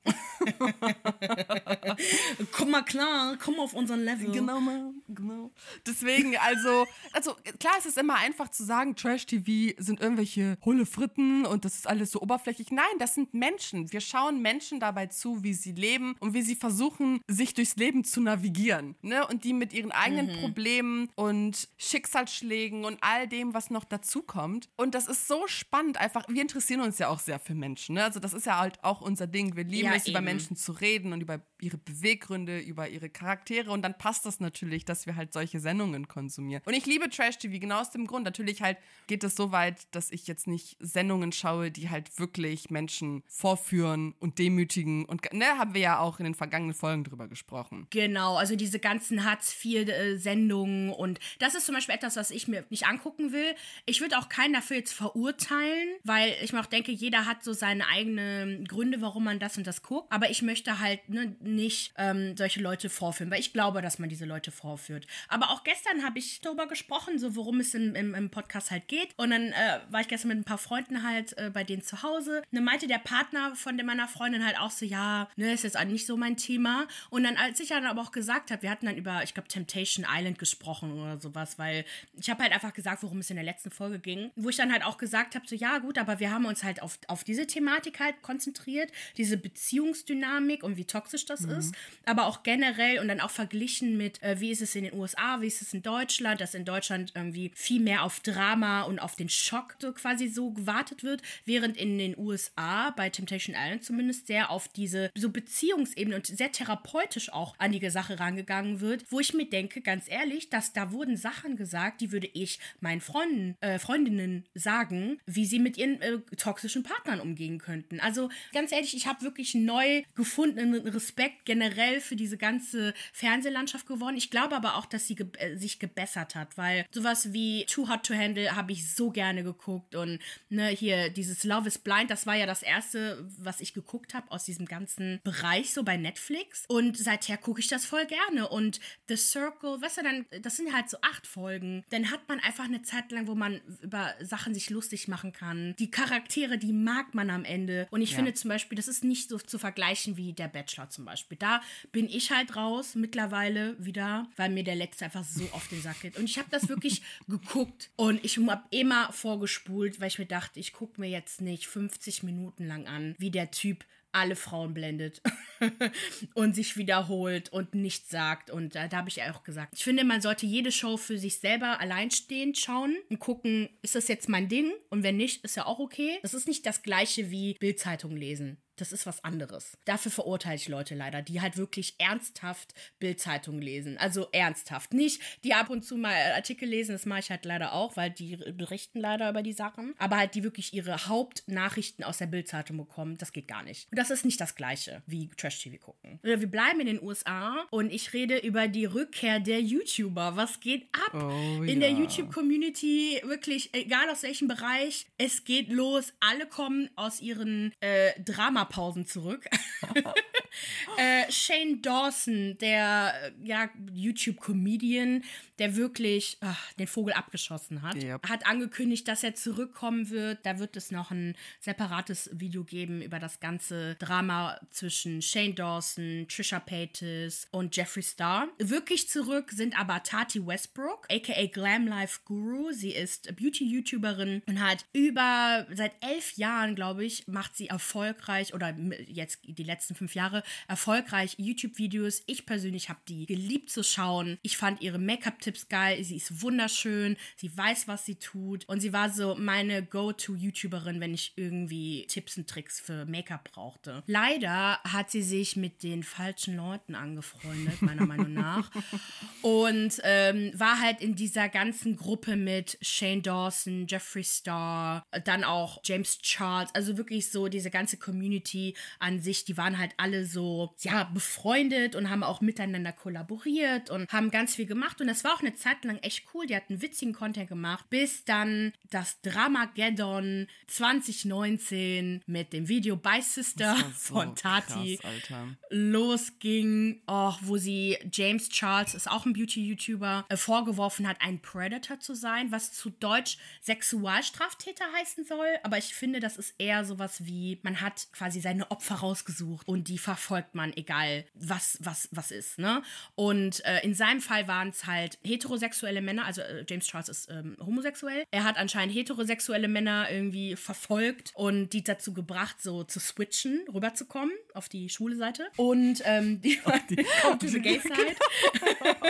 komm 2.52 2.70
mal 2.70 2.84
klar, 2.84 3.36
komm 3.42 3.58
auf 3.58 3.72
unseren 3.72 4.00
Level. 4.00 4.30
Genau, 4.30 4.60
mal, 4.60 4.92
genau. 5.08 5.50
Deswegen, 5.86 6.36
also, 6.36 6.86
also 7.12 7.34
klar, 7.58 7.74
es 7.82 7.86
ist 7.86 7.98
immer 7.98 8.14
einfach 8.16 8.48
zu 8.48 8.64
sagen, 8.64 8.94
Trash-TV 8.94 9.74
sind 9.78 10.00
irgendwelche 10.00 10.56
hohle 10.64 10.86
Fritten 10.86 11.44
und 11.44 11.64
das 11.64 11.74
ist 11.74 11.88
alles 11.88 12.12
so 12.12 12.20
oberflächlich. 12.20 12.70
Nein, 12.70 12.84
das 12.98 13.14
sind 13.14 13.34
Menschen. 13.34 13.92
Wir 13.92 14.00
schauen 14.00 14.40
Menschen 14.40 14.78
dabei 14.78 15.06
zu, 15.06 15.42
wie 15.42 15.52
sie 15.52 15.72
leben 15.72 16.14
und 16.20 16.32
wie 16.32 16.42
sie 16.42 16.54
versuchen, 16.54 17.20
sich 17.26 17.54
durchs 17.54 17.76
Leben 17.76 18.04
zu 18.04 18.20
navigieren. 18.20 18.94
Ne? 19.02 19.26
Und 19.26 19.44
die 19.44 19.52
mit 19.52 19.72
ihren 19.72 19.90
eigenen 19.90 20.26
mhm. 20.26 20.40
Problemen 20.40 21.08
und 21.16 21.68
Schicksalsschlägen 21.76 22.84
und 22.84 22.98
all 23.00 23.26
dem, 23.26 23.52
was 23.52 23.70
noch 23.70 23.84
dazukommt. 23.84 24.68
Und 24.76 24.94
das 24.94 25.08
ist 25.08 25.26
so 25.26 25.46
spannend 25.48 25.98
einfach. 25.98 26.28
Wir 26.28 26.42
interessieren 26.42 26.80
uns 26.80 26.98
ja 26.98 27.08
auch 27.08 27.20
sehr 27.20 27.40
für 27.40 27.54
Menschen. 27.54 27.96
Ne? 27.96 28.04
Also 28.04 28.20
das 28.20 28.32
ist 28.32 28.46
ja 28.46 28.58
halt 28.58 28.82
auch 28.84 29.00
unser 29.00 29.26
Ding. 29.26 29.56
Wir 29.56 29.64
lieben 29.64 29.88
ja, 29.88 29.94
es, 29.94 30.06
eben. 30.06 30.12
über 30.12 30.20
Menschen 30.20 30.56
zu 30.56 30.72
reden 30.72 31.12
und 31.12 31.20
über 31.20 31.40
ihre 31.60 31.78
Beweggründe, 31.78 32.58
über 32.60 32.88
ihre 32.88 33.08
Charaktere. 33.08 33.70
Und 33.70 33.82
dann 33.82 33.96
passt 33.98 34.24
das 34.26 34.40
natürlich, 34.40 34.84
dass 34.84 35.06
wir 35.06 35.16
halt 35.16 35.32
solche 35.32 35.58
Sendungen 35.58 36.06
konsumieren. 36.08 36.62
Und 36.64 36.74
ich 36.74 36.86
liebe 36.86 37.08
Trash-TV 37.08 37.58
genau 37.58 37.71
aus 37.72 37.90
dem 37.90 38.06
Grund. 38.06 38.24
Natürlich 38.24 38.62
halt 38.62 38.78
geht 39.06 39.24
es 39.24 39.36
so 39.36 39.52
weit, 39.52 39.86
dass 39.90 40.10
ich 40.10 40.26
jetzt 40.26 40.46
nicht 40.46 40.76
Sendungen 40.80 41.32
schaue, 41.32 41.70
die 41.70 41.90
halt 41.90 42.18
wirklich 42.18 42.70
Menschen 42.70 43.22
vorführen 43.26 44.14
und 44.20 44.38
demütigen. 44.38 45.04
Und 45.04 45.32
ne, 45.32 45.46
haben 45.58 45.74
wir 45.74 45.80
ja 45.80 45.98
auch 45.98 46.18
in 46.18 46.24
den 46.24 46.34
vergangenen 46.34 46.74
Folgen 46.74 47.04
drüber 47.04 47.28
gesprochen. 47.28 47.86
Genau, 47.90 48.36
also 48.36 48.56
diese 48.56 48.78
ganzen 48.78 49.24
Hartz-IV-Sendungen. 49.24 50.90
Und 50.90 51.18
das 51.38 51.54
ist 51.54 51.66
zum 51.66 51.74
Beispiel 51.74 51.94
etwas, 51.94 52.16
was 52.16 52.30
ich 52.30 52.48
mir 52.48 52.64
nicht 52.70 52.86
angucken 52.86 53.32
will. 53.32 53.54
Ich 53.86 54.00
würde 54.00 54.18
auch 54.18 54.28
keinen 54.28 54.54
dafür 54.54 54.76
jetzt 54.76 54.92
verurteilen, 54.92 55.88
weil 56.04 56.34
ich 56.42 56.52
mir 56.52 56.60
auch 56.60 56.66
denke, 56.66 56.92
jeder 56.92 57.26
hat 57.26 57.44
so 57.44 57.52
seine 57.52 57.86
eigenen 57.88 58.64
Gründe, 58.64 59.00
warum 59.00 59.24
man 59.24 59.38
das 59.38 59.58
und 59.58 59.66
das 59.66 59.82
guckt. 59.82 60.10
Aber 60.12 60.30
ich 60.30 60.42
möchte 60.42 60.78
halt 60.78 61.08
ne, 61.08 61.36
nicht 61.40 61.92
ähm, 61.96 62.36
solche 62.36 62.60
Leute 62.60 62.88
vorführen, 62.88 63.30
weil 63.30 63.40
ich 63.40 63.52
glaube, 63.52 63.82
dass 63.82 63.98
man 63.98 64.08
diese 64.08 64.24
Leute 64.24 64.50
vorführt. 64.50 65.06
Aber 65.28 65.50
auch 65.50 65.64
gestern 65.64 66.04
habe 66.04 66.18
ich 66.18 66.40
darüber 66.40 66.66
gesprochen, 66.66 67.18
so 67.18 67.36
worum 67.36 67.60
es 67.62 67.74
im, 67.74 67.94
im, 67.94 68.14
im 68.14 68.30
Podcast 68.30 68.70
halt 68.70 68.88
geht. 68.88 69.10
Und 69.16 69.30
dann 69.30 69.48
äh, 69.48 69.80
war 69.90 70.00
ich 70.00 70.08
gestern 70.08 70.28
mit 70.28 70.38
ein 70.38 70.44
paar 70.44 70.58
Freunden 70.58 71.02
halt 71.02 71.36
äh, 71.38 71.50
bei 71.50 71.64
denen 71.64 71.82
zu 71.82 72.02
Hause. 72.02 72.38
Und 72.38 72.56
dann 72.56 72.64
meinte 72.64 72.86
der 72.86 72.98
Partner 72.98 73.54
von 73.54 73.76
meiner 73.76 74.08
Freundin 74.08 74.44
halt 74.44 74.58
auch 74.58 74.70
so, 74.70 74.84
ja, 74.84 75.28
ne, 75.36 75.52
ist 75.52 75.64
jetzt 75.64 75.78
auch 75.78 75.84
nicht 75.84 76.06
so 76.06 76.16
mein 76.16 76.36
Thema. 76.36 76.86
Und 77.10 77.24
dann, 77.24 77.36
als 77.36 77.60
ich 77.60 77.68
dann 77.68 77.86
aber 77.86 78.00
auch 78.00 78.12
gesagt 78.12 78.50
habe, 78.50 78.62
wir 78.62 78.70
hatten 78.70 78.86
dann 78.86 78.96
über, 78.96 79.22
ich 79.22 79.34
glaube, 79.34 79.48
Temptation 79.48 80.06
Island 80.08 80.38
gesprochen 80.38 80.92
oder 80.92 81.18
sowas, 81.18 81.58
weil 81.58 81.84
ich 82.18 82.30
habe 82.30 82.42
halt 82.42 82.52
einfach 82.52 82.72
gesagt, 82.72 83.02
worum 83.02 83.18
es 83.18 83.30
in 83.30 83.36
der 83.36 83.44
letzten 83.44 83.70
Folge 83.70 83.98
ging. 83.98 84.30
Wo 84.36 84.48
ich 84.48 84.56
dann 84.56 84.72
halt 84.72 84.84
auch 84.84 84.98
gesagt 84.98 85.34
habe, 85.34 85.46
so, 85.46 85.54
ja, 85.54 85.78
gut, 85.78 85.98
aber 85.98 86.20
wir 86.20 86.30
haben 86.30 86.44
uns 86.44 86.62
halt 86.62 86.82
auf, 86.82 86.98
auf 87.08 87.24
diese 87.24 87.46
Thematik 87.46 88.00
halt 88.00 88.22
konzentriert, 88.22 88.90
diese 89.16 89.36
Beziehungsdynamik 89.36 90.62
und 90.62 90.76
wie 90.76 90.84
toxisch 90.84 91.24
das 91.26 91.40
mhm. 91.40 91.52
ist. 91.52 91.74
Aber 92.04 92.26
auch 92.26 92.42
generell 92.42 92.98
und 92.98 93.08
dann 93.08 93.20
auch 93.20 93.30
verglichen 93.30 93.96
mit, 93.96 94.22
äh, 94.22 94.40
wie 94.40 94.50
ist 94.50 94.62
es 94.62 94.74
in 94.74 94.84
den 94.84 94.94
USA, 94.94 95.40
wie 95.40 95.46
ist 95.46 95.62
es 95.62 95.72
in 95.72 95.82
Deutschland, 95.82 96.40
dass 96.40 96.54
in 96.54 96.64
Deutschland 96.64 97.12
irgendwie 97.14 97.51
viel 97.54 97.80
mehr 97.80 98.02
auf 98.04 98.20
Drama 98.20 98.82
und 98.82 98.98
auf 98.98 99.16
den 99.16 99.28
Schock 99.28 99.76
so 99.80 99.92
quasi 99.92 100.28
so 100.28 100.50
gewartet 100.50 101.02
wird, 101.02 101.22
während 101.44 101.76
in 101.76 101.98
den 101.98 102.16
USA, 102.16 102.90
bei 102.90 103.10
Temptation 103.10 103.56
Island 103.58 103.84
zumindest, 103.84 104.26
sehr 104.26 104.50
auf 104.50 104.68
diese 104.68 105.10
so 105.14 105.30
Beziehungsebene 105.30 106.16
und 106.16 106.26
sehr 106.26 106.52
therapeutisch 106.52 107.32
auch 107.32 107.54
an 107.58 107.72
die 107.72 107.90
Sache 107.90 108.18
rangegangen 108.20 108.80
wird, 108.80 109.04
wo 109.10 109.20
ich 109.20 109.34
mir 109.34 109.46
denke, 109.46 109.80
ganz 109.80 110.04
ehrlich, 110.08 110.50
dass 110.50 110.72
da 110.72 110.92
wurden 110.92 111.16
Sachen 111.16 111.56
gesagt, 111.56 112.00
die 112.00 112.12
würde 112.12 112.28
ich 112.32 112.58
meinen 112.80 113.00
Freunden, 113.00 113.56
äh, 113.60 113.78
Freundinnen 113.78 114.44
sagen, 114.54 115.20
wie 115.26 115.46
sie 115.46 115.58
mit 115.58 115.76
ihren 115.76 116.00
äh, 116.00 116.18
toxischen 116.36 116.82
Partnern 116.82 117.20
umgehen 117.20 117.58
könnten. 117.58 118.00
Also 118.00 118.30
ganz 118.52 118.72
ehrlich, 118.72 118.96
ich 118.96 119.06
habe 119.06 119.22
wirklich 119.22 119.54
neu 119.54 120.02
gefundenen 120.14 120.86
Respekt 120.86 121.44
generell 121.44 122.00
für 122.00 122.16
diese 122.16 122.38
ganze 122.38 122.94
Fernsehlandschaft 123.12 123.86
gewonnen. 123.86 124.16
Ich 124.16 124.30
glaube 124.30 124.54
aber 124.54 124.76
auch, 124.76 124.86
dass 124.86 125.06
sie 125.06 125.14
ge 125.14 125.26
äh, 125.38 125.56
sich 125.56 125.78
gebessert 125.78 126.34
hat, 126.34 126.56
weil 126.56 126.86
sowas 126.90 127.32
wie 127.32 127.41
Too 127.68 127.88
Hot 127.88 128.04
to 128.04 128.14
Handle 128.14 128.54
habe 128.54 128.72
ich 128.72 128.92
so 128.94 129.10
gerne 129.10 129.42
geguckt 129.42 129.94
und 129.94 130.18
ne, 130.48 130.68
hier 130.68 131.10
dieses 131.10 131.44
Love 131.44 131.68
is 131.68 131.78
Blind, 131.78 132.10
das 132.10 132.26
war 132.26 132.34
ja 132.34 132.46
das 132.46 132.62
erste, 132.62 133.28
was 133.38 133.60
ich 133.60 133.74
geguckt 133.74 134.14
habe 134.14 134.30
aus 134.30 134.44
diesem 134.44 134.66
ganzen 134.66 135.20
Bereich 135.24 135.72
so 135.72 135.82
bei 135.82 135.96
Netflix 135.96 136.64
und 136.68 136.96
seither 136.96 137.36
gucke 137.36 137.60
ich 137.60 137.68
das 137.68 137.84
voll 137.84 138.06
gerne 138.06 138.48
und 138.48 138.80
The 139.08 139.16
Circle, 139.16 139.80
weißt 139.80 139.98
du, 139.98 140.02
dann, 140.02 140.26
das 140.42 140.56
sind 140.56 140.74
halt 140.74 140.90
so 140.90 140.96
acht 141.02 141.26
Folgen, 141.26 141.84
dann 141.90 142.10
hat 142.10 142.28
man 142.28 142.40
einfach 142.40 142.64
eine 142.64 142.82
Zeit 142.82 143.10
lang, 143.12 143.26
wo 143.26 143.34
man 143.34 143.60
über 143.82 144.14
Sachen 144.20 144.54
sich 144.54 144.70
lustig 144.70 145.08
machen 145.08 145.32
kann. 145.32 145.74
Die 145.78 145.90
Charaktere, 145.90 146.58
die 146.58 146.72
mag 146.72 147.14
man 147.14 147.30
am 147.30 147.44
Ende 147.44 147.86
und 147.90 148.02
ich 148.02 148.10
ja. 148.10 148.16
finde 148.16 148.34
zum 148.34 148.48
Beispiel, 148.48 148.76
das 148.76 148.88
ist 148.88 149.04
nicht 149.04 149.28
so 149.28 149.38
zu 149.38 149.58
vergleichen 149.58 150.16
wie 150.16 150.32
der 150.32 150.48
Bachelor 150.48 150.90
zum 150.90 151.04
Beispiel. 151.04 151.38
Da 151.38 151.60
bin 151.92 152.08
ich 152.08 152.30
halt 152.30 152.56
raus 152.56 152.94
mittlerweile 152.94 153.76
wieder, 153.84 154.28
weil 154.36 154.50
mir 154.50 154.64
der 154.64 154.76
letzte 154.76 155.04
einfach 155.06 155.24
so 155.24 155.44
auf 155.52 155.68
den 155.68 155.82
Sack 155.82 156.00
geht 156.00 156.18
und 156.18 156.24
ich 156.24 156.38
habe 156.38 156.48
das 156.50 156.68
wirklich 156.68 157.02
geguckt 157.32 157.90
und 157.96 158.24
ich 158.24 158.38
habe 158.38 158.62
immer 158.70 159.12
vorgespult, 159.12 160.00
weil 160.00 160.08
ich 160.08 160.18
mir 160.18 160.26
dachte, 160.26 160.60
ich 160.60 160.72
gucke 160.72 161.00
mir 161.00 161.08
jetzt 161.08 161.40
nicht 161.40 161.66
50 161.66 162.22
Minuten 162.22 162.66
lang 162.66 162.86
an, 162.86 163.14
wie 163.18 163.30
der 163.30 163.50
Typ 163.50 163.84
alle 164.12 164.36
Frauen 164.36 164.74
blendet 164.74 165.22
und 166.34 166.54
sich 166.54 166.76
wiederholt 166.76 167.50
und 167.50 167.74
nichts 167.74 168.10
sagt. 168.10 168.50
Und 168.50 168.76
äh, 168.76 168.88
da 168.88 168.98
habe 168.98 169.08
ich 169.08 169.22
auch 169.22 169.42
gesagt, 169.42 169.72
ich 169.74 169.82
finde, 169.82 170.04
man 170.04 170.20
sollte 170.20 170.44
jede 170.44 170.70
Show 170.70 170.98
für 170.98 171.18
sich 171.18 171.38
selber 171.38 171.80
alleinstehend 171.80 172.58
schauen 172.58 172.94
und 173.08 173.18
gucken, 173.18 173.70
ist 173.80 173.94
das 173.94 174.08
jetzt 174.08 174.28
mein 174.28 174.48
Ding? 174.48 174.70
Und 174.90 175.02
wenn 175.02 175.16
nicht, 175.16 175.44
ist 175.44 175.56
ja 175.56 175.64
auch 175.64 175.78
okay. 175.78 176.18
Das 176.20 176.34
ist 176.34 176.46
nicht 176.46 176.66
das 176.66 176.82
gleiche 176.82 177.30
wie 177.30 177.54
Bildzeitung 177.54 178.14
lesen. 178.14 178.58
Das 178.82 178.90
ist 178.90 179.06
was 179.06 179.22
anderes. 179.22 179.78
Dafür 179.84 180.10
verurteile 180.10 180.56
ich 180.56 180.66
Leute 180.66 180.96
leider, 180.96 181.22
die 181.22 181.40
halt 181.40 181.56
wirklich 181.56 181.94
ernsthaft 181.98 182.74
Bildzeitungen 182.98 183.62
lesen. 183.62 183.96
Also 183.96 184.26
ernsthaft. 184.32 184.92
Nicht, 184.92 185.22
die 185.44 185.54
ab 185.54 185.70
und 185.70 185.84
zu 185.84 185.96
mal 185.96 186.12
Artikel 186.34 186.68
lesen, 186.68 186.90
das 186.90 187.06
mache 187.06 187.20
ich 187.20 187.30
halt 187.30 187.44
leider 187.44 187.74
auch, 187.74 187.96
weil 187.96 188.10
die 188.10 188.34
berichten 188.34 188.98
leider 188.98 189.30
über 189.30 189.44
die 189.44 189.52
Sachen. 189.52 189.94
Aber 189.98 190.16
halt, 190.16 190.34
die 190.34 190.42
wirklich 190.42 190.74
ihre 190.74 191.06
Hauptnachrichten 191.06 192.04
aus 192.04 192.18
der 192.18 192.26
Bildzeitung 192.26 192.76
bekommen, 192.76 193.16
das 193.18 193.32
geht 193.32 193.46
gar 193.46 193.62
nicht. 193.62 193.88
Und 193.92 194.00
das 194.00 194.10
ist 194.10 194.24
nicht 194.24 194.40
das 194.40 194.56
Gleiche 194.56 195.00
wie 195.06 195.28
Trash-TV 195.28 195.78
gucken. 195.78 196.18
Wir 196.24 196.38
bleiben 196.38 196.80
in 196.80 196.86
den 196.86 197.00
USA 197.00 197.64
und 197.70 197.92
ich 197.92 198.12
rede 198.12 198.38
über 198.38 198.66
die 198.66 198.86
Rückkehr 198.86 199.38
der 199.38 199.60
YouTuber. 199.60 200.34
Was 200.34 200.58
geht 200.58 200.88
ab 201.06 201.14
oh, 201.14 201.62
in 201.62 201.80
ja. 201.80 201.88
der 201.88 201.90
YouTube-Community? 201.92 203.20
Wirklich, 203.22 203.72
egal 203.74 204.10
aus 204.10 204.24
welchem 204.24 204.48
Bereich, 204.48 205.06
es 205.18 205.44
geht 205.44 205.68
los. 205.68 206.12
Alle 206.18 206.46
kommen 206.46 206.90
aus 206.96 207.20
ihren 207.20 207.72
äh, 207.78 208.20
Drama 208.20 208.64
Sommerpausen 208.72 209.06
zurück. 209.06 209.44
äh, 210.98 211.30
Shane 211.30 211.80
Dawson, 211.82 212.56
der 212.58 213.14
äh, 213.22 213.46
ja, 213.46 213.70
YouTube-Comedian, 213.94 215.24
der 215.62 215.76
wirklich 215.76 216.38
ach, 216.40 216.72
den 216.72 216.88
Vogel 216.88 217.14
abgeschossen 217.14 217.82
hat, 217.82 217.94
Yep. 218.02 218.28
hat 218.28 218.46
angekündigt, 218.46 219.06
dass 219.06 219.22
er 219.22 219.36
zurückkommen 219.36 220.10
wird. 220.10 220.44
Da 220.44 220.58
wird 220.58 220.76
es 220.76 220.90
noch 220.90 221.12
ein 221.12 221.36
separates 221.60 222.30
Video 222.32 222.64
geben 222.64 223.00
über 223.00 223.20
das 223.20 223.38
ganze 223.38 223.94
Drama 224.00 224.58
zwischen 224.72 225.22
Shane 225.22 225.54
Dawson, 225.54 226.26
Trisha 226.28 226.58
Paytas 226.58 227.46
und 227.52 227.76
Jeffree 227.76 228.02
Star. 228.02 228.48
Wirklich 228.58 229.08
zurück 229.08 229.52
sind 229.52 229.78
aber 229.78 230.02
Tati 230.02 230.44
Westbrook, 230.44 231.06
aka 231.08 231.46
Glam 231.46 231.86
Life 231.86 232.22
Guru. 232.24 232.72
Sie 232.72 232.90
ist 232.90 233.28
Beauty-YouTuberin 233.36 234.42
und 234.46 234.60
hat 234.60 234.84
über 234.92 235.68
seit 235.72 235.92
elf 236.00 236.32
Jahren, 236.32 236.74
glaube 236.74 237.04
ich, 237.04 237.28
macht 237.28 237.56
sie 237.56 237.68
erfolgreich 237.68 238.52
oder 238.52 238.76
jetzt 239.06 239.38
die 239.44 239.62
letzten 239.62 239.94
fünf 239.94 240.16
Jahre 240.16 240.42
erfolgreich 240.66 241.34
YouTube-Videos. 241.38 242.24
Ich 242.26 242.46
persönlich 242.46 242.88
habe 242.88 242.98
die 243.06 243.26
geliebt 243.26 243.70
zu 243.70 243.84
schauen. 243.84 244.38
Ich 244.42 244.56
fand 244.56 244.82
ihre 244.82 244.98
Make-up-Tipps 244.98 245.51
geil. 245.68 246.02
Sie 246.02 246.16
ist 246.16 246.42
wunderschön. 246.42 247.16
Sie 247.36 247.56
weiß, 247.56 247.88
was 247.88 248.04
sie 248.04 248.16
tut. 248.16 248.68
Und 248.68 248.80
sie 248.80 248.92
war 248.92 249.10
so 249.10 249.34
meine 249.34 249.84
Go-To-YouTuberin, 249.84 251.00
wenn 251.00 251.14
ich 251.14 251.32
irgendwie 251.36 252.06
Tipps 252.08 252.36
und 252.36 252.48
Tricks 252.48 252.80
für 252.80 253.04
Make-up 253.06 253.50
brauchte. 253.52 254.02
Leider 254.06 254.78
hat 254.84 255.10
sie 255.10 255.22
sich 255.22 255.56
mit 255.56 255.82
den 255.82 256.02
falschen 256.02 256.56
Leuten 256.56 256.94
angefreundet, 256.94 257.82
meiner 257.82 258.06
Meinung 258.06 258.32
nach. 258.32 258.70
Und 259.42 260.00
ähm, 260.04 260.52
war 260.54 260.80
halt 260.80 261.00
in 261.00 261.16
dieser 261.16 261.48
ganzen 261.48 261.96
Gruppe 261.96 262.36
mit 262.36 262.78
Shane 262.80 263.22
Dawson, 263.22 263.86
Jeffree 263.88 264.22
Star, 264.22 265.02
dann 265.24 265.42
auch 265.42 265.80
James 265.84 266.18
Charles, 266.20 266.72
also 266.74 266.96
wirklich 266.96 267.30
so 267.30 267.48
diese 267.48 267.70
ganze 267.70 267.96
Community 267.96 268.74
an 268.98 269.20
sich, 269.20 269.44
die 269.44 269.56
waren 269.56 269.78
halt 269.78 269.92
alle 269.96 270.26
so, 270.26 270.74
ja, 270.80 271.04
befreundet 271.04 271.96
und 271.96 272.10
haben 272.10 272.22
auch 272.22 272.40
miteinander 272.40 272.92
kollaboriert 272.92 273.90
und 273.90 274.12
haben 274.12 274.30
ganz 274.30 274.54
viel 274.54 274.66
gemacht. 274.66 275.00
Und 275.00 275.08
das 275.08 275.24
war 275.24 275.31
auch 275.32 275.40
eine 275.40 275.54
Zeit 275.54 275.84
lang 275.84 275.98
echt 275.98 276.24
cool. 276.34 276.46
Die 276.46 276.56
hatten 276.56 276.82
witzigen 276.82 277.12
Content 277.14 277.48
gemacht, 277.48 277.88
bis 277.90 278.24
dann 278.24 278.72
das 278.90 279.20
Dramageddon 279.22 280.46
2019 280.66 282.22
mit 282.26 282.52
dem 282.52 282.68
Video 282.68 282.96
By 282.96 283.20
Sister 283.20 283.72
war 283.72 283.92
so 283.96 284.14
von 284.14 284.36
Tati 284.36 284.98
krass, 284.98 285.46
losging, 285.70 287.02
oh, 287.06 287.32
wo 287.40 287.56
sie 287.56 287.98
James 288.12 288.48
Charles, 288.48 288.94
ist 288.94 289.10
auch 289.10 289.26
ein 289.26 289.32
Beauty-YouTuber, 289.32 290.26
äh, 290.28 290.36
vorgeworfen 290.36 291.08
hat, 291.08 291.16
ein 291.20 291.40
Predator 291.40 291.98
zu 292.00 292.14
sein, 292.14 292.52
was 292.52 292.72
zu 292.72 292.90
Deutsch 292.90 293.38
Sexualstraftäter 293.62 294.84
heißen 294.96 295.24
soll. 295.24 295.48
Aber 295.62 295.78
ich 295.78 295.94
finde, 295.94 296.20
das 296.20 296.36
ist 296.36 296.54
eher 296.58 296.84
sowas 296.84 297.24
wie, 297.24 297.58
man 297.62 297.80
hat 297.80 298.08
quasi 298.12 298.40
seine 298.40 298.70
Opfer 298.70 298.96
rausgesucht 298.96 299.66
und 299.66 299.88
die 299.88 299.98
verfolgt 299.98 300.54
man, 300.54 300.72
egal 300.76 301.24
was, 301.34 301.78
was, 301.80 302.08
was 302.12 302.30
ist, 302.30 302.58
ne? 302.58 302.82
Und 303.14 303.64
äh, 303.64 303.80
in 303.80 303.94
seinem 303.94 304.20
Fall 304.20 304.48
waren 304.48 304.68
es 304.68 304.86
halt 304.86 305.18
heterosexuelle 305.24 306.00
Männer, 306.00 306.24
also 306.24 306.40
äh, 306.40 306.64
James 306.68 306.86
Charles 306.86 307.08
ist 307.08 307.30
ähm, 307.30 307.56
homosexuell. 307.64 308.24
Er 308.30 308.44
hat 308.44 308.56
anscheinend 308.56 308.94
heterosexuelle 308.94 309.68
Männer 309.68 310.10
irgendwie 310.10 310.56
verfolgt 310.56 311.32
und 311.34 311.70
die 311.72 311.84
dazu 311.84 312.12
gebracht, 312.12 312.56
so 312.60 312.84
zu 312.84 313.00
switchen, 313.00 313.64
rüberzukommen 313.72 314.32
auf 314.54 314.68
die 314.68 314.88
schwule 314.88 315.16
Seite. 315.16 315.48
Und 315.56 316.02
ähm, 316.04 316.40
die, 316.40 316.58
die 316.90 317.06
come 317.22 317.38
to 317.38 317.46
the 317.46 317.60
gay 317.60 317.78
side. 317.78 318.16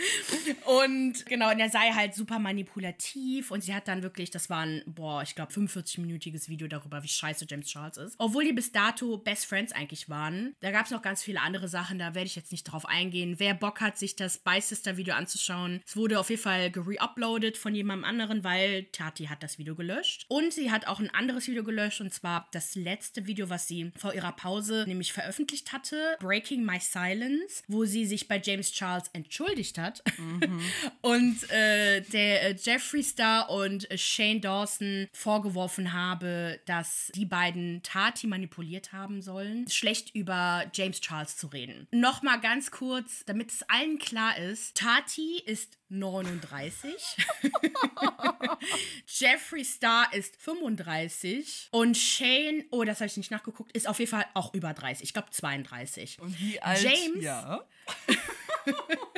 Und 0.70 1.26
genau, 1.26 1.50
und 1.50 1.58
er 1.58 1.68
sei 1.68 1.90
halt 1.90 2.14
super 2.14 2.38
manipulativ 2.38 3.50
und 3.50 3.64
sie 3.64 3.74
hat 3.74 3.88
dann 3.88 4.04
wirklich, 4.04 4.30
das 4.30 4.48
war 4.50 4.60
ein, 4.60 4.84
boah, 4.86 5.20
ich 5.20 5.34
glaube 5.34 5.52
45-minütiges 5.52 6.48
Video 6.48 6.68
darüber, 6.68 7.02
wie 7.02 7.08
scheiße 7.08 7.46
James 7.50 7.66
Charles 7.66 7.96
ist. 7.96 8.14
Obwohl 8.18 8.44
die 8.44 8.52
bis 8.52 8.70
dato 8.70 9.18
Best 9.18 9.46
Friends 9.46 9.72
eigentlich 9.72 10.08
waren. 10.08 10.54
Da 10.60 10.70
gab 10.70 10.84
es 10.84 10.92
noch 10.92 11.02
ganz 11.02 11.24
viele 11.24 11.40
andere 11.40 11.66
Sachen, 11.66 11.98
da 11.98 12.14
werde 12.14 12.26
ich 12.26 12.36
jetzt 12.36 12.52
nicht 12.52 12.62
drauf 12.62 12.86
eingehen. 12.86 13.34
Wer 13.38 13.54
Bock 13.54 13.80
hat, 13.80 13.98
sich 13.98 14.14
das 14.14 14.38
By 14.38 14.60
Sister 14.60 14.96
Video 14.96 15.14
anzuschauen, 15.14 15.80
es 15.84 15.96
wurde 15.96 16.20
auf 16.20 16.30
jeden 16.30 16.42
Fall 16.42 16.70
gereuploadet 16.70 17.56
von 17.56 17.74
jemandem 17.74 18.04
anderen, 18.04 18.44
weil 18.44 18.84
Tati 18.92 19.26
hat 19.26 19.42
das 19.42 19.58
Video 19.58 19.74
gelöscht. 19.74 20.26
Und 20.28 20.52
sie 20.52 20.70
hat 20.70 20.86
auch 20.86 21.00
ein 21.00 21.10
anderes 21.10 21.48
Video 21.48 21.64
gelöscht 21.64 22.00
und 22.00 22.14
zwar 22.14 22.46
das 22.52 22.76
letzte 22.76 23.26
Video, 23.26 23.50
was 23.50 23.66
sie 23.66 23.90
vor 23.96 24.14
ihrer 24.14 24.30
Pause 24.30 24.84
nämlich 24.86 25.12
veröffentlicht 25.12 25.72
hatte, 25.72 26.16
Breaking 26.20 26.64
My 26.64 26.78
Silence, 26.78 27.64
wo 27.66 27.84
sie 27.86 28.06
sich 28.06 28.28
bei 28.28 28.40
James 28.40 28.70
Charles 28.70 29.08
entschuldigt 29.12 29.76
hat. 29.76 30.04
Und 31.00 31.50
äh, 31.50 32.00
der 32.02 32.42
äh, 32.42 32.56
Jeffree 32.60 33.02
Star 33.02 33.50
und 33.50 33.90
äh, 33.90 33.98
Shane 33.98 34.40
Dawson 34.40 35.08
vorgeworfen 35.12 35.92
habe, 35.92 36.60
dass 36.66 37.10
die 37.14 37.26
beiden 37.26 37.82
Tati 37.82 38.26
manipuliert 38.26 38.92
haben 38.92 39.22
sollen, 39.22 39.68
schlecht 39.68 40.14
über 40.14 40.64
James 40.72 41.00
Charles 41.00 41.36
zu 41.36 41.48
reden. 41.48 41.86
Nochmal 41.90 42.40
ganz 42.40 42.70
kurz, 42.70 43.24
damit 43.26 43.50
es 43.50 43.62
allen 43.68 43.98
klar 43.98 44.36
ist, 44.38 44.76
Tati 44.76 45.42
ist 45.44 45.78
39. 45.90 46.92
Jeffree 49.06 49.64
Star 49.64 50.12
ist 50.12 50.40
35 50.40 51.68
und 51.72 51.96
Shane, 51.96 52.64
oh, 52.70 52.84
das 52.84 53.00
habe 53.00 53.06
ich 53.06 53.16
nicht 53.16 53.30
nachgeguckt, 53.30 53.72
ist 53.72 53.88
auf 53.88 53.98
jeden 53.98 54.10
Fall 54.10 54.26
auch 54.34 54.54
über 54.54 54.72
30. 54.72 55.04
Ich 55.04 55.12
glaube 55.12 55.30
32. 55.30 56.20
Und 56.20 56.38
wie 56.40 56.60
alt? 56.60 56.82
James? 56.82 57.24
Ja. 57.24 57.66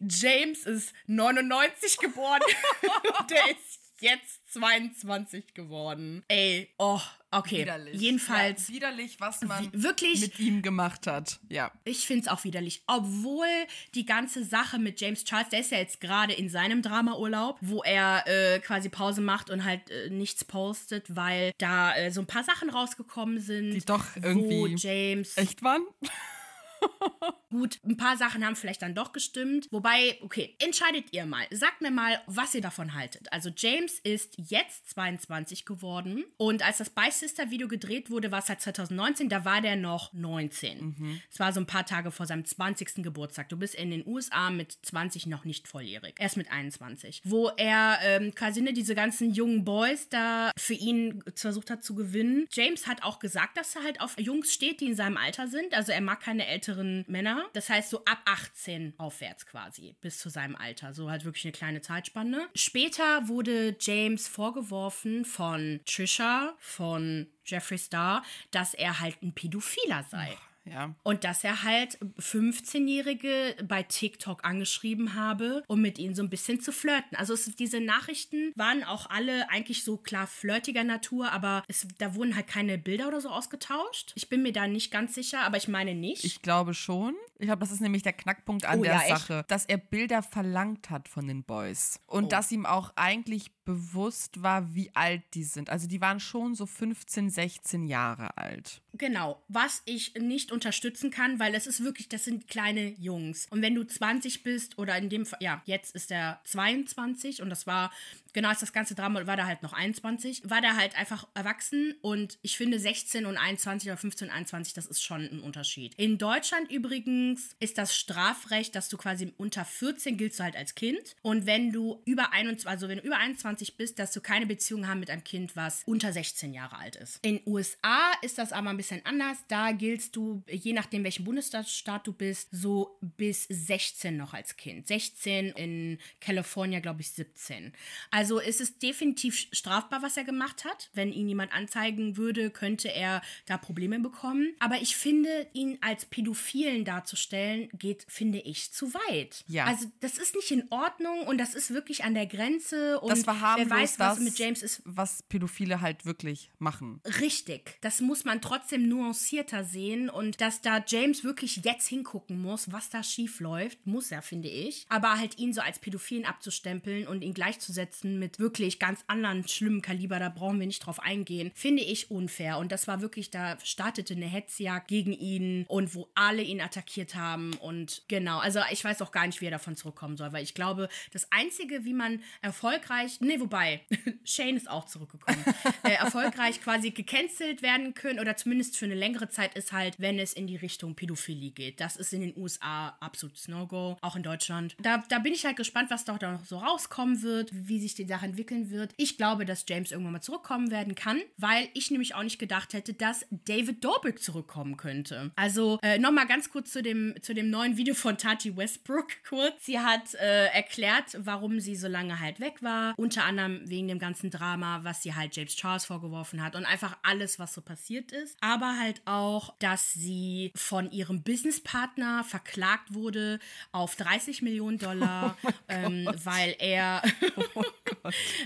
James 0.00 0.64
ist 0.66 0.92
99 1.06 1.98
geboren. 1.98 2.40
Der 3.30 3.50
ist 3.50 3.80
jetzt 4.00 4.52
22 4.52 5.54
geworden. 5.54 6.24
Ey, 6.28 6.68
oh, 6.78 7.00
okay. 7.32 7.62
Widerlich. 7.62 8.00
Jedenfalls, 8.00 8.68
Ja, 8.68 8.74
widerlich, 8.74 9.20
was 9.20 9.42
man 9.42 9.70
wirklich? 9.72 10.20
mit 10.20 10.38
ihm 10.38 10.62
gemacht 10.62 11.06
hat. 11.06 11.40
Ja. 11.48 11.72
ich 11.84 12.06
finde 12.06 12.22
es 12.22 12.28
auch 12.28 12.44
widerlich. 12.44 12.82
Obwohl 12.86 13.46
die 13.94 14.06
ganze 14.06 14.44
Sache 14.44 14.78
mit 14.78 15.00
James 15.00 15.24
Charles, 15.24 15.48
der 15.48 15.60
ist 15.60 15.72
ja 15.72 15.78
jetzt 15.78 16.00
gerade 16.00 16.32
in 16.32 16.48
seinem 16.48 16.80
Dramaurlaub, 16.82 17.58
wo 17.60 17.82
er 17.82 18.24
äh, 18.26 18.60
quasi 18.60 18.88
Pause 18.88 19.20
macht 19.20 19.50
und 19.50 19.64
halt 19.64 19.90
äh, 19.90 20.10
nichts 20.10 20.44
postet, 20.44 21.16
weil 21.16 21.52
da 21.58 21.96
äh, 21.96 22.10
so 22.12 22.20
ein 22.20 22.26
paar 22.26 22.44
Sachen 22.44 22.70
rausgekommen 22.70 23.40
sind. 23.40 23.72
Die 23.72 23.80
doch 23.84 24.04
Wo 24.16 24.20
irgendwie 24.26 24.74
James 24.76 25.36
Echt 25.36 25.62
waren? 25.62 25.82
Gut, 27.50 27.78
ein 27.84 27.96
paar 27.96 28.16
Sachen 28.16 28.44
haben 28.44 28.56
vielleicht 28.56 28.82
dann 28.82 28.94
doch 28.94 29.12
gestimmt. 29.12 29.68
Wobei, 29.70 30.18
okay, 30.22 30.54
entscheidet 30.58 31.12
ihr 31.12 31.24
mal. 31.26 31.46
Sagt 31.50 31.80
mir 31.80 31.90
mal, 31.90 32.20
was 32.26 32.54
ihr 32.54 32.60
davon 32.60 32.94
haltet. 32.94 33.32
Also 33.32 33.50
James 33.56 33.98
ist 34.00 34.34
jetzt 34.36 34.90
22 34.90 35.64
geworden 35.64 36.24
und 36.36 36.64
als 36.64 36.78
das 36.78 36.90
By 36.90 37.10
Sister 37.10 37.50
Video 37.50 37.68
gedreht 37.68 38.10
wurde, 38.10 38.30
war 38.30 38.40
es 38.40 38.48
halt 38.48 38.60
2019, 38.60 39.28
da 39.28 39.44
war 39.44 39.60
der 39.60 39.76
noch 39.76 40.12
19. 40.12 41.20
Es 41.30 41.40
war 41.40 41.52
so 41.52 41.60
ein 41.60 41.66
paar 41.66 41.86
Tage 41.86 42.10
vor 42.10 42.26
seinem 42.26 42.44
20. 42.44 43.02
Geburtstag. 43.02 43.48
Du 43.48 43.56
bist 43.56 43.74
in 43.74 43.90
den 43.90 44.06
USA 44.06 44.50
mit 44.50 44.78
20 44.82 45.26
noch 45.26 45.44
nicht 45.44 45.68
volljährig. 45.68 46.16
Erst 46.18 46.36
mit 46.36 46.50
21. 46.50 47.22
Wo 47.24 47.48
er 47.56 47.98
ähm, 48.02 48.34
quasi 48.34 48.60
ne, 48.60 48.72
diese 48.72 48.94
ganzen 48.94 49.32
jungen 49.32 49.64
Boys 49.64 50.08
da 50.08 50.52
für 50.56 50.74
ihn 50.74 51.22
versucht 51.34 51.70
hat 51.70 51.82
zu 51.82 51.94
gewinnen. 51.94 52.46
James 52.52 52.86
hat 52.86 53.02
auch 53.02 53.18
gesagt, 53.18 53.56
dass 53.56 53.74
er 53.76 53.84
halt 53.84 54.00
auf 54.00 54.18
Jungs 54.18 54.52
steht, 54.52 54.80
die 54.80 54.86
in 54.86 54.96
seinem 54.96 55.16
Alter 55.16 55.48
sind. 55.48 55.74
Also 55.74 55.92
er 55.92 56.00
mag 56.00 56.20
keine 56.20 56.46
älteren 56.46 57.04
Männer. 57.08 57.37
Das 57.52 57.68
heißt 57.68 57.90
so 57.90 58.04
ab 58.04 58.18
18 58.24 58.94
aufwärts 58.98 59.46
quasi, 59.46 59.96
bis 60.00 60.18
zu 60.18 60.28
seinem 60.28 60.56
Alter. 60.56 60.92
So 60.92 61.10
halt 61.10 61.24
wirklich 61.24 61.44
eine 61.44 61.52
kleine 61.52 61.80
Zeitspanne. 61.80 62.48
Später 62.54 63.28
wurde 63.28 63.76
James 63.80 64.28
vorgeworfen 64.28 65.24
von 65.24 65.80
Trisha, 65.84 66.54
von 66.58 67.26
Jeffree 67.44 67.78
Star, 67.78 68.24
dass 68.50 68.74
er 68.74 69.00
halt 69.00 69.22
ein 69.22 69.32
Pädophiler 69.34 70.04
sei. 70.10 70.36
Ja. 70.70 70.94
Und 71.02 71.24
dass 71.24 71.44
er 71.44 71.62
halt 71.62 71.98
15-Jährige 72.18 73.56
bei 73.66 73.82
TikTok 73.82 74.44
angeschrieben 74.44 75.14
habe, 75.14 75.62
um 75.66 75.80
mit 75.80 75.98
ihnen 75.98 76.14
so 76.14 76.22
ein 76.22 76.30
bisschen 76.30 76.60
zu 76.60 76.72
flirten. 76.72 77.16
Also 77.16 77.34
es, 77.34 77.44
diese 77.56 77.80
Nachrichten 77.80 78.52
waren 78.56 78.84
auch 78.84 79.08
alle 79.10 79.48
eigentlich 79.50 79.84
so 79.84 79.96
klar 79.96 80.26
flirtiger 80.26 80.84
Natur, 80.84 81.32
aber 81.32 81.62
es, 81.68 81.86
da 81.98 82.14
wurden 82.14 82.34
halt 82.36 82.46
keine 82.46 82.78
Bilder 82.78 83.08
oder 83.08 83.20
so 83.20 83.28
ausgetauscht. 83.30 84.12
Ich 84.14 84.28
bin 84.28 84.42
mir 84.42 84.52
da 84.52 84.66
nicht 84.68 84.90
ganz 84.90 85.14
sicher, 85.14 85.40
aber 85.40 85.56
ich 85.56 85.68
meine 85.68 85.94
nicht. 85.94 86.24
Ich 86.24 86.42
glaube 86.42 86.74
schon. 86.74 87.14
Ich 87.38 87.46
glaube, 87.46 87.60
das 87.60 87.70
ist 87.70 87.80
nämlich 87.80 88.02
der 88.02 88.12
Knackpunkt 88.12 88.64
an 88.64 88.80
Oh, 88.80 88.82
der 88.82 88.94
ja, 88.94 89.00
echt? 89.00 89.08
Sache, 89.08 89.44
dass 89.48 89.64
er 89.64 89.78
Bilder 89.78 90.22
verlangt 90.22 90.90
hat 90.90 91.08
von 91.08 91.26
den 91.26 91.44
Boys. 91.44 92.00
Und 92.06 92.24
Oh. 92.24 92.28
dass 92.28 92.50
ihm 92.52 92.66
auch 92.66 92.92
eigentlich 92.96 93.52
bewusst 93.64 94.42
war, 94.42 94.74
wie 94.74 94.90
alt 94.94 95.22
die 95.34 95.44
sind. 95.44 95.70
Also 95.70 95.86
die 95.86 96.00
waren 96.00 96.20
schon 96.20 96.54
so 96.54 96.66
15, 96.66 97.30
16 97.30 97.86
Jahre 97.86 98.36
alt. 98.36 98.82
Genau, 98.98 99.40
was 99.46 99.82
ich 99.84 100.14
nicht 100.14 100.50
unterstützen 100.50 101.12
kann, 101.12 101.38
weil 101.38 101.54
es 101.54 101.68
ist 101.68 101.84
wirklich, 101.84 102.08
das 102.08 102.24
sind 102.24 102.48
kleine 102.48 102.88
Jungs. 102.98 103.46
Und 103.48 103.62
wenn 103.62 103.76
du 103.76 103.84
20 103.84 104.42
bist 104.42 104.76
oder 104.76 104.98
in 104.98 105.08
dem 105.08 105.24
Fall, 105.24 105.38
ja, 105.40 105.62
jetzt 105.66 105.94
ist 105.94 106.10
er 106.10 106.40
22 106.44 107.40
und 107.40 107.48
das 107.48 107.68
war 107.68 107.92
genau 108.38 108.50
als 108.50 108.60
das 108.60 108.72
ganze 108.72 108.94
Drama 108.94 109.26
war 109.26 109.36
da 109.36 109.46
halt 109.46 109.64
noch 109.64 109.72
21, 109.72 110.48
war 110.48 110.60
da 110.60 110.76
halt 110.76 110.96
einfach 110.96 111.26
erwachsen 111.34 111.96
und 112.02 112.38
ich 112.42 112.56
finde 112.56 112.78
16 112.78 113.26
und 113.26 113.36
21 113.36 113.88
oder 113.88 113.96
15 113.96 114.28
und 114.28 114.34
21, 114.34 114.74
das 114.74 114.86
ist 114.86 115.02
schon 115.02 115.22
ein 115.22 115.40
Unterschied. 115.40 115.92
In 115.96 116.18
Deutschland 116.18 116.70
übrigens 116.70 117.56
ist 117.58 117.78
das 117.78 117.96
Strafrecht, 117.96 118.76
dass 118.76 118.88
du 118.88 118.96
quasi 118.96 119.34
unter 119.38 119.64
14 119.64 120.16
giltst 120.16 120.38
du 120.38 120.44
halt 120.44 120.54
als 120.54 120.76
Kind 120.76 121.16
und 121.22 121.46
wenn 121.46 121.72
du 121.72 122.00
über 122.04 122.32
21, 122.32 122.68
also 122.68 122.88
wenn 122.88 122.98
du 122.98 123.04
über 123.04 123.16
21 123.16 123.76
bist, 123.76 123.98
dass 123.98 124.12
du 124.12 124.20
keine 124.20 124.46
Beziehung 124.46 124.86
haben 124.86 125.00
mit 125.00 125.10
einem 125.10 125.24
Kind, 125.24 125.56
was 125.56 125.82
unter 125.86 126.12
16 126.12 126.54
Jahre 126.54 126.78
alt 126.78 126.94
ist. 126.94 127.18
In 127.22 127.40
USA 127.44 128.12
ist 128.22 128.38
das 128.38 128.52
aber 128.52 128.70
ein 128.70 128.76
bisschen 128.76 129.04
anders. 129.04 129.38
Da 129.48 129.72
giltst 129.72 130.14
du, 130.14 130.44
je 130.48 130.74
nachdem 130.74 131.02
welchen 131.02 131.24
Bundesstaat 131.24 132.06
du 132.06 132.12
bist, 132.12 132.50
so 132.52 132.98
bis 133.00 133.46
16 133.48 134.16
noch 134.16 134.32
als 134.32 134.56
Kind. 134.56 134.86
16 134.86 135.48
in 135.56 135.98
California, 136.20 136.78
glaube 136.78 137.00
ich, 137.00 137.10
17. 137.10 137.72
Also 138.12 138.27
ist 138.36 138.60
es 138.60 138.76
definitiv 138.76 139.48
strafbar, 139.52 140.02
was 140.02 140.18
er 140.18 140.24
gemacht 140.24 140.66
hat. 140.66 140.90
Wenn 140.92 141.10
ihn 141.10 141.28
jemand 141.28 141.54
anzeigen 141.54 142.18
würde, 142.18 142.50
könnte 142.50 142.92
er 142.92 143.22
da 143.46 143.56
Probleme 143.56 143.98
bekommen. 144.00 144.54
Aber 144.58 144.76
ich 144.76 144.96
finde, 144.96 145.46
ihn 145.54 145.78
als 145.80 146.04
Pädophilen 146.04 146.84
darzustellen, 146.84 147.70
geht, 147.72 148.04
finde 148.08 148.40
ich, 148.40 148.72
zu 148.72 148.92
weit. 148.92 149.44
Ja. 149.46 149.64
Also 149.64 149.86
das 150.00 150.18
ist 150.18 150.34
nicht 150.34 150.50
in 150.50 150.64
Ordnung 150.70 151.22
und 151.26 151.38
das 151.38 151.54
ist 151.54 151.72
wirklich 151.72 152.04
an 152.04 152.14
der 152.14 152.26
Grenze. 152.26 153.00
Und 153.00 153.10
das 153.10 153.26
war 153.26 153.56
wer 153.56 153.70
weiß, 153.70 153.98
was 153.98 154.16
das, 154.16 154.20
mit 154.20 154.38
James 154.38 154.62
ist. 154.62 154.82
Was 154.84 155.22
Pädophile 155.22 155.80
halt 155.80 156.04
wirklich 156.04 156.50
machen. 156.58 157.00
Richtig. 157.20 157.78
Das 157.80 158.00
muss 158.00 158.24
man 158.24 158.42
trotzdem 158.42 158.88
nuancierter 158.88 159.64
sehen 159.64 160.10
und 160.10 160.40
dass 160.40 160.60
da 160.60 160.84
James 160.86 161.24
wirklich 161.24 161.60
jetzt 161.64 161.88
hingucken 161.88 162.40
muss, 162.40 162.72
was 162.72 162.90
da 162.90 163.02
schief 163.02 163.40
läuft, 163.40 163.86
muss 163.86 164.10
er, 164.10 164.22
finde 164.22 164.48
ich. 164.48 164.86
Aber 164.88 165.18
halt 165.18 165.38
ihn 165.38 165.52
so 165.52 165.60
als 165.60 165.78
Pädophilen 165.78 166.24
abzustempeln 166.24 167.06
und 167.06 167.22
ihn 167.22 167.34
gleichzusetzen 167.34 168.07
mit 168.16 168.38
wirklich 168.38 168.78
ganz 168.78 169.04
anderen 169.06 169.46
schlimmen 169.46 169.82
Kaliber, 169.82 170.18
da 170.18 170.28
brauchen 170.28 170.60
wir 170.60 170.66
nicht 170.66 170.86
drauf 170.86 171.00
eingehen, 171.00 171.50
finde 171.54 171.82
ich 171.82 172.10
unfair. 172.10 172.58
Und 172.58 172.72
das 172.72 172.86
war 172.86 173.00
wirklich, 173.00 173.30
da 173.30 173.58
startete 173.64 174.14
eine 174.14 174.26
Hetzjagd 174.26 174.88
gegen 174.88 175.12
ihn 175.12 175.64
und 175.68 175.94
wo 175.94 176.08
alle 176.14 176.42
ihn 176.42 176.60
attackiert 176.60 177.14
haben 177.14 177.54
und 177.54 178.02
genau, 178.08 178.38
also 178.38 178.60
ich 178.70 178.82
weiß 178.84 179.02
auch 179.02 179.12
gar 179.12 179.26
nicht, 179.26 179.40
wie 179.40 179.46
er 179.46 179.50
davon 179.50 179.76
zurückkommen 179.76 180.16
soll, 180.16 180.32
weil 180.32 180.42
ich 180.42 180.54
glaube, 180.54 180.88
das 181.12 181.30
Einzige, 181.32 181.84
wie 181.84 181.94
man 181.94 182.22
erfolgreich, 182.42 183.20
nee, 183.20 183.40
wobei, 183.40 183.82
Shane 184.24 184.56
ist 184.56 184.70
auch 184.70 184.86
zurückgekommen, 184.86 185.42
äh, 185.82 185.92
erfolgreich 185.92 186.62
quasi 186.62 186.90
gecancelt 186.90 187.62
werden 187.62 187.94
können 187.94 188.20
oder 188.20 188.36
zumindest 188.36 188.76
für 188.76 188.84
eine 188.84 188.94
längere 188.94 189.28
Zeit 189.28 189.56
ist 189.56 189.72
halt, 189.72 189.98
wenn 189.98 190.18
es 190.18 190.32
in 190.32 190.46
die 190.46 190.56
Richtung 190.56 190.94
Pädophilie 190.94 191.50
geht. 191.50 191.80
Das 191.80 191.96
ist 191.96 192.12
in 192.12 192.20
den 192.20 192.36
USA 192.36 192.96
absolutes 193.00 193.48
No-Go, 193.48 193.96
auch 194.00 194.16
in 194.16 194.22
Deutschland. 194.22 194.76
Da, 194.80 195.02
da 195.08 195.18
bin 195.18 195.32
ich 195.32 195.44
halt 195.44 195.56
gespannt, 195.56 195.90
was 195.90 196.04
doch 196.04 196.18
da 196.18 196.32
noch 196.32 196.44
so 196.44 196.58
rauskommen 196.58 197.22
wird, 197.22 197.50
wie 197.52 197.80
sich 197.80 197.94
die 197.98 198.06
Sache 198.06 198.26
entwickeln 198.26 198.70
wird. 198.70 198.92
Ich 198.96 199.16
glaube, 199.16 199.44
dass 199.44 199.64
James 199.68 199.90
irgendwann 199.90 200.14
mal 200.14 200.20
zurückkommen 200.20 200.70
werden 200.70 200.94
kann, 200.94 201.20
weil 201.36 201.68
ich 201.74 201.90
nämlich 201.90 202.14
auch 202.14 202.22
nicht 202.22 202.38
gedacht 202.38 202.72
hätte, 202.72 202.94
dass 202.94 203.26
David 203.30 203.84
Dobrik 203.84 204.22
zurückkommen 204.22 204.76
könnte. 204.76 205.32
Also 205.36 205.78
äh, 205.82 205.98
nochmal 205.98 206.26
ganz 206.26 206.50
kurz 206.50 206.72
zu 206.72 206.82
dem, 206.82 207.14
zu 207.22 207.34
dem 207.34 207.50
neuen 207.50 207.76
Video 207.76 207.94
von 207.94 208.18
Tati 208.18 208.56
Westbrook 208.56 209.08
kurz. 209.28 209.64
Sie 209.64 209.78
hat 209.78 210.14
äh, 210.14 210.46
erklärt, 210.46 211.16
warum 211.18 211.60
sie 211.60 211.76
so 211.76 211.88
lange 211.88 212.20
halt 212.20 212.40
weg 212.40 212.62
war. 212.62 212.94
Unter 212.96 213.24
anderem 213.24 213.60
wegen 213.64 213.88
dem 213.88 213.98
ganzen 213.98 214.30
Drama, 214.30 214.80
was 214.84 215.02
sie 215.02 215.14
halt 215.14 215.36
James 215.36 215.56
Charles 215.56 215.84
vorgeworfen 215.84 216.42
hat 216.42 216.56
und 216.56 216.64
einfach 216.64 216.96
alles, 217.02 217.38
was 217.38 217.54
so 217.54 217.60
passiert 217.60 218.12
ist. 218.12 218.36
Aber 218.40 218.78
halt 218.78 219.02
auch, 219.04 219.54
dass 219.58 219.92
sie 219.92 220.52
von 220.54 220.90
ihrem 220.90 221.22
Businesspartner 221.22 222.24
verklagt 222.24 222.94
wurde 222.94 223.38
auf 223.72 223.96
30 223.96 224.42
Millionen 224.42 224.78
Dollar, 224.78 225.36
oh 225.42 225.50
ähm, 225.68 226.08
weil 226.24 226.54
er 226.58 227.02
oh 227.54 227.64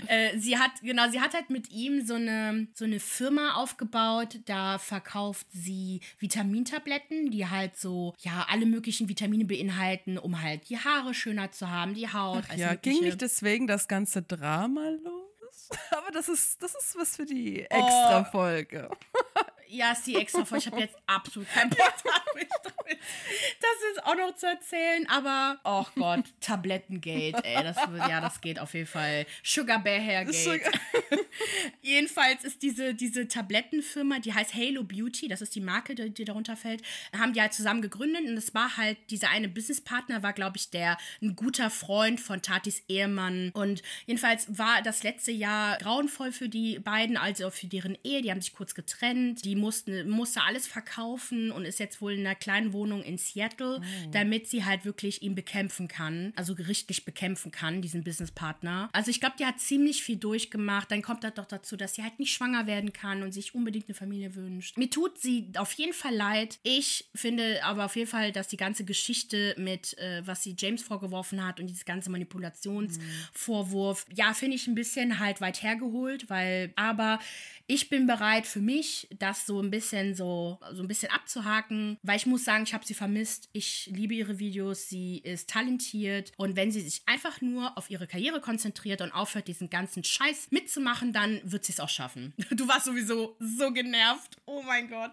äh, 0.07 0.37
sie 0.37 0.57
hat 0.57 0.71
genau, 0.81 1.09
sie 1.09 1.21
hat 1.21 1.33
halt 1.33 1.49
mit 1.49 1.71
ihm 1.71 2.05
so 2.05 2.15
eine 2.15 2.67
so 2.73 2.85
eine 2.85 2.99
Firma 2.99 3.55
aufgebaut, 3.55 4.39
da 4.45 4.79
verkauft 4.79 5.47
sie 5.51 6.01
Vitamintabletten, 6.19 7.31
die 7.31 7.47
halt 7.47 7.77
so 7.77 8.13
ja 8.19 8.45
alle 8.49 8.65
möglichen 8.65 9.09
Vitamine 9.09 9.45
beinhalten, 9.45 10.17
um 10.17 10.41
halt 10.41 10.69
die 10.69 10.77
Haare 10.77 11.13
schöner 11.13 11.51
zu 11.51 11.69
haben, 11.69 11.93
die 11.93 12.11
Haut. 12.11 12.43
Ach 12.49 12.55
ja, 12.55 12.75
ging 12.75 13.01
nicht 13.01 13.21
deswegen 13.21 13.67
das 13.67 13.87
ganze 13.87 14.21
Drama 14.21 14.89
los? 14.89 15.69
Aber 15.91 16.11
das 16.11 16.29
ist 16.29 16.61
das 16.61 16.75
ist 16.75 16.95
was 16.95 17.15
für 17.15 17.25
die 17.25 17.65
oh. 17.69 17.75
extra 17.75 18.23
Folge. 18.25 18.89
Oh. 18.91 19.41
Ja, 19.73 19.93
ist 19.93 20.05
die 20.05 20.15
extra 20.15 20.45
Folge. 20.45 20.65
Ich 20.65 20.71
habe 20.71 20.81
jetzt 20.81 20.95
absolut 21.07 21.49
keinen 21.49 21.71
Bock 21.71 21.93
damit, 22.03 22.47
das 22.63 23.91
ist 23.91 24.03
auch 24.05 24.15
noch 24.15 24.35
zu 24.35 24.45
erzählen. 24.45 25.07
Aber, 25.09 25.59
oh 25.63 25.85
Gott, 25.95 26.25
Tablettengate, 26.39 27.43
ey, 27.43 27.63
das, 27.63 27.77
ja, 27.77 28.21
das 28.21 28.39
geht 28.39 28.59
auf 28.59 28.73
jeden 28.75 28.85
Fall. 28.85 29.25
Sugar 29.41 29.79
Bear 29.81 29.99
Hair 29.99 30.25
Gate. 30.25 30.35
Sugar 30.35 30.71
Jedenfalls 31.81 32.43
ist 32.43 32.61
diese, 32.61 32.93
diese 32.93 33.27
Tablettenfirma, 33.27 34.19
die 34.19 34.33
heißt 34.33 34.53
Halo 34.53 34.83
Beauty, 34.83 35.27
das 35.27 35.41
ist 35.41 35.55
die 35.55 35.61
Marke, 35.61 35.95
die, 35.95 36.09
die 36.11 36.25
darunter 36.25 36.55
fällt, 36.55 36.81
haben 37.17 37.33
die 37.33 37.41
halt 37.41 37.53
zusammen 37.53 37.81
gegründet 37.81 38.21
und 38.27 38.37
es 38.37 38.53
war 38.53 38.77
halt, 38.77 38.97
dieser 39.09 39.29
eine 39.29 39.49
Businesspartner 39.49 40.23
war, 40.23 40.33
glaube 40.33 40.57
ich, 40.57 40.69
der 40.69 40.97
ein 41.21 41.35
guter 41.35 41.69
Freund 41.69 42.19
von 42.19 42.41
Tatis 42.41 42.83
Ehemann. 42.87 43.51
Und 43.53 43.81
jedenfalls 44.05 44.57
war 44.57 44.81
das 44.81 45.03
letzte 45.03 45.31
Jahr 45.31 45.77
grauenvoll 45.77 46.31
für 46.31 46.49
die 46.49 46.79
beiden, 46.79 47.17
also 47.17 47.49
für 47.49 47.67
deren 47.67 47.97
Ehe. 48.03 48.21
Die 48.21 48.31
haben 48.31 48.41
sich 48.41 48.53
kurz 48.53 48.75
getrennt. 48.75 49.45
Die 49.45 49.55
mussten, 49.63 50.09
musste 50.09 50.41
alles 50.41 50.67
verkaufen 50.67 51.51
und 51.51 51.65
ist 51.65 51.79
jetzt 51.79 52.01
wohl 52.01 52.13
in 52.13 52.19
einer 52.19 52.35
kleinen 52.35 52.73
Wohnung 52.73 53.01
in 53.01 53.17
Seattle, 53.17 53.79
oh. 53.79 54.09
damit 54.11 54.47
sie 54.47 54.65
halt 54.65 54.83
wirklich 54.85 55.21
ihn 55.21 55.35
bekämpfen 55.35 55.87
kann, 55.87 56.33
also 56.35 56.53
gerichtlich 56.53 57.05
bekämpfen 57.05 57.51
kann, 57.51 57.81
diesen 57.81 58.03
Businesspartner. 58.03 58.89
Also 58.91 59.09
ich 59.09 59.19
glaube, 59.19 59.35
die 59.39 59.45
hat 59.45 59.59
ziemlich 59.59 60.03
viel 60.03 60.17
durchgemacht. 60.17 60.91
Dann 60.91 61.01
kommt 61.01 61.23
das 61.23 61.33
doch 61.35 61.45
dazu, 61.45 61.77
dass 61.77 61.95
sie 61.95 62.03
halt 62.03 62.19
nicht 62.19 62.33
schwanger 62.33 62.67
werden 62.67 62.91
kann 62.91 63.23
und 63.23 63.31
sich 63.31 63.55
unbedingt 63.55 63.87
eine 63.87 63.95
Familie 63.95 64.35
wünscht. 64.35 64.77
Mir 64.77 64.89
tut 64.89 65.17
sie 65.19 65.49
auf 65.55 65.71
jeden 65.73 65.93
Fall 65.93 66.13
leid. 66.13 66.59
Ich 66.63 67.09
finde 67.15 67.63
aber 67.63 67.85
auf 67.85 67.95
jeden 67.95 68.09
Fall, 68.09 68.31
dass 68.31 68.49
die 68.49 68.57
ganze 68.57 68.83
Geschichte 68.83 69.55
mit, 69.57 69.97
äh, 69.97 70.21
was 70.25 70.43
sie 70.43 70.55
James 70.57 70.83
vorgeworfen 70.83 71.45
hat 71.45 71.59
und 71.59 71.67
dieses 71.67 71.85
ganze 71.85 72.09
Manipulationsvorwurf, 72.09 74.05
mhm. 74.09 74.15
ja, 74.15 74.33
finde 74.33 74.57
ich 74.57 74.67
ein 74.67 74.75
bisschen 74.75 75.19
halt 75.19 75.39
weit 75.39 75.63
hergeholt, 75.63 76.29
weil, 76.29 76.73
aber 76.75 77.19
ich 77.67 77.89
bin 77.89 78.07
bereit 78.07 78.45
für 78.45 78.59
mich, 78.59 79.07
das 79.17 79.45
so 79.45 79.61
ein 79.61 79.71
bisschen 79.71 80.15
so, 80.15 80.59
so 80.73 80.81
ein 80.81 80.87
bisschen 80.87 81.11
abzuhaken, 81.11 81.97
weil 82.03 82.17
ich 82.17 82.25
muss 82.25 82.43
sagen, 82.43 82.63
ich 82.63 82.73
habe 82.73 82.85
sie 82.85 82.93
vermisst. 82.93 83.49
Ich 83.53 83.89
liebe 83.93 84.13
ihre 84.13 84.37
Videos, 84.37 84.89
sie 84.89 85.19
ist 85.19 85.49
talentiert 85.49 86.31
und 86.37 86.55
wenn 86.55 86.71
sie 86.71 86.81
sich 86.81 87.03
einfach 87.05 87.41
nur 87.41 87.77
auf 87.77 87.89
ihre 87.89 88.05
Karriere 88.05 88.41
konzentriert 88.41 89.01
und 89.01 89.11
aufhört, 89.11 89.47
diesen 89.47 89.69
ganzen 89.69 90.03
Scheiß 90.03 90.47
mitzumachen, 90.51 91.13
dann 91.13 91.39
wird 91.43 91.63
sie 91.65 91.71
es 91.71 91.79
auch 91.79 91.89
schaffen. 91.89 92.33
Du 92.63 92.67
warst 92.67 92.85
sowieso 92.85 93.35
so 93.39 93.71
genervt. 93.71 94.37
Oh 94.45 94.61
mein 94.61 94.87
Gott. 94.87 95.11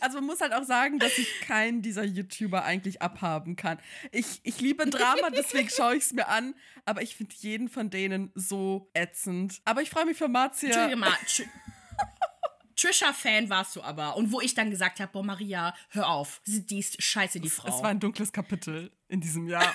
Also 0.00 0.18
man 0.18 0.26
muss 0.26 0.40
halt 0.40 0.52
auch 0.52 0.64
sagen, 0.64 0.98
dass 0.98 1.16
ich 1.18 1.40
keinen 1.40 1.80
dieser 1.82 2.04
YouTuber 2.04 2.64
eigentlich 2.64 3.00
abhaben 3.00 3.56
kann. 3.56 3.78
Ich, 4.12 4.40
ich 4.42 4.60
liebe 4.60 4.84
Drama, 4.86 5.30
deswegen 5.34 5.70
schaue 5.70 5.96
ich 5.96 6.04
es 6.04 6.12
mir 6.12 6.28
an, 6.28 6.54
aber 6.84 7.02
ich 7.02 7.16
finde 7.16 7.34
jeden 7.38 7.68
von 7.68 7.90
denen 7.90 8.30
so 8.34 8.90
ätzend. 8.92 9.60
Aber 9.64 9.82
ich 9.82 9.90
freue 9.90 10.04
mich 10.04 10.18
für 10.18 10.28
Marzia. 10.28 10.68
Entschuldige 10.68 10.96
mal, 10.96 11.16
Trisha-Fan 12.76 13.50
warst 13.50 13.76
du 13.76 13.82
aber. 13.82 14.16
Und 14.16 14.32
wo 14.32 14.40
ich 14.40 14.54
dann 14.54 14.70
gesagt 14.70 15.00
habe, 15.00 15.12
boah, 15.12 15.22
Maria, 15.22 15.74
hör 15.90 16.08
auf. 16.08 16.40
Die 16.46 16.78
ist 16.78 17.02
scheiße, 17.02 17.40
die 17.40 17.50
Frau. 17.50 17.68
Es 17.68 17.82
war 17.82 17.90
ein 17.90 18.00
dunkles 18.00 18.32
Kapitel 18.32 18.90
in 19.08 19.20
diesem 19.20 19.46
Jahr. 19.46 19.74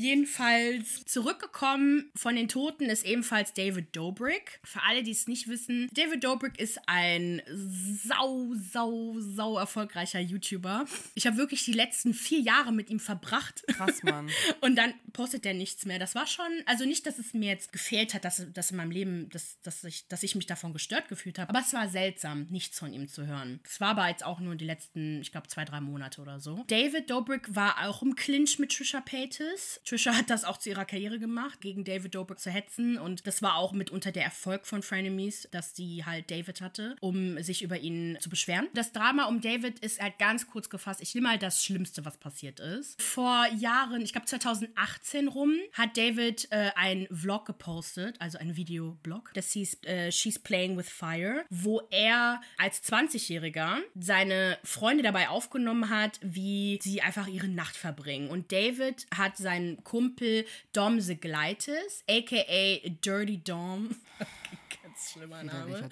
Jedenfalls 0.00 1.04
zurückgekommen 1.04 2.10
von 2.16 2.34
den 2.34 2.48
Toten 2.48 2.86
ist 2.86 3.04
ebenfalls 3.04 3.52
David 3.52 3.94
Dobrik. 3.94 4.58
Für 4.64 4.82
alle, 4.84 5.02
die 5.02 5.10
es 5.10 5.28
nicht 5.28 5.46
wissen, 5.46 5.90
David 5.92 6.24
Dobrik 6.24 6.58
ist 6.58 6.80
ein 6.86 7.42
sau, 7.46 8.54
sau, 8.54 9.16
sau 9.18 9.58
erfolgreicher 9.58 10.20
YouTuber. 10.20 10.86
Ich 11.14 11.26
habe 11.26 11.36
wirklich 11.36 11.66
die 11.66 11.74
letzten 11.74 12.14
vier 12.14 12.40
Jahre 12.40 12.72
mit 12.72 12.88
ihm 12.88 12.98
verbracht. 12.98 13.62
Krass, 13.66 14.02
Mann. 14.02 14.30
Und 14.62 14.76
dann 14.76 14.94
postet 15.12 15.44
er 15.44 15.52
nichts 15.52 15.84
mehr. 15.84 15.98
Das 15.98 16.14
war 16.14 16.26
schon, 16.26 16.50
also 16.64 16.86
nicht, 16.86 17.04
dass 17.04 17.18
es 17.18 17.34
mir 17.34 17.50
jetzt 17.50 17.70
gefehlt 17.70 18.14
hat, 18.14 18.24
dass, 18.24 18.46
dass 18.54 18.70
in 18.70 18.78
meinem 18.78 18.92
Leben, 18.92 19.28
dass, 19.28 19.60
dass, 19.60 19.84
ich, 19.84 20.08
dass 20.08 20.22
ich 20.22 20.34
mich 20.34 20.46
davon 20.46 20.72
gestört 20.72 21.10
gefühlt 21.10 21.38
habe. 21.38 21.50
Aber 21.50 21.60
es 21.60 21.74
war 21.74 21.90
seltsam, 21.90 22.46
nichts 22.48 22.78
von 22.78 22.94
ihm 22.94 23.06
zu 23.06 23.26
hören. 23.26 23.60
Es 23.64 23.82
war 23.82 23.90
aber 23.90 24.08
jetzt 24.08 24.24
auch 24.24 24.40
nur 24.40 24.54
die 24.54 24.64
letzten, 24.64 25.20
ich 25.20 25.30
glaube, 25.30 25.48
zwei, 25.48 25.66
drei 25.66 25.82
Monate 25.82 26.22
oder 26.22 26.40
so. 26.40 26.64
David 26.68 27.10
Dobrik 27.10 27.54
war 27.54 27.86
auch 27.86 28.00
im 28.00 28.16
Clinch 28.16 28.58
mit 28.58 28.72
Trisha 28.74 29.02
Paytas. 29.02 29.78
Trisha 29.90 30.14
hat 30.14 30.30
das 30.30 30.44
auch 30.44 30.56
zu 30.56 30.70
ihrer 30.70 30.84
Karriere 30.84 31.18
gemacht, 31.18 31.60
gegen 31.60 31.82
David 31.82 32.14
Dobrik 32.14 32.38
zu 32.38 32.48
hetzen. 32.48 32.96
Und 32.96 33.26
das 33.26 33.42
war 33.42 33.56
auch 33.56 33.72
mitunter 33.72 34.12
der 34.12 34.22
Erfolg 34.22 34.64
von 34.64 34.84
Frenemies, 34.84 35.48
dass 35.50 35.74
sie 35.74 36.04
halt 36.04 36.30
David 36.30 36.60
hatte, 36.60 36.94
um 37.00 37.42
sich 37.42 37.62
über 37.62 37.76
ihn 37.76 38.16
zu 38.20 38.30
beschweren. 38.30 38.68
Das 38.72 38.92
Drama 38.92 39.24
um 39.24 39.40
David 39.40 39.80
ist 39.80 40.00
halt 40.00 40.16
ganz 40.20 40.46
kurz 40.46 40.70
gefasst. 40.70 41.02
Ich 41.02 41.12
nehme 41.16 41.26
mal 41.26 41.38
das 41.38 41.64
Schlimmste, 41.64 42.04
was 42.04 42.18
passiert 42.18 42.60
ist. 42.60 43.02
Vor 43.02 43.46
Jahren, 43.58 44.00
ich 44.02 44.12
glaube 44.12 44.28
2018 44.28 45.26
rum, 45.26 45.54
hat 45.72 45.96
David 45.96 46.46
äh, 46.52 46.70
ein 46.76 47.08
Vlog 47.10 47.44
gepostet, 47.46 48.14
also 48.20 48.38
ein 48.38 48.54
Videoblog. 48.54 49.32
Das 49.34 49.50
hieß 49.50 49.82
äh, 49.86 50.12
She's 50.12 50.38
Playing 50.38 50.76
with 50.76 50.88
Fire, 50.88 51.44
wo 51.50 51.82
er 51.90 52.40
als 52.58 52.80
20-Jähriger 52.84 53.78
seine 53.98 54.56
Freunde 54.62 55.02
dabei 55.02 55.30
aufgenommen 55.30 55.90
hat, 55.90 56.20
wie 56.22 56.78
sie 56.80 57.02
einfach 57.02 57.26
ihre 57.26 57.48
Nacht 57.48 57.74
verbringen. 57.74 58.30
Und 58.30 58.52
David 58.52 59.08
hat 59.12 59.36
seinen 59.36 59.69
Kumpel 59.78 60.44
Dom 60.72 61.00
Segleitis, 61.00 62.02
aka 62.08 62.88
Dirty 63.02 63.38
Dom. 63.38 63.90
ganz 64.18 64.28
schlimmer 65.12 65.42
Name. 65.42 65.88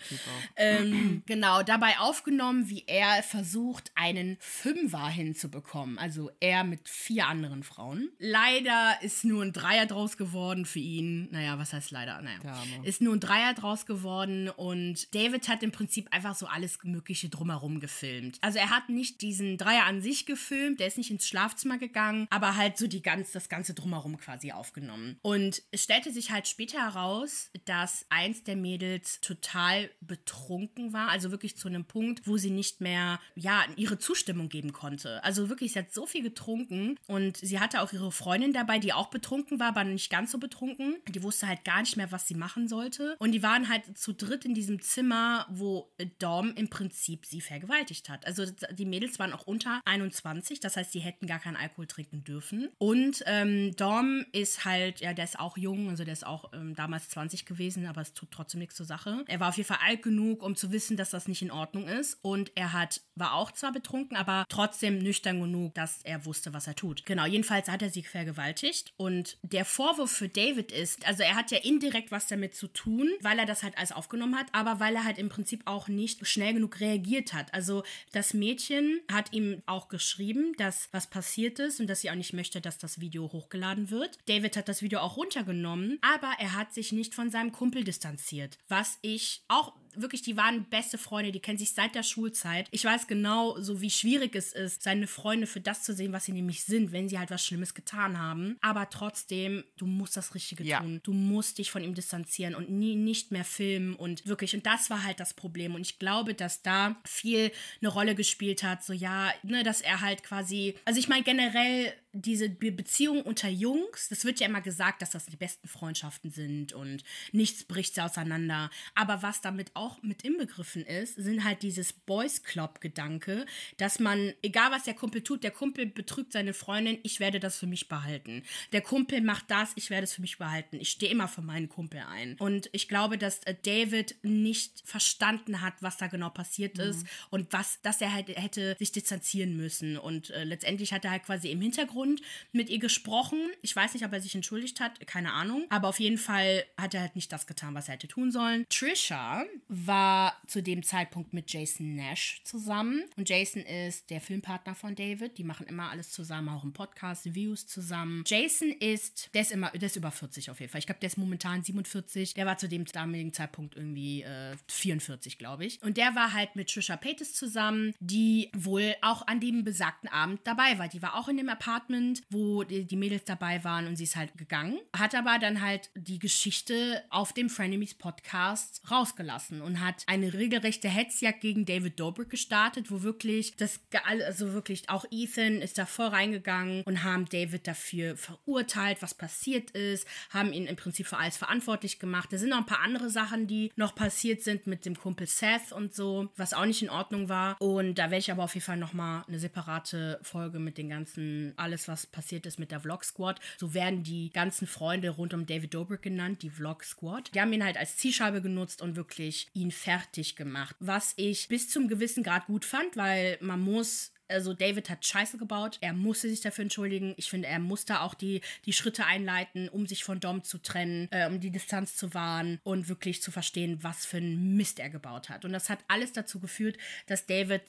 Ähm, 0.56 1.22
genau, 1.26 1.62
dabei 1.62 1.98
aufgenommen, 1.98 2.68
wie 2.68 2.84
er 2.86 3.22
versucht, 3.22 3.90
einen 3.94 4.36
Fünfer 4.40 5.08
hinzubekommen. 5.08 5.98
Also 5.98 6.30
er 6.40 6.64
mit 6.64 6.88
vier 6.88 7.26
anderen 7.26 7.62
Frauen. 7.62 8.10
Leider 8.18 8.98
ist 9.02 9.24
nur 9.24 9.42
ein 9.42 9.52
Dreier 9.52 9.86
draus 9.86 10.16
geworden 10.16 10.66
für 10.66 10.78
ihn. 10.78 11.28
Naja, 11.30 11.58
was 11.58 11.72
heißt 11.72 11.90
leider? 11.90 12.20
Naja, 12.20 12.38
ist 12.82 13.00
nur 13.00 13.14
ein 13.14 13.20
Dreier 13.20 13.54
draus 13.54 13.86
geworden 13.86 14.48
und 14.48 15.14
David 15.14 15.48
hat 15.48 15.62
im 15.62 15.72
Prinzip 15.72 16.08
einfach 16.12 16.34
so 16.34 16.46
alles 16.46 16.78
Mögliche 16.82 17.28
drumherum 17.28 17.80
gefilmt. 17.80 18.38
Also 18.40 18.58
er 18.58 18.70
hat 18.70 18.88
nicht 18.88 19.20
diesen 19.20 19.58
Dreier 19.58 19.84
an 19.84 20.02
sich 20.02 20.26
gefilmt, 20.26 20.80
der 20.80 20.86
ist 20.86 20.98
nicht 20.98 21.10
ins 21.10 21.26
Schlafzimmer 21.26 21.78
gegangen, 21.78 22.26
aber 22.30 22.56
halt 22.56 22.76
so 22.78 22.86
die 22.86 23.02
ganz, 23.02 23.32
das 23.32 23.48
Ganze 23.48 23.74
drumherum 23.74 24.16
quasi 24.18 24.52
aufgenommen. 24.52 25.18
Und 25.22 25.62
es 25.70 25.84
stellte 25.84 26.12
sich 26.12 26.30
halt 26.30 26.48
später 26.48 26.78
heraus, 26.78 27.50
dass 27.64 28.06
eins 28.08 28.42
der 28.42 28.56
Mädels 28.56 28.97
Mädels 28.98 29.20
total 29.20 29.90
betrunken 30.00 30.92
war, 30.92 31.08
also 31.08 31.30
wirklich 31.30 31.56
zu 31.56 31.68
einem 31.68 31.84
Punkt, 31.84 32.26
wo 32.26 32.36
sie 32.36 32.50
nicht 32.50 32.80
mehr, 32.80 33.20
ja, 33.34 33.64
ihre 33.76 33.98
Zustimmung 33.98 34.48
geben 34.48 34.72
konnte. 34.72 35.22
Also 35.24 35.48
wirklich, 35.48 35.72
sie 35.72 35.78
hat 35.78 35.92
so 35.92 36.06
viel 36.06 36.22
getrunken 36.22 36.96
und 37.06 37.36
sie 37.36 37.60
hatte 37.60 37.80
auch 37.80 37.92
ihre 37.92 38.12
Freundin 38.12 38.52
dabei, 38.52 38.78
die 38.78 38.92
auch 38.92 39.08
betrunken 39.08 39.60
war, 39.60 39.68
aber 39.68 39.84
nicht 39.84 40.10
ganz 40.10 40.32
so 40.32 40.38
betrunken. 40.38 40.96
Die 41.08 41.22
wusste 41.22 41.46
halt 41.46 41.64
gar 41.64 41.80
nicht 41.80 41.96
mehr, 41.96 42.10
was 42.10 42.26
sie 42.26 42.34
machen 42.34 42.68
sollte. 42.68 43.16
Und 43.18 43.32
die 43.32 43.42
waren 43.42 43.68
halt 43.68 43.96
zu 43.96 44.12
dritt 44.12 44.44
in 44.44 44.54
diesem 44.54 44.80
Zimmer, 44.80 45.46
wo 45.50 45.90
Dom 46.18 46.54
im 46.54 46.68
Prinzip 46.68 47.26
sie 47.26 47.40
vergewaltigt 47.40 48.08
hat. 48.08 48.26
Also 48.26 48.44
die 48.72 48.86
Mädels 48.86 49.18
waren 49.18 49.32
auch 49.32 49.46
unter 49.46 49.80
21, 49.84 50.60
das 50.60 50.76
heißt, 50.76 50.92
sie 50.92 51.00
hätten 51.00 51.26
gar 51.26 51.38
keinen 51.38 51.56
Alkohol 51.56 51.86
trinken 51.86 52.24
dürfen. 52.24 52.68
Und 52.78 53.22
ähm, 53.26 53.74
Dom 53.76 54.24
ist 54.32 54.64
halt, 54.64 55.00
ja, 55.00 55.12
der 55.12 55.24
ist 55.24 55.38
auch 55.38 55.56
jung, 55.56 55.88
also 55.90 56.04
der 56.04 56.12
ist 56.12 56.26
auch 56.26 56.52
ähm, 56.52 56.74
damals 56.74 57.08
20 57.10 57.46
gewesen, 57.46 57.86
aber 57.86 58.00
es 58.00 58.14
tut 58.14 58.30
trotzdem 58.30 58.60
nichts 58.60 58.76
zur 58.76 58.87
Sache. 58.88 59.24
Er 59.28 59.38
war 59.38 59.50
auf 59.50 59.56
jeden 59.56 59.68
Fall 59.68 59.78
alt 59.84 60.02
genug, 60.02 60.42
um 60.42 60.56
zu 60.56 60.72
wissen, 60.72 60.96
dass 60.96 61.10
das 61.10 61.28
nicht 61.28 61.42
in 61.42 61.52
Ordnung 61.52 61.86
ist. 61.86 62.18
Und 62.22 62.50
er 62.56 62.72
hat, 62.72 63.02
war 63.14 63.34
auch 63.34 63.52
zwar 63.52 63.72
betrunken, 63.72 64.16
aber 64.16 64.44
trotzdem 64.48 64.98
nüchtern 64.98 65.40
genug, 65.40 65.74
dass 65.74 66.00
er 66.02 66.24
wusste, 66.26 66.52
was 66.52 66.66
er 66.66 66.74
tut. 66.74 67.06
Genau, 67.06 67.26
jedenfalls 67.26 67.68
hat 67.68 67.82
er 67.82 67.90
sie 67.90 68.02
vergewaltigt. 68.02 68.92
Und 68.96 69.38
der 69.42 69.64
Vorwurf 69.64 70.10
für 70.10 70.28
David 70.28 70.72
ist, 70.72 71.06
also 71.06 71.22
er 71.22 71.36
hat 71.36 71.52
ja 71.52 71.58
indirekt 71.58 72.10
was 72.10 72.26
damit 72.26 72.56
zu 72.56 72.66
tun, 72.66 73.10
weil 73.20 73.38
er 73.38 73.46
das 73.46 73.62
halt 73.62 73.78
alles 73.78 73.92
aufgenommen 73.92 74.36
hat, 74.36 74.46
aber 74.52 74.80
weil 74.80 74.96
er 74.96 75.04
halt 75.04 75.18
im 75.18 75.28
Prinzip 75.28 75.62
auch 75.66 75.88
nicht 75.88 76.26
schnell 76.26 76.54
genug 76.54 76.80
reagiert 76.80 77.32
hat. 77.32 77.52
Also 77.54 77.84
das 78.12 78.34
Mädchen 78.34 79.00
hat 79.12 79.32
ihm 79.32 79.62
auch 79.66 79.88
geschrieben, 79.88 80.54
dass 80.56 80.88
was 80.92 81.06
passiert 81.06 81.58
ist 81.58 81.80
und 81.80 81.88
dass 81.88 82.00
sie 82.00 82.10
auch 82.10 82.14
nicht 82.14 82.32
möchte, 82.32 82.60
dass 82.60 82.78
das 82.78 83.00
Video 83.00 83.30
hochgeladen 83.32 83.90
wird. 83.90 84.18
David 84.26 84.56
hat 84.56 84.68
das 84.68 84.82
Video 84.82 85.00
auch 85.00 85.16
runtergenommen, 85.16 85.98
aber 86.00 86.32
er 86.38 86.54
hat 86.54 86.72
sich 86.72 86.92
nicht 86.92 87.14
von 87.14 87.30
seinem 87.30 87.52
Kumpel 87.52 87.84
distanziert, 87.84 88.58
was 88.78 88.98
ich 89.02 89.42
auch 89.48 89.72
wirklich, 89.94 90.22
die 90.22 90.36
waren 90.36 90.64
beste 90.64 90.98
Freunde, 90.98 91.32
die 91.32 91.40
kennen 91.40 91.58
sich 91.58 91.72
seit 91.72 91.96
der 91.96 92.04
Schulzeit. 92.04 92.68
Ich 92.70 92.84
weiß 92.84 93.08
genau, 93.08 93.58
so 93.60 93.80
wie 93.80 93.90
schwierig 93.90 94.36
es 94.36 94.52
ist, 94.52 94.84
seine 94.84 95.08
Freunde 95.08 95.48
für 95.48 95.60
das 95.60 95.82
zu 95.82 95.92
sehen, 95.92 96.12
was 96.12 96.26
sie 96.26 96.32
nämlich 96.32 96.62
sind, 96.62 96.92
wenn 96.92 97.08
sie 97.08 97.18
halt 97.18 97.32
was 97.32 97.44
Schlimmes 97.44 97.74
getan 97.74 98.18
haben. 98.18 98.56
Aber 98.60 98.88
trotzdem, 98.90 99.64
du 99.76 99.86
musst 99.86 100.16
das 100.16 100.36
Richtige 100.36 100.62
ja. 100.62 100.78
tun. 100.78 101.00
Du 101.02 101.12
musst 101.12 101.58
dich 101.58 101.72
von 101.72 101.82
ihm 101.82 101.94
distanzieren 101.94 102.54
und 102.54 102.70
nie 102.70 102.94
nicht 102.94 103.32
mehr 103.32 103.44
filmen 103.44 103.96
und 103.96 104.24
wirklich. 104.26 104.54
Und 104.54 104.66
das 104.66 104.90
war 104.90 105.02
halt 105.02 105.18
das 105.18 105.34
Problem. 105.34 105.74
Und 105.74 105.80
ich 105.80 105.98
glaube, 105.98 106.34
dass 106.34 106.62
da 106.62 106.96
viel 107.04 107.50
eine 107.80 107.90
Rolle 107.90 108.14
gespielt 108.14 108.62
hat. 108.62 108.84
So, 108.84 108.92
ja, 108.92 109.32
ne, 109.42 109.64
dass 109.64 109.80
er 109.80 110.00
halt 110.00 110.22
quasi, 110.22 110.76
also 110.84 111.00
ich 111.00 111.08
meine 111.08 111.24
generell 111.24 111.92
diese 112.12 112.48
Beziehung 112.48 113.22
unter 113.22 113.48
Jungs, 113.48 114.08
das 114.08 114.24
wird 114.24 114.40
ja 114.40 114.46
immer 114.46 114.62
gesagt, 114.62 115.02
dass 115.02 115.10
das 115.10 115.26
die 115.26 115.36
besten 115.36 115.68
Freundschaften 115.68 116.30
sind 116.30 116.72
und 116.72 117.04
nichts 117.32 117.64
bricht 117.64 117.94
sie 117.94 118.02
auseinander. 118.02 118.70
Aber 118.94 119.22
was 119.22 119.42
damit 119.42 119.70
auch 119.74 120.02
mit 120.02 120.22
inbegriffen 120.22 120.84
ist, 120.84 121.16
sind 121.16 121.44
halt 121.44 121.62
dieses 121.62 121.92
Boys 121.92 122.42
Club 122.42 122.80
Gedanke, 122.80 123.44
dass 123.76 123.98
man, 123.98 124.32
egal 124.42 124.70
was 124.70 124.84
der 124.84 124.94
Kumpel 124.94 125.22
tut, 125.22 125.44
der 125.44 125.50
Kumpel 125.50 125.86
betrügt 125.86 126.32
seine 126.32 126.54
Freundin, 126.54 126.98
ich 127.02 127.20
werde 127.20 127.40
das 127.40 127.58
für 127.58 127.66
mich 127.66 127.88
behalten. 127.88 128.42
Der 128.72 128.80
Kumpel 128.80 129.20
macht 129.20 129.50
das, 129.50 129.72
ich 129.74 129.90
werde 129.90 130.04
es 130.04 130.14
für 130.14 130.22
mich 130.22 130.38
behalten. 130.38 130.80
Ich 130.80 130.90
stehe 130.90 131.12
immer 131.12 131.28
für 131.28 131.42
meinen 131.42 131.68
Kumpel 131.68 132.00
ein. 132.00 132.36
Und 132.38 132.70
ich 132.72 132.88
glaube, 132.88 133.18
dass 133.18 133.40
äh, 133.40 133.54
David 133.62 134.16
nicht 134.22 134.82
verstanden 134.84 135.60
hat, 135.60 135.74
was 135.82 135.98
da 135.98 136.06
genau 136.06 136.30
passiert 136.30 136.78
mhm. 136.78 136.84
ist 136.84 137.06
und 137.28 137.52
was, 137.52 137.80
dass 137.82 138.00
er 138.00 138.14
halt 138.14 138.28
hätte 138.28 138.76
sich 138.78 138.92
distanzieren 138.92 139.56
müssen. 139.56 139.98
Und 139.98 140.30
äh, 140.30 140.44
letztendlich 140.44 140.92
hat 140.92 141.04
er 141.04 141.10
halt 141.10 141.24
quasi 141.24 141.50
im 141.50 141.60
Hintergrund 141.60 141.97
Hintergrund 141.98 142.20
mit 142.52 142.68
ihr 142.70 142.78
gesprochen. 142.78 143.38
Ich 143.62 143.74
weiß 143.74 143.94
nicht, 143.94 144.04
ob 144.04 144.12
er 144.12 144.20
sich 144.20 144.34
entschuldigt 144.34 144.80
hat, 144.80 145.04
keine 145.06 145.32
Ahnung. 145.32 145.66
Aber 145.70 145.88
auf 145.88 146.00
jeden 146.00 146.18
Fall 146.18 146.64
hat 146.76 146.94
er 146.94 147.00
halt 147.00 147.16
nicht 147.16 147.32
das 147.32 147.46
getan, 147.46 147.74
was 147.74 147.88
er 147.88 147.94
hätte 147.94 148.08
tun 148.08 148.30
sollen. 148.30 148.64
Trisha 148.68 149.44
war 149.68 150.40
zu 150.46 150.62
dem 150.62 150.82
Zeitpunkt 150.82 151.32
mit 151.32 151.52
Jason 151.52 151.94
Nash 151.94 152.40
zusammen. 152.44 153.04
Und 153.16 153.28
Jason 153.28 153.62
ist 153.62 154.10
der 154.10 154.20
Filmpartner 154.20 154.74
von 154.74 154.94
David. 154.94 155.38
Die 155.38 155.44
machen 155.44 155.66
immer 155.66 155.90
alles 155.90 156.10
zusammen, 156.10 156.48
auch 156.48 156.64
im 156.64 156.72
Podcast, 156.72 157.34
Views 157.34 157.66
zusammen. 157.66 158.24
Jason 158.26 158.70
ist, 158.70 159.30
der 159.34 159.42
ist 159.42 159.52
immer, 159.52 159.70
der 159.70 159.82
ist 159.82 159.96
über 159.96 160.10
40 160.10 160.50
auf 160.50 160.60
jeden 160.60 160.70
Fall. 160.70 160.78
Ich 160.78 160.86
glaube, 160.86 161.00
der 161.00 161.08
ist 161.08 161.18
momentan 161.18 161.62
47. 161.62 162.34
Der 162.34 162.46
war 162.46 162.58
zu 162.58 162.68
dem 162.68 162.84
damaligen 162.84 163.32
Zeitpunkt 163.32 163.76
irgendwie 163.76 164.22
äh, 164.22 164.56
44, 164.68 165.38
glaube 165.38 165.64
ich. 165.64 165.82
Und 165.82 165.96
der 165.96 166.14
war 166.14 166.32
halt 166.32 166.56
mit 166.56 166.70
Trisha 166.70 166.96
Paytas 166.96 167.34
zusammen, 167.34 167.94
die 168.00 168.50
wohl 168.56 168.94
auch 169.02 169.26
an 169.26 169.40
dem 169.40 169.64
besagten 169.64 170.08
Abend 170.08 170.40
dabei 170.44 170.78
war. 170.78 170.88
Die 170.88 171.02
war 171.02 171.16
auch 171.16 171.28
in 171.28 171.36
dem 171.36 171.48
Apartment 171.48 171.87
Apartment, 171.88 172.22
wo 172.30 172.64
die, 172.64 172.96
Mädels 172.96 173.24
dabei 173.24 173.64
waren 173.64 173.86
und 173.86 173.96
sie 173.96 174.04
ist 174.04 174.16
halt 174.16 174.36
gegangen. 174.36 174.78
Hat 174.96 175.14
aber 175.14 175.38
dann 175.38 175.62
halt 175.62 175.90
die 175.94 176.18
Geschichte 176.18 177.02
auf 177.10 177.32
dem 177.32 177.48
Frenemies 177.48 177.94
Podcast 177.94 178.82
rausgelassen 178.90 179.62
und 179.62 179.80
hat 179.80 180.02
eine 180.06 180.34
regelrechte 180.34 180.88
Hetzjagd 180.88 181.40
gegen 181.40 181.64
David 181.64 181.98
Dobrik 181.98 182.28
gestartet, 182.28 182.90
wo 182.90 183.02
wirklich 183.02 183.56
das, 183.56 183.80
also 184.04 184.52
wirklich 184.52 184.90
auch 184.90 185.04
Ethan 185.10 185.62
ist 185.62 185.78
da 185.78 185.86
voll 185.86 186.08
reingegangen 186.08 186.82
und 186.82 187.04
haben 187.04 187.26
David 187.26 187.66
dafür 187.66 188.16
verurteilt, 188.16 188.98
was 189.00 189.14
passiert 189.14 189.70
ist, 189.70 190.06
haben 190.30 190.52
ihn 190.52 190.66
im 190.66 190.76
Prinzip 190.76 191.06
für 191.06 191.16
alles 191.16 191.36
verantwortlich 191.36 191.98
gemacht. 191.98 192.32
Da 192.32 192.38
sind 192.38 192.50
noch 192.50 192.58
ein 192.58 192.66
paar 192.66 192.80
andere 192.82 193.08
Sachen, 193.08 193.46
die 193.46 193.72
noch 193.76 193.94
passiert 193.94 194.42
sind 194.42 194.66
mit 194.66 194.84
dem 194.84 194.98
Kumpel 194.98 195.26
Seth 195.26 195.72
und 195.72 195.94
so, 195.94 196.28
was 196.36 196.52
auch 196.52 196.66
nicht 196.66 196.82
in 196.82 196.90
Ordnung 196.90 197.28
war. 197.28 197.60
Und 197.60 197.94
da 197.94 198.04
werde 198.04 198.18
ich 198.18 198.32
aber 198.32 198.44
auf 198.44 198.54
jeden 198.54 198.66
Fall 198.66 198.76
nochmal 198.76 199.24
eine 199.28 199.38
separate 199.38 200.18
Folge 200.22 200.58
mit 200.58 200.76
den 200.76 200.88
ganzen 200.88 201.54
alles 201.56 201.77
alles, 201.78 201.88
was 201.88 202.06
passiert 202.06 202.46
ist 202.46 202.58
mit 202.58 202.70
der 202.70 202.80
Vlog 202.80 203.04
Squad. 203.04 203.40
So 203.56 203.74
werden 203.74 204.02
die 204.02 204.30
ganzen 204.30 204.66
Freunde 204.66 205.10
rund 205.10 205.34
um 205.34 205.46
David 205.46 205.74
Dobrik 205.74 206.02
genannt, 206.02 206.42
die 206.42 206.50
Vlog 206.50 206.84
Squad. 206.84 207.34
Die 207.34 207.40
haben 207.40 207.52
ihn 207.52 207.64
halt 207.64 207.76
als 207.76 207.96
Zielscheibe 207.96 208.42
genutzt 208.42 208.82
und 208.82 208.96
wirklich 208.96 209.48
ihn 209.54 209.70
fertig 209.70 210.36
gemacht. 210.36 210.76
Was 210.80 211.14
ich 211.16 211.48
bis 211.48 211.68
zum 211.70 211.88
gewissen 211.88 212.22
Grad 212.22 212.46
gut 212.46 212.64
fand, 212.64 212.96
weil 212.96 213.38
man 213.40 213.60
muss 213.60 214.12
also 214.28 214.54
David 214.54 214.90
hat 214.90 215.04
Scheiße 215.04 215.38
gebaut. 215.38 215.78
Er 215.80 215.92
musste 215.92 216.28
sich 216.28 216.40
dafür 216.40 216.62
entschuldigen. 216.62 217.14
Ich 217.16 217.30
finde, 217.30 217.48
er 217.48 217.58
musste 217.58 218.00
auch 218.00 218.14
die, 218.14 218.40
die 218.66 218.72
Schritte 218.72 219.06
einleiten, 219.06 219.68
um 219.68 219.86
sich 219.86 220.04
von 220.04 220.20
Dom 220.20 220.42
zu 220.42 220.58
trennen, 220.58 221.08
äh, 221.10 221.26
um 221.26 221.40
die 221.40 221.50
Distanz 221.50 221.96
zu 221.96 222.14
wahren 222.14 222.60
und 222.64 222.88
wirklich 222.88 223.22
zu 223.22 223.30
verstehen, 223.30 223.78
was 223.82 224.06
für 224.06 224.18
ein 224.18 224.56
Mist 224.56 224.78
er 224.78 224.90
gebaut 224.90 225.28
hat. 225.28 225.44
Und 225.44 225.52
das 225.52 225.70
hat 225.70 225.78
alles 225.88 226.12
dazu 226.12 226.40
geführt, 226.40 226.76
dass 227.06 227.26
David 227.26 227.62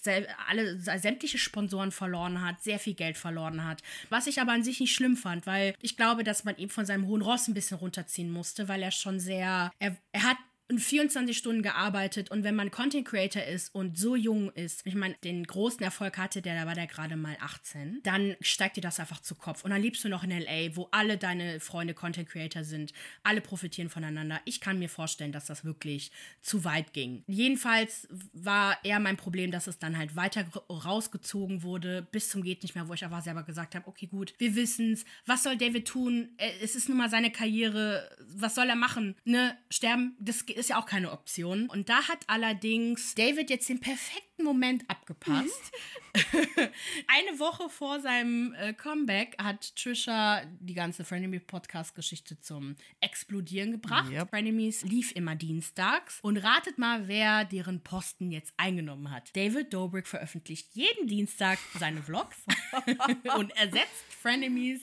alle 0.48 0.80
sämtliche 0.80 1.38
Sponsoren 1.38 1.92
verloren 1.92 2.42
hat, 2.42 2.62
sehr 2.62 2.80
viel 2.80 2.94
Geld 2.94 3.18
verloren 3.18 3.64
hat. 3.64 3.82
Was 4.10 4.28
ich 4.28 4.42
aber 4.42 4.52
an 4.52 4.64
sich 4.64 4.80
nicht 4.80 4.94
schlimm 4.94 5.18
fand, 5.18 5.48
weil 5.48 5.76
ich 5.82 5.98
glaube, 5.98 6.24
dass 6.24 6.44
man 6.44 6.58
ihm 6.58 6.70
von 6.70 6.86
seinem 6.86 7.08
hohen 7.08 7.22
Ross 7.22 7.48
ein 7.48 7.54
bisschen 7.54 7.78
runterziehen 7.78 8.32
musste, 8.32 8.68
weil 8.68 8.82
er 8.84 8.92
schon 8.92 9.20
sehr, 9.20 9.72
er, 9.80 9.98
er 10.12 10.24
hat 10.24 10.38
24 10.78 11.38
Stunden 11.38 11.64
gearbeitet 11.64 12.30
und 12.32 12.44
wenn 12.44 12.56
man 12.56 12.70
Content 12.70 13.08
Creator 13.08 13.44
ist 13.44 13.74
und 13.74 13.98
so 13.98 14.16
jung 14.16 14.52
ist, 14.52 14.86
ich 14.86 14.96
meine, 14.96 15.16
den 15.24 15.44
großen 15.44 15.82
Erfolg 15.82 16.18
hatte 16.18 16.42
der, 16.42 16.56
da 16.56 16.68
war 16.68 16.76
der 16.76 16.88
gerade 16.88 17.16
mal 17.16 17.36
18, 17.40 18.02
dann 18.04 18.36
steigt 18.42 18.78
dir 18.78 18.82
das 18.82 19.00
einfach 19.00 19.22
zu 19.22 19.36
Kopf. 19.36 19.64
Und 19.64 19.72
dann 19.72 19.82
lebst 19.82 20.04
du 20.04 20.10
noch 20.10 20.24
in 20.24 20.30
LA, 20.30 20.76
wo 20.76 20.88
alle 20.92 21.18
deine 21.18 21.60
Freunde 21.60 21.94
Content 21.94 22.30
Creator 22.30 22.64
sind, 22.64 22.94
alle 23.24 23.42
profitieren 23.42 23.90
voneinander. 23.90 24.40
Ich 24.46 24.62
kann 24.62 24.78
mir 24.78 24.90
vorstellen, 24.90 25.32
dass 25.32 25.46
das 25.46 25.66
wirklich 25.66 26.12
zu 26.42 26.64
weit 26.64 26.94
ging. 26.94 27.24
Jedenfalls 27.28 28.08
war 28.34 28.78
eher 28.84 29.00
mein 29.00 29.18
Problem, 29.18 29.52
dass 29.52 29.68
es 29.68 29.80
dann 29.80 29.98
halt 29.98 30.16
weiter 30.16 30.46
rausgezogen 30.70 31.64
wurde, 31.64 32.08
bis 32.12 32.30
zum 32.30 32.44
geht 32.44 32.64
nicht 32.64 32.76
mehr, 32.76 32.88
wo 32.88 32.94
ich 32.94 33.06
aber 33.06 33.22
selber 33.22 33.44
gesagt 33.44 33.76
habe, 33.76 33.88
okay, 33.88 34.08
gut, 34.08 34.34
wir 34.38 34.56
wissen's. 34.56 35.06
Was 35.26 35.44
soll 35.44 35.58
David 35.58 35.88
tun? 35.88 36.30
Es 36.62 36.76
ist 36.76 36.90
nun 36.90 36.98
mal 36.98 37.10
seine 37.10 37.32
Karriere. 37.32 38.10
Was 38.28 38.56
soll 38.56 38.70
er 38.70 38.76
machen? 38.76 39.16
Ne? 39.24 39.58
Sterben? 39.70 40.16
Das 40.20 40.46
ist 40.60 40.70
ja 40.70 40.80
auch 40.80 40.86
keine 40.86 41.12
Option. 41.12 41.70
Und 41.70 41.90
da 41.90 42.08
hat 42.08 42.20
allerdings 42.28 43.16
David 43.16 43.50
jetzt 43.50 43.70
den 43.70 43.80
perfekten 43.80 44.29
perfekten 44.40 44.44
Moment 44.44 44.90
abgepasst. 44.90 45.72
Eine 47.08 47.40
Woche 47.40 47.70
vor 47.70 48.00
seinem 48.00 48.54
äh, 48.54 48.74
Comeback 48.74 49.36
hat 49.42 49.76
Trisha 49.76 50.42
die 50.60 50.74
ganze 50.74 51.04
Frenemy 51.04 51.40
Podcast-Geschichte 51.40 52.40
zum 52.40 52.76
Explodieren 53.00 53.72
gebracht. 53.72 54.12
Yep. 54.12 54.30
Frenemies 54.30 54.84
lief 54.84 55.12
immer 55.16 55.36
dienstags. 55.36 56.20
Und 56.22 56.38
ratet 56.38 56.78
mal, 56.78 57.08
wer 57.08 57.46
deren 57.46 57.82
Posten 57.82 58.32
jetzt 58.32 58.54
eingenommen 58.58 59.12
hat. 59.12 59.36
David 59.36 59.74
Dobrik 59.74 60.08
veröffentlicht 60.08 60.70
jeden 60.74 61.08
Dienstag 61.08 61.60
seine 61.78 62.02
Vlogs 62.02 62.38
und 63.38 63.56
ersetzt 63.56 64.06
Frenemies 64.20 64.82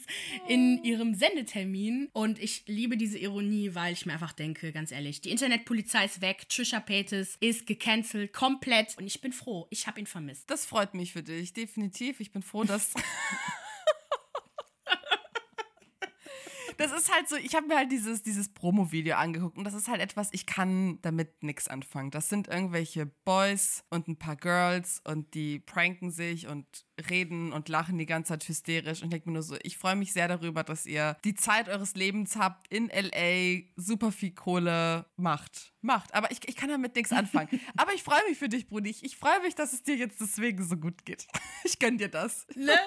in 0.48 0.82
ihrem 0.82 1.14
Sendetermin. 1.14 2.08
Und 2.12 2.38
ich 2.38 2.64
liebe 2.66 2.96
diese 2.96 3.18
Ironie, 3.18 3.74
weil 3.74 3.92
ich 3.92 4.06
mir 4.06 4.14
einfach 4.14 4.32
denke, 4.32 4.72
ganz 4.72 4.92
ehrlich, 4.92 5.20
die 5.20 5.30
Internetpolizei 5.30 6.04
ist 6.04 6.20
weg, 6.20 6.48
Trisha 6.48 6.80
Paytas 6.80 7.36
ist 7.40 7.66
gecancelt, 7.66 8.32
komplett. 8.32 8.96
Und 8.96 9.06
ich 9.06 9.20
bin 9.20 9.32
froh, 9.32 9.45
ich 9.70 9.86
habe 9.86 10.00
ihn 10.00 10.06
vermisst. 10.06 10.50
Das 10.50 10.66
freut 10.66 10.94
mich 10.94 11.12
für 11.12 11.22
dich, 11.22 11.52
definitiv. 11.52 12.20
Ich 12.20 12.32
bin 12.32 12.42
froh, 12.42 12.64
dass. 12.64 12.94
das 16.76 16.92
ist 16.92 17.12
halt 17.12 17.28
so, 17.28 17.36
ich 17.36 17.54
habe 17.54 17.66
mir 17.66 17.76
halt 17.76 17.90
dieses, 17.90 18.22
dieses 18.22 18.52
Promo-Video 18.52 19.16
angeguckt 19.16 19.56
und 19.56 19.64
das 19.64 19.74
ist 19.74 19.88
halt 19.88 20.00
etwas, 20.00 20.28
ich 20.32 20.46
kann 20.46 21.00
damit 21.02 21.42
nichts 21.42 21.68
anfangen. 21.68 22.10
Das 22.10 22.28
sind 22.28 22.48
irgendwelche 22.48 23.06
Boys 23.24 23.84
und 23.90 24.08
ein 24.08 24.18
paar 24.18 24.36
Girls 24.36 25.00
und 25.04 25.34
die 25.34 25.60
pranken 25.60 26.10
sich 26.10 26.46
und 26.46 26.66
reden 27.08 27.52
und 27.52 27.68
lachen 27.68 27.98
die 27.98 28.06
ganze 28.06 28.30
Zeit 28.30 28.48
hysterisch 28.48 29.00
und 29.00 29.06
ich 29.06 29.10
denke 29.10 29.28
mir 29.28 29.34
nur 29.34 29.42
so, 29.42 29.56
ich 29.62 29.78
freue 29.78 29.96
mich 29.96 30.12
sehr 30.12 30.28
darüber, 30.28 30.64
dass 30.64 30.86
ihr 30.86 31.16
die 31.24 31.34
Zeit 31.34 31.68
eures 31.68 31.94
Lebens 31.94 32.36
habt, 32.36 32.68
in 32.68 32.88
LA 32.88 33.62
super 33.76 34.12
viel 34.12 34.32
Kohle 34.32 35.06
macht. 35.16 35.72
Macht. 35.86 36.12
Aber 36.14 36.30
ich, 36.30 36.40
ich 36.46 36.56
kann 36.56 36.68
damit 36.68 36.94
nichts 36.96 37.12
anfangen. 37.12 37.48
Aber 37.76 37.94
ich 37.94 38.02
freue 38.02 38.20
mich 38.28 38.38
für 38.38 38.48
dich, 38.48 38.68
Brudi. 38.68 38.90
Ich, 38.90 39.04
ich 39.04 39.16
freue 39.16 39.40
mich, 39.40 39.54
dass 39.54 39.72
es 39.72 39.82
dir 39.82 39.96
jetzt 39.96 40.20
deswegen 40.20 40.64
so 40.64 40.76
gut 40.76 41.04
geht. 41.04 41.26
Ich 41.64 41.80
gönn 41.80 41.98
dir 41.98 42.08
das. 42.08 42.46
Ne? 42.54 42.78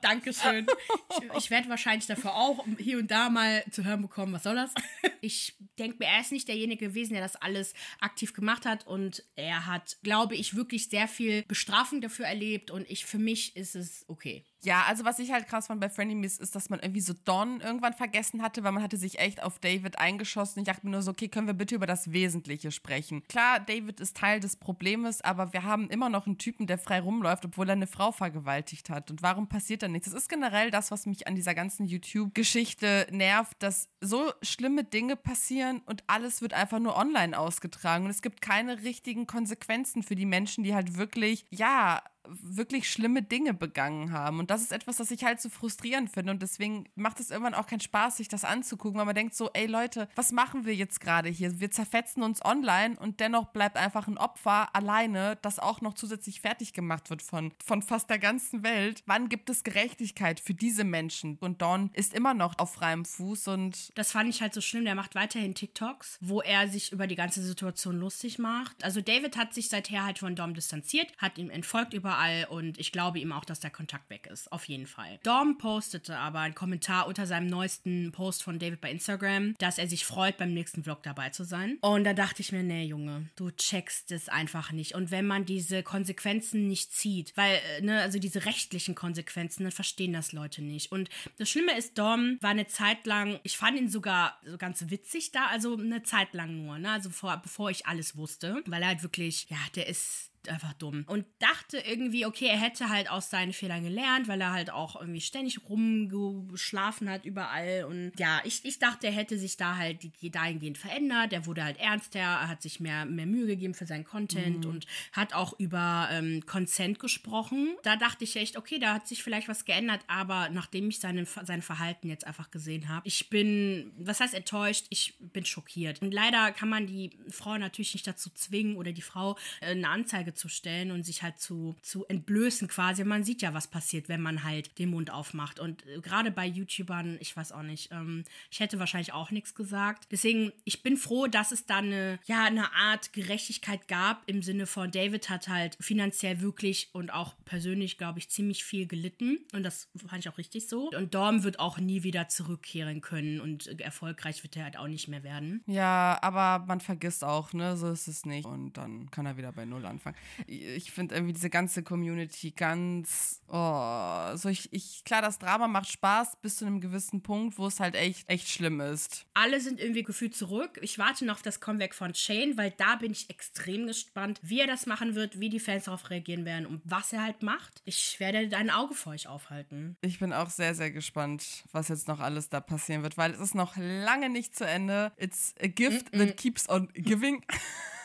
Dankeschön. 0.00 0.66
Ich, 1.10 1.36
ich 1.36 1.50
werde 1.50 1.68
wahrscheinlich 1.68 2.06
dafür 2.06 2.34
auch 2.34 2.64
hier 2.78 2.96
und 2.96 3.10
da 3.10 3.28
mal 3.28 3.62
zu 3.70 3.84
hören 3.84 4.00
bekommen, 4.00 4.32
was 4.32 4.44
soll 4.44 4.54
das? 4.54 4.72
Ich 5.20 5.54
denke 5.78 5.98
mir, 5.98 6.06
er 6.06 6.22
ist 6.22 6.32
nicht 6.32 6.48
derjenige 6.48 6.88
gewesen, 6.88 7.12
der 7.12 7.22
das 7.22 7.36
alles 7.36 7.74
aktiv 8.00 8.32
gemacht 8.32 8.64
hat 8.64 8.86
und 8.86 9.22
er 9.34 9.66
hat, 9.66 9.98
glaube 10.02 10.34
ich, 10.34 10.56
wirklich 10.56 10.88
sehr 10.88 11.08
viel 11.08 11.42
Bestrafung 11.42 12.00
dafür 12.00 12.24
erlebt 12.24 12.70
und 12.70 12.88
ich 12.90 13.04
für 13.04 13.18
mich 13.18 13.54
ist 13.54 13.76
es 13.76 14.06
okay. 14.08 14.44
Ja, 14.62 14.84
also 14.88 15.04
was 15.04 15.18
ich 15.18 15.32
halt 15.32 15.46
krass 15.46 15.66
fand 15.68 15.80
bei 15.80 15.88
Frenemies 15.88 16.38
ist, 16.38 16.54
dass 16.54 16.70
man 16.70 16.80
irgendwie 16.80 17.00
so 17.00 17.12
Don 17.24 17.60
irgendwann 17.60 17.92
vergessen 17.92 18.42
hatte, 18.42 18.64
weil 18.64 18.72
man 18.72 18.82
hatte 18.82 18.96
sich 18.96 19.18
echt 19.18 19.42
auf 19.42 19.58
David 19.58 19.98
eingeschossen. 19.98 20.60
Ich 20.60 20.66
dachte 20.66 20.86
mir 20.86 20.92
nur 20.92 21.02
so, 21.02 21.10
okay, 21.10 21.28
können 21.28 21.46
wir 21.46 21.54
bitte 21.54 21.74
über 21.74 21.86
das 21.86 22.12
Wesentliche 22.12 22.72
sprechen? 22.72 23.22
Klar, 23.28 23.60
David 23.60 24.00
ist 24.00 24.16
Teil 24.16 24.40
des 24.40 24.56
Problems, 24.56 25.20
aber 25.20 25.52
wir 25.52 25.62
haben 25.62 25.88
immer 25.90 26.08
noch 26.08 26.26
einen 26.26 26.38
Typen, 26.38 26.66
der 26.66 26.78
frei 26.78 27.00
rumläuft, 27.00 27.44
obwohl 27.44 27.68
er 27.68 27.74
eine 27.74 27.86
Frau 27.86 28.12
vergewaltigt 28.12 28.90
hat. 28.90 29.10
Und 29.10 29.22
warum 29.22 29.48
passiert 29.48 29.82
da 29.82 29.88
nichts? 29.88 30.10
Das 30.10 30.20
ist 30.20 30.28
generell 30.28 30.70
das, 30.70 30.90
was 30.90 31.06
mich 31.06 31.26
an 31.26 31.36
dieser 31.36 31.54
ganzen 31.54 31.86
YouTube-Geschichte 31.86 33.06
nervt, 33.10 33.62
dass 33.62 33.88
so 34.00 34.32
schlimme 34.42 34.84
Dinge 34.84 35.16
passieren 35.16 35.82
und 35.86 36.02
alles 36.06 36.40
wird 36.42 36.54
einfach 36.54 36.78
nur 36.78 36.96
online 36.96 37.38
ausgetragen. 37.38 38.04
Und 38.04 38.10
es 38.10 38.22
gibt 38.22 38.40
keine 38.40 38.82
richtigen 38.82 39.26
Konsequenzen 39.26 40.02
für 40.02 40.16
die 40.16 40.26
Menschen, 40.26 40.64
die 40.64 40.74
halt 40.74 40.96
wirklich, 40.96 41.46
ja, 41.50 42.02
wirklich 42.28 42.90
schlimme 42.90 43.22
Dinge 43.22 43.54
begangen 43.54 44.12
haben. 44.12 44.38
Und 44.38 44.50
das 44.50 44.62
ist 44.62 44.72
etwas, 44.72 44.96
das 44.96 45.10
ich 45.10 45.24
halt 45.24 45.40
so 45.40 45.48
frustrierend 45.48 46.10
finde. 46.10 46.32
Und 46.32 46.42
deswegen 46.42 46.88
macht 46.94 47.20
es 47.20 47.30
irgendwann 47.30 47.54
auch 47.54 47.66
keinen 47.66 47.80
Spaß, 47.80 48.16
sich 48.16 48.28
das 48.28 48.44
anzugucken, 48.44 48.98
weil 48.98 49.06
man 49.06 49.14
denkt 49.14 49.34
so, 49.34 49.50
ey 49.52 49.66
Leute, 49.66 50.08
was 50.14 50.32
machen 50.32 50.64
wir 50.64 50.74
jetzt 50.74 51.00
gerade 51.00 51.28
hier? 51.28 51.60
Wir 51.60 51.70
zerfetzen 51.70 52.22
uns 52.22 52.44
online 52.44 52.96
und 52.98 53.20
dennoch 53.20 53.46
bleibt 53.46 53.76
einfach 53.76 54.08
ein 54.08 54.18
Opfer 54.18 54.74
alleine, 54.74 55.38
das 55.42 55.58
auch 55.58 55.80
noch 55.80 55.94
zusätzlich 55.94 56.40
fertig 56.40 56.72
gemacht 56.72 57.10
wird 57.10 57.22
von, 57.22 57.52
von 57.64 57.82
fast 57.82 58.10
der 58.10 58.18
ganzen 58.18 58.62
Welt. 58.62 59.02
Wann 59.06 59.28
gibt 59.28 59.50
es 59.50 59.64
Gerechtigkeit 59.64 60.40
für 60.40 60.54
diese 60.54 60.84
Menschen? 60.84 61.36
Und 61.40 61.62
Dawn 61.62 61.90
ist 61.92 62.14
immer 62.14 62.34
noch 62.34 62.58
auf 62.58 62.74
freiem 62.74 63.04
Fuß 63.04 63.48
und. 63.48 63.96
Das 63.96 64.12
fand 64.12 64.28
ich 64.28 64.42
halt 64.42 64.54
so 64.54 64.60
schlimm. 64.60 64.84
Der 64.84 64.94
macht 64.94 65.14
weiterhin 65.14 65.54
TikToks, 65.54 66.18
wo 66.20 66.40
er 66.40 66.68
sich 66.68 66.92
über 66.92 67.06
die 67.06 67.14
ganze 67.14 67.42
Situation 67.42 67.98
lustig 67.98 68.38
macht. 68.38 68.82
Also 68.84 69.00
David 69.00 69.36
hat 69.36 69.54
sich 69.54 69.68
seither 69.68 70.04
halt 70.04 70.18
von 70.18 70.36
Dom 70.36 70.54
distanziert, 70.54 71.12
hat 71.18 71.38
ihm 71.38 71.50
entfolgt 71.50 71.94
über 71.94 72.15
überall 72.16 72.46
und 72.48 72.78
ich 72.78 72.92
glaube 72.92 73.18
ihm 73.18 73.32
auch, 73.32 73.44
dass 73.44 73.60
der 73.60 73.70
Kontakt 73.70 74.08
weg 74.10 74.26
ist. 74.26 74.50
Auf 74.52 74.64
jeden 74.64 74.86
Fall. 74.86 75.18
Dom 75.22 75.58
postete 75.58 76.16
aber 76.16 76.40
einen 76.40 76.54
Kommentar 76.54 77.06
unter 77.06 77.26
seinem 77.26 77.46
neuesten 77.46 78.12
Post 78.12 78.42
von 78.42 78.58
David 78.58 78.80
bei 78.80 78.90
Instagram, 78.90 79.54
dass 79.58 79.78
er 79.78 79.88
sich 79.88 80.04
freut, 80.04 80.36
beim 80.36 80.52
nächsten 80.52 80.84
Vlog 80.84 81.02
dabei 81.02 81.30
zu 81.30 81.44
sein. 81.44 81.78
Und 81.80 82.04
da 82.04 82.14
dachte 82.14 82.42
ich 82.42 82.52
mir, 82.52 82.62
nee, 82.62 82.84
Junge, 82.84 83.28
du 83.36 83.50
checkst 83.50 84.12
es 84.12 84.28
einfach 84.28 84.72
nicht. 84.72 84.94
Und 84.94 85.10
wenn 85.10 85.26
man 85.26 85.44
diese 85.44 85.82
Konsequenzen 85.82 86.68
nicht 86.68 86.92
zieht, 86.92 87.36
weil, 87.36 87.60
äh, 87.78 87.82
ne, 87.82 88.00
also 88.00 88.18
diese 88.18 88.44
rechtlichen 88.46 88.94
Konsequenzen, 88.94 89.64
dann 89.64 89.72
verstehen 89.72 90.12
das 90.12 90.32
Leute 90.32 90.62
nicht. 90.62 90.92
Und 90.92 91.08
das 91.38 91.50
Schlimme 91.50 91.76
ist, 91.76 91.98
Dom 91.98 92.38
war 92.40 92.50
eine 92.50 92.66
Zeit 92.66 93.06
lang, 93.06 93.38
ich 93.42 93.56
fand 93.56 93.78
ihn 93.78 93.88
sogar 93.88 94.38
so 94.44 94.56
ganz 94.56 94.84
witzig 94.88 95.32
da, 95.32 95.46
also 95.46 95.76
eine 95.76 96.02
Zeit 96.02 96.32
lang 96.32 96.56
nur, 96.56 96.78
ne, 96.78 96.90
also 96.90 97.10
vor, 97.10 97.36
bevor 97.42 97.70
ich 97.70 97.86
alles 97.86 98.16
wusste, 98.16 98.62
weil 98.66 98.82
er 98.82 98.88
halt 98.88 99.02
wirklich, 99.02 99.46
ja, 99.50 99.58
der 99.74 99.88
ist 99.88 100.30
einfach 100.48 100.72
dumm. 100.74 101.04
Und 101.06 101.26
dachte 101.38 101.78
irgendwie, 101.78 102.26
okay, 102.26 102.46
er 102.46 102.58
hätte 102.58 102.88
halt 102.88 103.10
aus 103.10 103.30
seinen 103.30 103.52
Fehlern 103.52 103.82
gelernt, 103.82 104.28
weil 104.28 104.40
er 104.40 104.52
halt 104.52 104.70
auch 104.70 105.00
irgendwie 105.00 105.20
ständig 105.20 105.68
rumgeschlafen 105.68 107.08
hat 107.08 107.24
überall. 107.24 107.84
Und 107.84 108.12
ja, 108.18 108.40
ich, 108.44 108.64
ich 108.64 108.78
dachte, 108.78 109.08
er 109.08 109.12
hätte 109.12 109.38
sich 109.38 109.56
da 109.56 109.76
halt 109.76 110.06
dahingehend 110.22 110.78
verändert. 110.78 111.32
Er 111.32 111.46
wurde 111.46 111.64
halt 111.64 111.78
ernster, 111.78 112.20
er 112.20 112.48
hat 112.48 112.62
sich 112.62 112.80
mehr, 112.80 113.04
mehr 113.04 113.26
Mühe 113.26 113.46
gegeben 113.46 113.74
für 113.74 113.86
seinen 113.86 114.04
Content 114.04 114.64
mhm. 114.64 114.70
und 114.70 114.86
hat 115.12 115.34
auch 115.34 115.58
über 115.58 116.08
ähm, 116.10 116.44
Consent 116.46 116.98
gesprochen. 116.98 117.76
Da 117.82 117.96
dachte 117.96 118.24
ich 118.24 118.36
echt, 118.36 118.56
okay, 118.56 118.78
da 118.78 118.94
hat 118.94 119.06
sich 119.06 119.22
vielleicht 119.22 119.48
was 119.48 119.64
geändert, 119.64 120.00
aber 120.06 120.48
nachdem 120.50 120.88
ich 120.88 121.00
seine, 121.00 121.26
sein 121.26 121.62
Verhalten 121.62 122.08
jetzt 122.08 122.26
einfach 122.26 122.50
gesehen 122.50 122.88
habe, 122.88 123.06
ich 123.06 123.28
bin, 123.30 123.92
was 123.98 124.20
heißt 124.20 124.34
enttäuscht? 124.34 124.86
Ich 124.90 125.14
bin 125.18 125.44
schockiert. 125.44 126.02
Und 126.02 126.12
leider 126.12 126.52
kann 126.52 126.68
man 126.68 126.86
die 126.86 127.10
Frau 127.30 127.56
natürlich 127.58 127.94
nicht 127.94 128.06
dazu 128.06 128.30
zwingen 128.30 128.76
oder 128.76 128.92
die 128.92 129.02
Frau 129.02 129.36
äh, 129.60 129.70
eine 129.70 129.88
Anzeige 129.88 130.34
zu 130.36 130.48
stellen 130.48 130.90
und 130.90 131.04
sich 131.04 131.22
halt 131.22 131.38
zu, 131.38 131.76
zu 131.82 132.06
entblößen 132.06 132.68
quasi. 132.68 133.04
Man 133.04 133.24
sieht 133.24 133.42
ja, 133.42 133.54
was 133.54 133.68
passiert, 133.68 134.08
wenn 134.08 134.20
man 134.20 134.44
halt 134.44 134.78
den 134.78 134.90
Mund 134.90 135.10
aufmacht. 135.10 135.58
Und 135.58 135.86
äh, 135.86 136.00
gerade 136.00 136.30
bei 136.30 136.46
YouTubern, 136.46 137.18
ich 137.20 137.36
weiß 137.36 137.52
auch 137.52 137.62
nicht, 137.62 137.90
ähm, 137.92 138.24
ich 138.50 138.60
hätte 138.60 138.78
wahrscheinlich 138.78 139.12
auch 139.12 139.30
nichts 139.30 139.54
gesagt. 139.54 140.08
Deswegen, 140.10 140.52
ich 140.64 140.82
bin 140.82 140.96
froh, 140.96 141.26
dass 141.26 141.52
es 141.52 141.66
da 141.66 141.78
eine, 141.78 142.18
ja, 142.26 142.44
eine 142.44 142.72
Art 142.74 143.12
Gerechtigkeit 143.12 143.88
gab 143.88 144.22
im 144.26 144.42
Sinne 144.42 144.66
von 144.66 144.90
David 144.90 145.30
hat 145.30 145.48
halt 145.48 145.76
finanziell 145.80 146.40
wirklich 146.40 146.90
und 146.92 147.12
auch 147.12 147.34
persönlich, 147.44 147.98
glaube 147.98 148.18
ich, 148.18 148.28
ziemlich 148.28 148.64
viel 148.64 148.86
gelitten. 148.86 149.38
Und 149.52 149.62
das 149.62 149.88
fand 150.06 150.24
ich 150.24 150.28
auch 150.28 150.38
richtig 150.38 150.68
so. 150.68 150.90
Und 150.90 151.14
Dorm 151.14 151.44
wird 151.44 151.58
auch 151.58 151.78
nie 151.78 152.02
wieder 152.02 152.28
zurückkehren 152.28 153.00
können 153.00 153.40
und 153.40 153.80
erfolgreich 153.80 154.42
wird 154.42 154.56
er 154.56 154.64
halt 154.64 154.76
auch 154.78 154.88
nicht 154.88 155.08
mehr 155.08 155.22
werden. 155.22 155.62
Ja, 155.66 156.18
aber 156.22 156.64
man 156.66 156.80
vergisst 156.80 157.24
auch, 157.24 157.52
ne, 157.52 157.76
so 157.76 157.90
ist 157.90 158.08
es 158.08 158.24
nicht. 158.24 158.46
Und 158.46 158.74
dann 158.74 159.10
kann 159.10 159.26
er 159.26 159.36
wieder 159.36 159.52
bei 159.52 159.64
Null 159.64 159.86
anfangen 159.86 160.15
ich 160.46 160.90
finde 160.90 161.14
irgendwie 161.14 161.32
diese 161.32 161.50
ganze 161.50 161.82
Community 161.82 162.50
ganz, 162.50 163.42
oh, 163.48 164.36
so 164.36 164.48
ich, 164.48 164.72
ich, 164.72 165.04
klar, 165.04 165.22
das 165.22 165.38
Drama 165.38 165.68
macht 165.68 165.88
Spaß 165.88 166.38
bis 166.42 166.56
zu 166.56 166.66
einem 166.66 166.80
gewissen 166.80 167.22
Punkt, 167.22 167.58
wo 167.58 167.66
es 167.66 167.80
halt 167.80 167.94
echt, 167.94 168.28
echt 168.28 168.48
schlimm 168.48 168.80
ist. 168.80 169.26
Alle 169.34 169.60
sind 169.60 169.80
irgendwie 169.80 170.02
gefühlt 170.02 170.34
zurück. 170.34 170.78
Ich 170.82 170.98
warte 170.98 171.24
noch 171.24 171.36
auf 171.36 171.42
das 171.42 171.60
Comeback 171.60 171.94
von 171.94 172.14
Shane, 172.14 172.56
weil 172.56 172.70
da 172.70 172.96
bin 172.96 173.12
ich 173.12 173.28
extrem 173.28 173.86
gespannt, 173.86 174.40
wie 174.42 174.60
er 174.60 174.66
das 174.66 174.86
machen 174.86 175.14
wird, 175.14 175.38
wie 175.38 175.50
die 175.50 175.60
Fans 175.60 175.84
darauf 175.84 176.08
reagieren 176.08 176.44
werden 176.44 176.66
und 176.66 176.80
was 176.84 177.12
er 177.12 177.22
halt 177.22 177.42
macht. 177.42 177.82
Ich 177.84 178.18
werde 178.20 178.56
ein 178.56 178.70
Auge 178.70 178.94
vor 178.94 179.12
euch 179.12 179.28
aufhalten. 179.28 179.96
Ich 180.00 180.18
bin 180.18 180.32
auch 180.32 180.48
sehr, 180.48 180.74
sehr 180.74 180.90
gespannt, 180.90 181.64
was 181.72 181.88
jetzt 181.88 182.08
noch 182.08 182.20
alles 182.20 182.48
da 182.48 182.60
passieren 182.60 183.02
wird, 183.02 183.18
weil 183.18 183.32
es 183.32 183.40
ist 183.40 183.54
noch 183.54 183.76
lange 183.76 184.30
nicht 184.30 184.56
zu 184.56 184.66
Ende. 184.66 185.12
It's 185.18 185.54
a 185.60 185.66
gift 185.66 186.12
mm 186.12 186.16
-mm. 186.16 186.26
that 186.26 186.36
keeps 186.36 186.68
on 186.68 186.88
giving. 186.94 187.44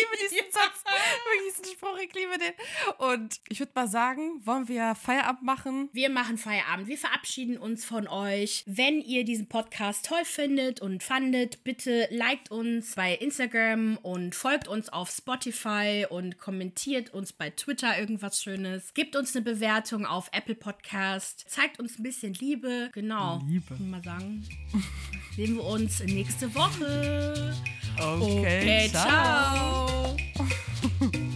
liebe 0.00 0.22
diesen 0.22 0.52
Satz. 0.52 0.84
Wirklich 0.84 1.54
diesen 1.56 1.76
Spruch, 1.76 1.98
ich 1.98 2.14
liebe 2.14 2.38
den. 2.38 2.52
Und 2.98 3.40
ich 3.48 3.58
würde 3.60 3.72
mal 3.74 3.88
sagen, 3.88 4.44
wollen 4.44 4.68
wir 4.68 4.94
Feierabend 4.94 5.42
machen? 5.42 5.88
Wir 5.92 6.10
machen 6.10 6.38
Feierabend. 6.38 6.86
Wir 6.86 6.98
verabschieden 6.98 7.58
uns 7.58 7.84
von 7.84 8.08
euch. 8.08 8.62
Wenn 8.66 9.00
ihr 9.00 9.24
diesen 9.24 9.48
Podcast 9.48 10.06
toll 10.06 10.24
findet 10.24 10.80
und 10.80 11.02
fandet, 11.02 11.64
bitte 11.64 12.08
liked 12.10 12.50
uns 12.50 12.94
bei 12.94 13.14
Instagram 13.14 13.98
und 13.98 14.34
folgt 14.34 14.68
uns 14.68 14.88
auf 14.88 15.10
Spotify 15.10 16.06
und 16.08 16.38
kommentiert 16.38 17.12
uns 17.12 17.32
bei 17.32 17.50
Twitter 17.50 17.98
irgendwas 17.98 18.42
Schönes. 18.42 18.92
Gebt 18.94 19.16
uns 19.16 19.34
eine 19.34 19.44
Bewertung 19.44 20.06
auf 20.06 20.28
Apple 20.32 20.54
Podcast. 20.54 21.44
Zeigt 21.48 21.78
uns 21.78 21.98
ein 21.98 22.02
bisschen 22.02 22.34
Liebe. 22.34 22.90
Genau. 22.92 23.40
Liebe. 23.46 23.74
Mal 23.74 24.02
sagen. 24.02 24.46
Sehen 25.36 25.56
wir 25.56 25.64
uns 25.64 26.00
nächste 26.04 26.54
Woche. 26.54 27.54
Okay, 28.00 28.40
okay 28.40 28.88
ciao. 28.90 30.16
ciao. 31.06 31.24